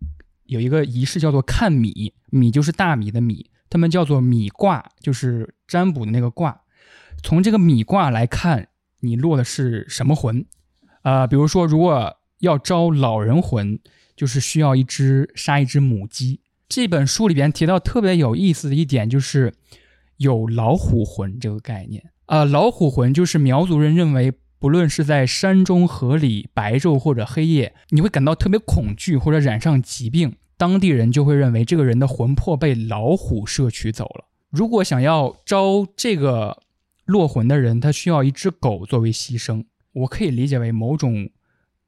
[0.45, 6.61] 有一个仪式叫做看米，米就是大米的米，他们叫做米卦，就是占卜的那个卦。
[7.21, 8.67] 从这个米卦来看，
[8.99, 10.45] 你落的是什么魂？
[11.03, 13.79] 呃，比如说如果要招老人魂，
[14.15, 16.41] 就是需要一只杀一只母鸡。
[16.67, 19.53] 这本书里边提到特别有意思的一点就是。
[20.17, 34.25] 有老虎魂这个概念啊，老虎魂就是苗族人认为，不论是在山中、河里、白昼或者黑夜，你会感到特别恐惧或者染上疾病，当地人就会认为这个人的魂魄被老虎摄取走了。
[34.49, 36.61] 如果想要招这个
[37.05, 41.29] 落魂的人，他需要一只狗作为牺牲，我可以理解为某种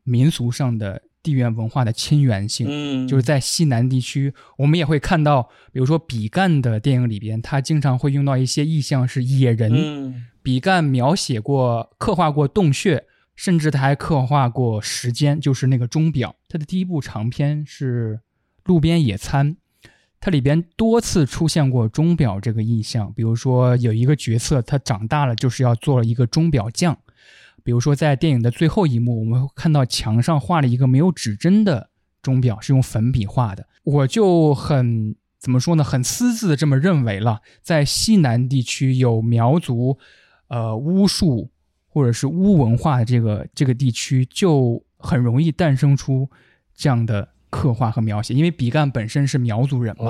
[0.03, 2.67] 民俗上的地缘文化的亲缘性。
[2.69, 5.43] 嗯，就是在西南地区，我们也会看到，
[5.73, 9.73] 比如说比干的电影里边，他经常会用到一些意象是野人。
[9.75, 13.03] 嗯比干描写过、刻画过洞穴，
[13.35, 16.33] 甚至他还刻画过时间，就是那个钟表。
[16.47, 18.15] 他的第一部长片是
[18.63, 19.55] 《路边野餐》，
[20.21, 23.11] 它里边多次出现过钟表这个意象。
[23.13, 26.97] 比如说有一个角色，他长大了就是要做一个钟表匠。
[27.67, 31.89] 比如说在电影的最后一幕，我们看到墙上画了一个没有指针的
[32.21, 33.67] 钟表，是用粉笔画的。
[33.83, 39.97] 我就很怎么说呢，很私自的这么认为了，在西南地区有苗族。
[40.47, 41.51] 呃，巫术
[41.89, 46.29] 或者是巫文化的这个这个地区，就很容易诞生出
[46.73, 50.05] 这样的刻画和描写，因为比干本身是苗族人嘛。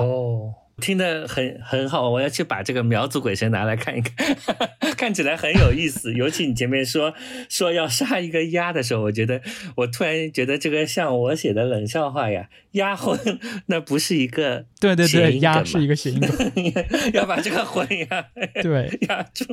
[0.80, 4.36] 听得很很好，我要去把这个苗族鬼神拿来看一看，
[4.96, 6.12] 看起来很有意思。
[6.14, 7.12] 尤其你前面说
[7.48, 9.40] 说要杀一个鸭的时候，我觉得
[9.76, 13.18] 我突然觉得这个像我写的冷笑话呀，鸭魂
[13.66, 16.52] 那不是一个对对对，鸭是一个谐音梗，
[17.12, 18.24] 要把这个魂呀
[18.62, 19.44] 对，压住，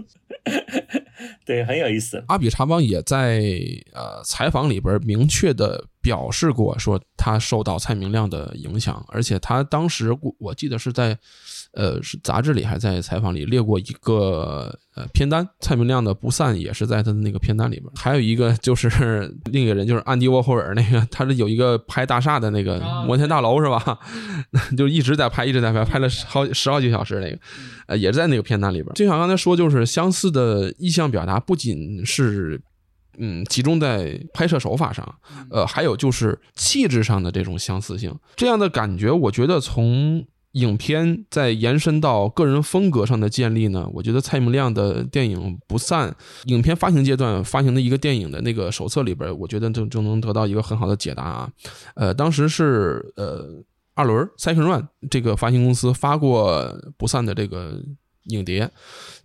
[1.45, 2.23] 对，很有意思。
[2.27, 3.41] 阿比查邦也在
[3.93, 11.18] 呃采访里边明确的表示过，说他受到蔡明亮的影响，而且他当时我我记得是在
[11.73, 17.91] 呃是杂志里还在采访里列过一个呃片单，蔡明亮的《不散》也是在他的那个片单里边。
[17.95, 23.98] 还有一个就是另一个人就是安迪沃霍尔那个，他是有一个拍大厦的那个摩天大楼是吧？
[24.77, 27.40] 就一直在拍，一直在拍，拍了十好十好几个小时那个。
[27.88, 28.94] 呃，也是在那个片单里边。
[28.94, 32.61] 就像刚才说，就是相似的意向表达，不仅是
[33.17, 35.15] 嗯集中在拍摄手法上，
[35.49, 38.13] 呃，还有就是气质上的这种相似性。
[38.35, 46.09] 这样的感觉，我觉得从影片再延伸到个人风格上的建立呢，我觉得蔡明亮的电影《不散》
[46.45, 51.49] 影片发行阶段发行的一个电影的那个手册里边，我觉得就就能得到一个很好的解答啊。
[51.95, 53.63] 呃，当时是呃。
[53.97, 57.81] 二轮 Second Run 这个发行公司发过不散的这个
[58.25, 58.69] 影碟，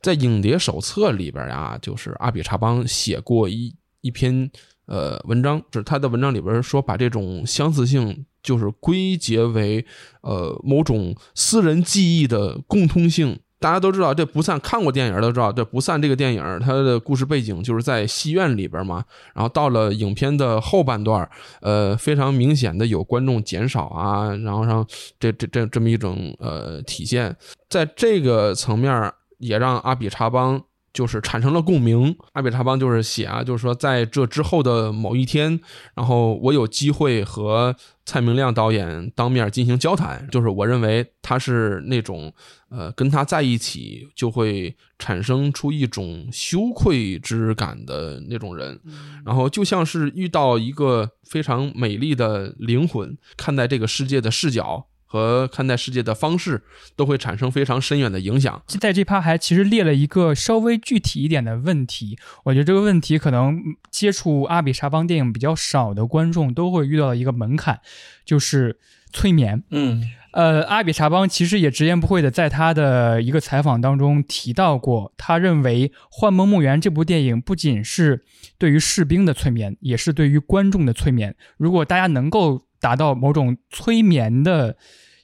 [0.01, 4.51] 在影碟手册里边呀，就是阿比查邦写过一一篇
[4.87, 9.85] 呃文章，就是他的文章里边说把这种相似性就是归结为
[10.23, 13.39] 呃某种私人记忆的共通性。
[13.63, 19.05] 大家都知道，这不散看过电影都知道，这不散这个电影它的故事背景就是在戏院里边嘛。
[19.35, 21.29] 然后到了影片的后半段，
[21.61, 24.83] 呃，非常明显的有观众减少啊，然后让
[25.19, 27.37] 这这这这么一种呃体现，
[27.69, 30.59] 在这个层面也让阿比查邦
[30.93, 32.17] 就是产生了共鸣。
[32.33, 35.61] 阿比查邦就是写啊，就是说在这之后的某一天，
[35.95, 42.33] 然后我有机会和蔡明亮导演当面进行交谈，就是我认为他是那种。
[42.71, 48.79] 呃，跟他在一起就会产生出一种羞愧之感的那种人，
[49.27, 56.63] 然后就像是遇到一个非常美丽的灵魂，看待这个世界的视角和看待世界的方式
[56.95, 58.63] 都会产生非常深远的影响。
[58.69, 63.61] 在这趴还其实列了一个稍微具体一点的问题，我觉得这个问题可能
[63.91, 67.81] 接触阿比查邦电影比较少的观众都会遇到的一个门槛，
[68.25, 68.79] 就是
[69.13, 69.65] 催眠。
[69.71, 70.09] 嗯。
[70.33, 78.25] 呃，阿比查邦其实也直言不讳的在他的一个采访当中提到过，他认为《幻梦墓园》这部电影不仅是
[78.57, 81.35] 对于士兵的催眠，也是对于观众的催眠。
[81.57, 84.77] 如果大家能够达到某种催眠的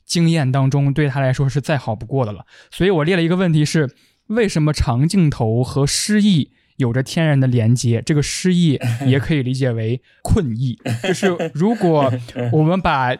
[0.04, 2.44] 经验当中，对他来说是再好不过的了。
[2.70, 3.94] 所以我列了一个问题是：
[4.26, 8.02] 为什么长镜头和失忆有着天然的连接？
[8.04, 12.12] 这个失忆 也可以理解为困意，就是如果
[12.52, 13.16] 我们把。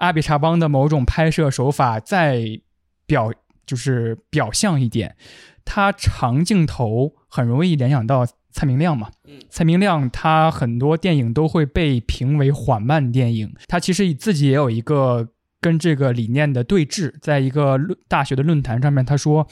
[0.00, 2.58] 阿比查邦的某种拍摄手法再
[3.04, 3.30] 表
[3.66, 5.14] 就是表象一点，
[5.62, 9.08] 他长镜头很容易联想到蔡明亮嘛。
[9.48, 15.28] 蔡明亮他很多电影都会被评为缓慢电影，他其实自己也有一个
[15.60, 17.12] 跟这个理念的对峙。
[17.20, 19.46] 在一个论大学的论坛上面，他说，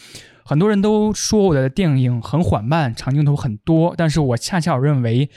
[0.45, 5.31] 很多人都说我的电影很缓慢，长镜头很多，但是我恰恰认为。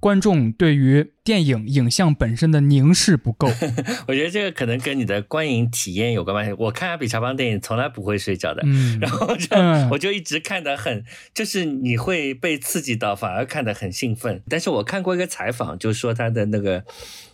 [0.00, 3.48] 观众对于电影影像本身的凝视不够，
[4.06, 6.52] 我觉得这个可能跟你的观影体验有关系。
[6.58, 9.56] 我看阿比查邦电影从来不会睡觉的，嗯， 然后就
[9.90, 11.04] 我就一直看得很，
[11.34, 14.42] 就是你会被刺激到，反而看得很兴奋。
[14.48, 16.84] 但是我看过一个采访，就说他的那个。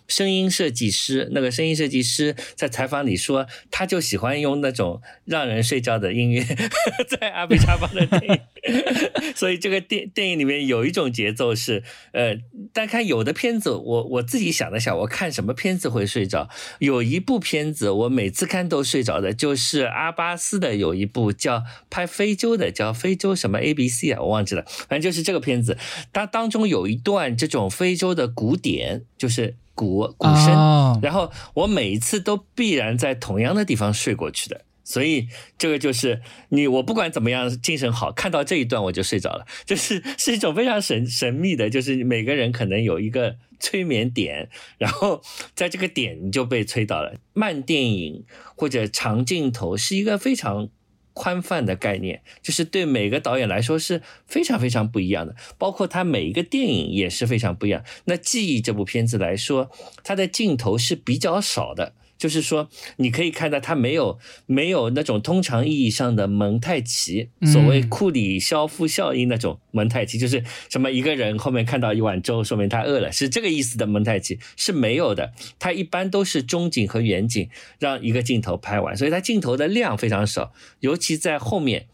[0.07, 6.45] 声音设计师，那个声音设计师在采访里说，他就喜欢用那种让人睡觉的音乐，
[7.09, 11.83] 在阿贝查邦的电影， 所以这个电电影里面有一种节奏是，
[12.13, 12.37] 呃，
[12.73, 16.49] 但看有的片子我我自己想了想，我看什么片子会睡着？
[16.79, 25.79] 有一部片子我每次看都睡着的，就是阿巴斯的有一部叫拍非洲的，叫非洲什么 A B C 啊，我忘记了，反正就是这个片子，
[26.13, 34.63] 它当中有一段这种非洲的鼓点，就是鼓鼓声，哦然后我每一次都必然在同样的地方睡过去的。
[34.87, 36.21] 所以这个就是
[36.51, 45.23] 你，我不管怎么样精神好，看到这一段我就睡着了，就是是一种非常神神秘的，就是每个人可能有一个催眠点，然后
[45.55, 47.15] 在这个点你就被催到了。
[47.33, 48.27] 慢电影
[48.57, 50.69] 或者长镜头是一个非常
[51.15, 57.83] 宽泛的概念，就是对每个导演来说是非常非常不一样的，包括他每一个电影也是非常不一样。
[58.05, 59.71] 那《记忆》这部片子来说，
[60.03, 61.95] 它的镜头是比较少的。
[62.17, 75.33] 就是说，你可以看到它没有没有那种通常意义上的蒙太奇，嗯所谓库里肖夫效应那种蒙太奇，就是什么一个人后面看到一碗粥，说明他饿了，是这个意思的蒙太奇是没有的。
[75.59, 81.87] 它一般都是中景和远景，让一个镜头拍完，所以它镜头的量非常少，尤其在后面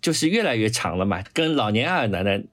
[0.00, 2.44] 就是越来越长了嘛，跟老年爱尔兰的。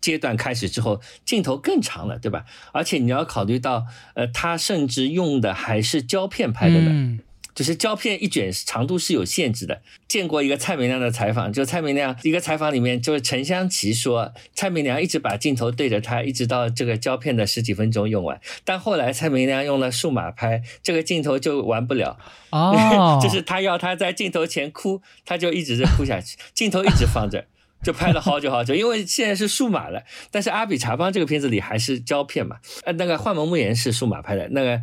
[0.00, 2.44] 阶段开始之后，镜头更长了，对吧？
[2.72, 7.20] 而且你要考虑到，呃，他甚至用的还是胶片拍的呢，嗯
[7.52, 9.82] 就是胶片一卷长度是有限制的。
[10.08, 18.40] 见过一个蔡明亮的采访，就蔡明亮一个采访里面，就是陈香琪说，蔡明亮一直把镜头对着他，一直到这个胶片的十几分钟用完。
[18.64, 22.18] 但后来蔡明亮用了数码拍，这个镜头就玩不了，
[22.50, 27.44] 哦， 就是他要他在镜头前哭，他就一直是哭下去，镜头一直放着。
[27.82, 34.80] 就拍了好久好久，因为现在是数码了，但是阿比查邦这个片子里还是胶片嘛，呃，那个幻梦牧言是数码拍的，那个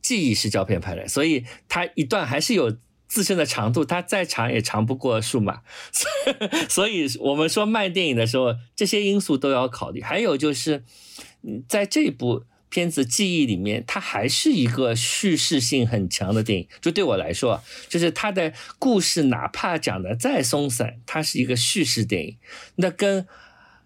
[0.00, 2.76] 记忆是胶片拍的，所以它一段还是有
[3.06, 5.62] 自身的长度，它再长也长不过数码，
[6.68, 10.02] 所以我们说慢电影的时候，这些因素都要考虑。
[10.02, 10.84] 还有就是，
[11.68, 16.68] 在这部片子记忆里面，它还是一个叙事性很强的电影。
[16.80, 22.36] 就对我来说啊，就是它的故事哪怕讲的再松散，它是一个叙事电影。
[22.76, 23.26] 那跟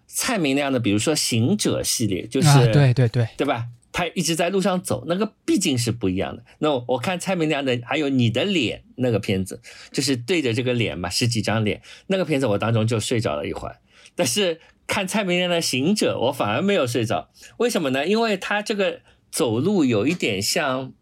[0.07, 3.67] 蔡明亮的，比如说《行者》系列，就是、啊，对对对，对吧？
[3.91, 6.43] 他一直在路上走，那个毕竟是不一样的。
[6.57, 9.61] 那我看蔡明亮的，还有你的脸那个片子，
[9.91, 13.77] 就是对着这个脸嘛，十几张脸，那个片子我当中就睡着了一会儿。
[14.15, 18.05] 但是看蔡明亮的《行者》，我反而没有睡着，为什么呢？
[18.05, 19.01] 因为他这个
[19.31, 20.93] 走路有一点像，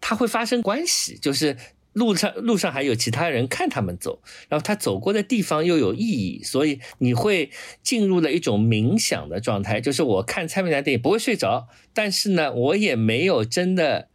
[0.00, 1.56] 他会发生关系，就是
[1.92, 7.50] 路上路上还有其他人看他们走，然后他走过的地方又有意义，所以你会
[7.82, 9.80] 进入了一种冥想的状态。
[9.80, 14.08] 就是我看蔡明亮电影不会睡着，但是呢，我也没有真的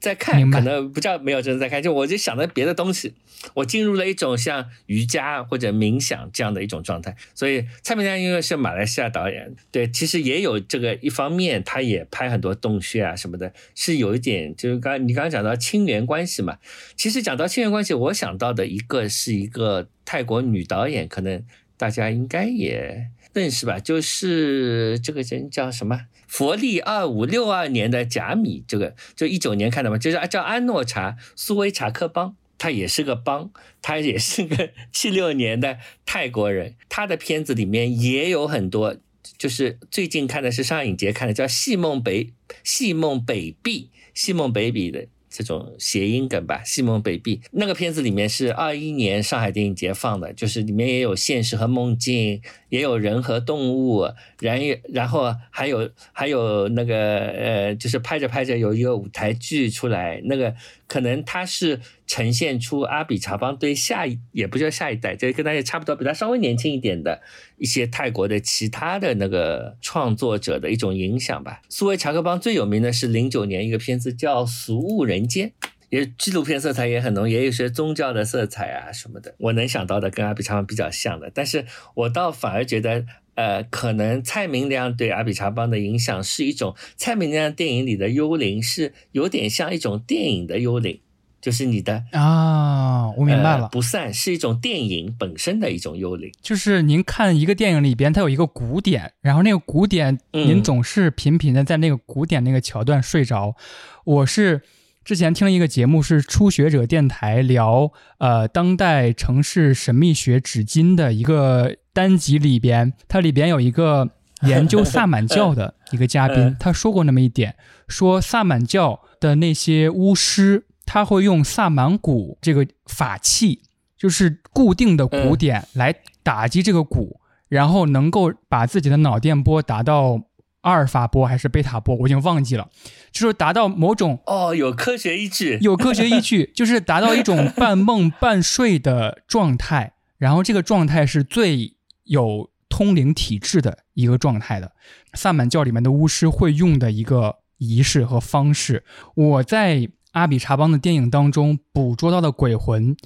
[0.00, 3.12] 在看，可能不叫没有真的在看，就我就想着别的东西，
[3.52, 7.14] 我进入了一种像瑜伽或者冥想这样的一种状态。
[7.34, 16.56] 所以蔡明亮因为是马来西亚导演，对，其实也有这个一方面，他也拍很多洞穴啊什么的，是有一点就是刚你刚刚讲到亲缘关系嘛。
[16.96, 21.44] 其实讲到亲缘关系，我想到的一个是一个泰国女导演，可能
[21.76, 26.06] 大家应该也认识吧，就是这个人叫什么？
[26.30, 33.50] 佛历二五六二年的贾米，这个就一九年看的嘛，就是叫安诺查苏威查克邦，他也是个邦，
[33.82, 38.96] 他也是个七六年的泰国人，他的片子里面也有很多。
[39.36, 42.32] 就是最近看的是上影节看的，叫《戏梦北
[42.62, 54.04] 戏梦北壁》，戏梦北比的这种谐音梗吧，《西蒙北壁》那个片子里面是二一年上海电影节放的，就是里面也有现实和梦境，也有人和动物，
[54.40, 54.60] 然
[54.92, 60.52] 然后还有还有那个呃，就是拍着拍着有一个舞台剧出来，那个
[60.90, 67.22] 可能它是呈现出阿比查邦对下一也不叫下一代，就跟他也差不多，比他稍微年轻一点的
[67.58, 71.62] 一些泰国的其他的那个创作者的一种影响吧。
[71.68, 75.52] 苏维查克邦最有名的是零九年一个片子叫《俗物人间》。
[75.90, 79.34] 也纪录片色彩也很浓，也有些宗教的色彩啊什么的。
[79.38, 83.04] 我能想到的跟阿比查邦比较像的，但是我倒反而觉得，
[83.34, 91.00] 呃，可能蔡明亮对阿比查邦的影响是一种蔡明亮电影里的幽灵，是有点像一种电影的幽灵，
[91.40, 96.30] 就是你的啊，我明白了，呃不散是一种电影本身的一种幽灵。
[96.40, 103.56] 就是您看一个电影里边，它有一个古典，然后那个鼓点，嗯您总是频频的在那个古典那个桥段睡着。
[104.04, 104.62] 我是
[105.04, 114.10] 之前听了一个节目，是初学者电台聊呃当代城市神秘学纸巾的一个单集里边，它里边有一个
[114.42, 117.56] 研究萨满教的 一个嘉宾嗯，他说过那么一点，
[117.88, 123.62] 说萨满教的那些巫师，他会用萨满鼓这个法器，
[123.96, 130.20] 就是固定的鼓点来打击这个鼓，然后能够把自己的脑电波达到
[130.62, 132.68] 阿尔法波还是贝塔波，我已经忘记了，
[133.10, 141.74] 就是达到某种哦，有科学依据，有科学依据，就是达到一种 半梦半睡的状态，然后这个状态是最
[142.04, 144.72] 有通灵体质的一个状态的，
[145.14, 148.84] 萨满教里面的巫师会用的一个仪式和方式。
[149.14, 152.96] 我在阿比查邦的电影当中捕捉到的鬼魂。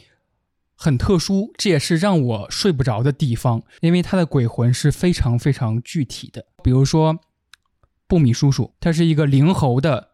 [0.77, 6.47] 很特殊，这也是让我睡不着的地方，因为他的鬼魂是非常非常具体的。
[6.65, 7.17] 比如说，
[8.07, 10.11] 布米叔叔，他是一个灵猴的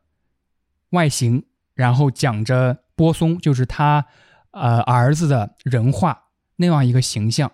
[0.90, 1.44] 外形，
[1.74, 4.06] 然后讲着波松，就是他
[4.52, 6.24] 呃儿子的人话
[6.56, 7.52] 那样一个形象。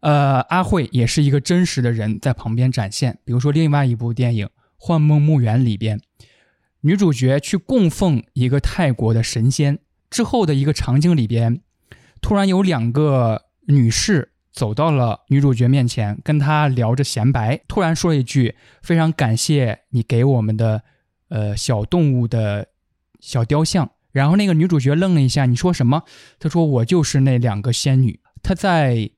[0.00, 3.18] 呃，阿慧也是一个真实的人在旁边展现。
[3.24, 6.00] 比如说，另外一部电影《幻梦墓园》里边，
[6.80, 9.78] 女主角去供奉一个泰国的神仙
[10.10, 11.60] 之后的一个场景里边。
[12.20, 17.58] 突然有两个女士走到了女主角面前，跟她聊着闲白。
[17.66, 20.82] 突然说了一句：“非常感谢你给我们的，
[21.28, 22.68] 呃，小动物的
[23.18, 26.02] 小雕像。”然后那个女主角愣了一下：“你说什么？”
[26.38, 28.94] 她说：“我就是那两个仙女。”她在《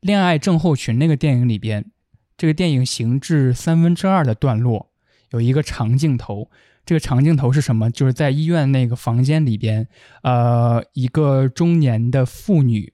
[0.00, 1.90] 恋爱症候群》那个电影里边，
[2.36, 4.90] 这个电影行至三分之二的段落，
[5.30, 6.50] 有一个长镜头。
[6.86, 7.90] 这个长镜头是什么？
[7.90, 9.88] 就是在医院那个房间里边，
[10.22, 12.92] 呃，一个中年的妇女，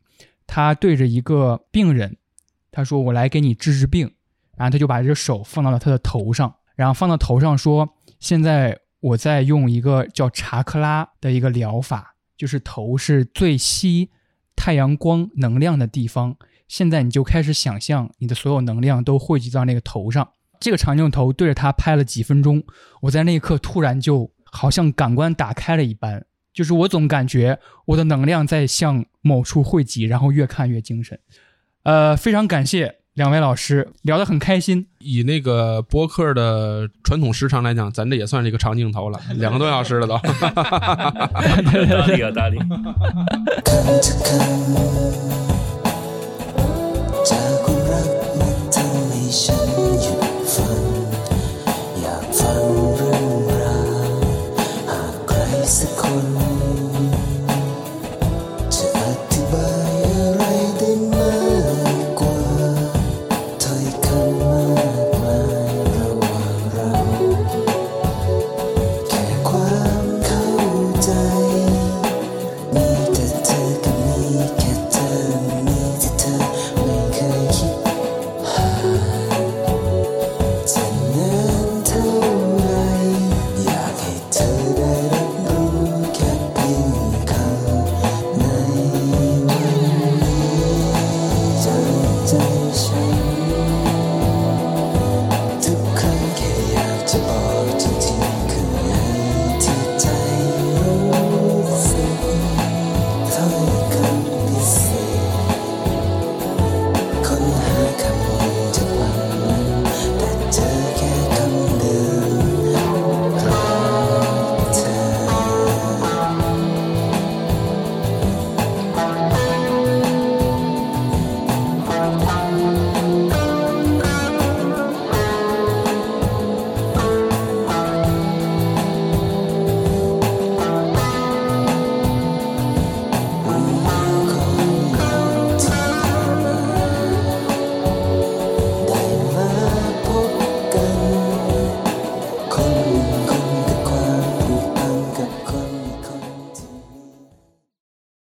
[0.53, 2.17] 他对着一个病人，
[2.73, 4.13] 他说：“我来给你治治病。”
[4.59, 14.11] 然后他就把这个手放到了他的头上，然后放到头上说：“现在我在用一个叫查克拉的一个疗法，就是头是最吸
[14.57, 16.37] 太阳光能量的地方。
[16.67, 20.29] 现在你就开始想象，你的所有能量都汇集到那个头上。”
[20.59, 22.61] 这个长镜头对着他拍了几分钟，
[23.03, 31.19] 我在那一刻突然就好像感官打开了一般，就是我总感觉我的能量在向某处汇集，然后越看越精神。
[31.85, 34.87] 呃，非常感谢两位老师，聊得很开心。
[34.99, 40.15] 以那个播客的传统时长来讲，咱这也算是一个长镜头了，两个多小时了都。
[41.73, 42.59] 有道理，有道理。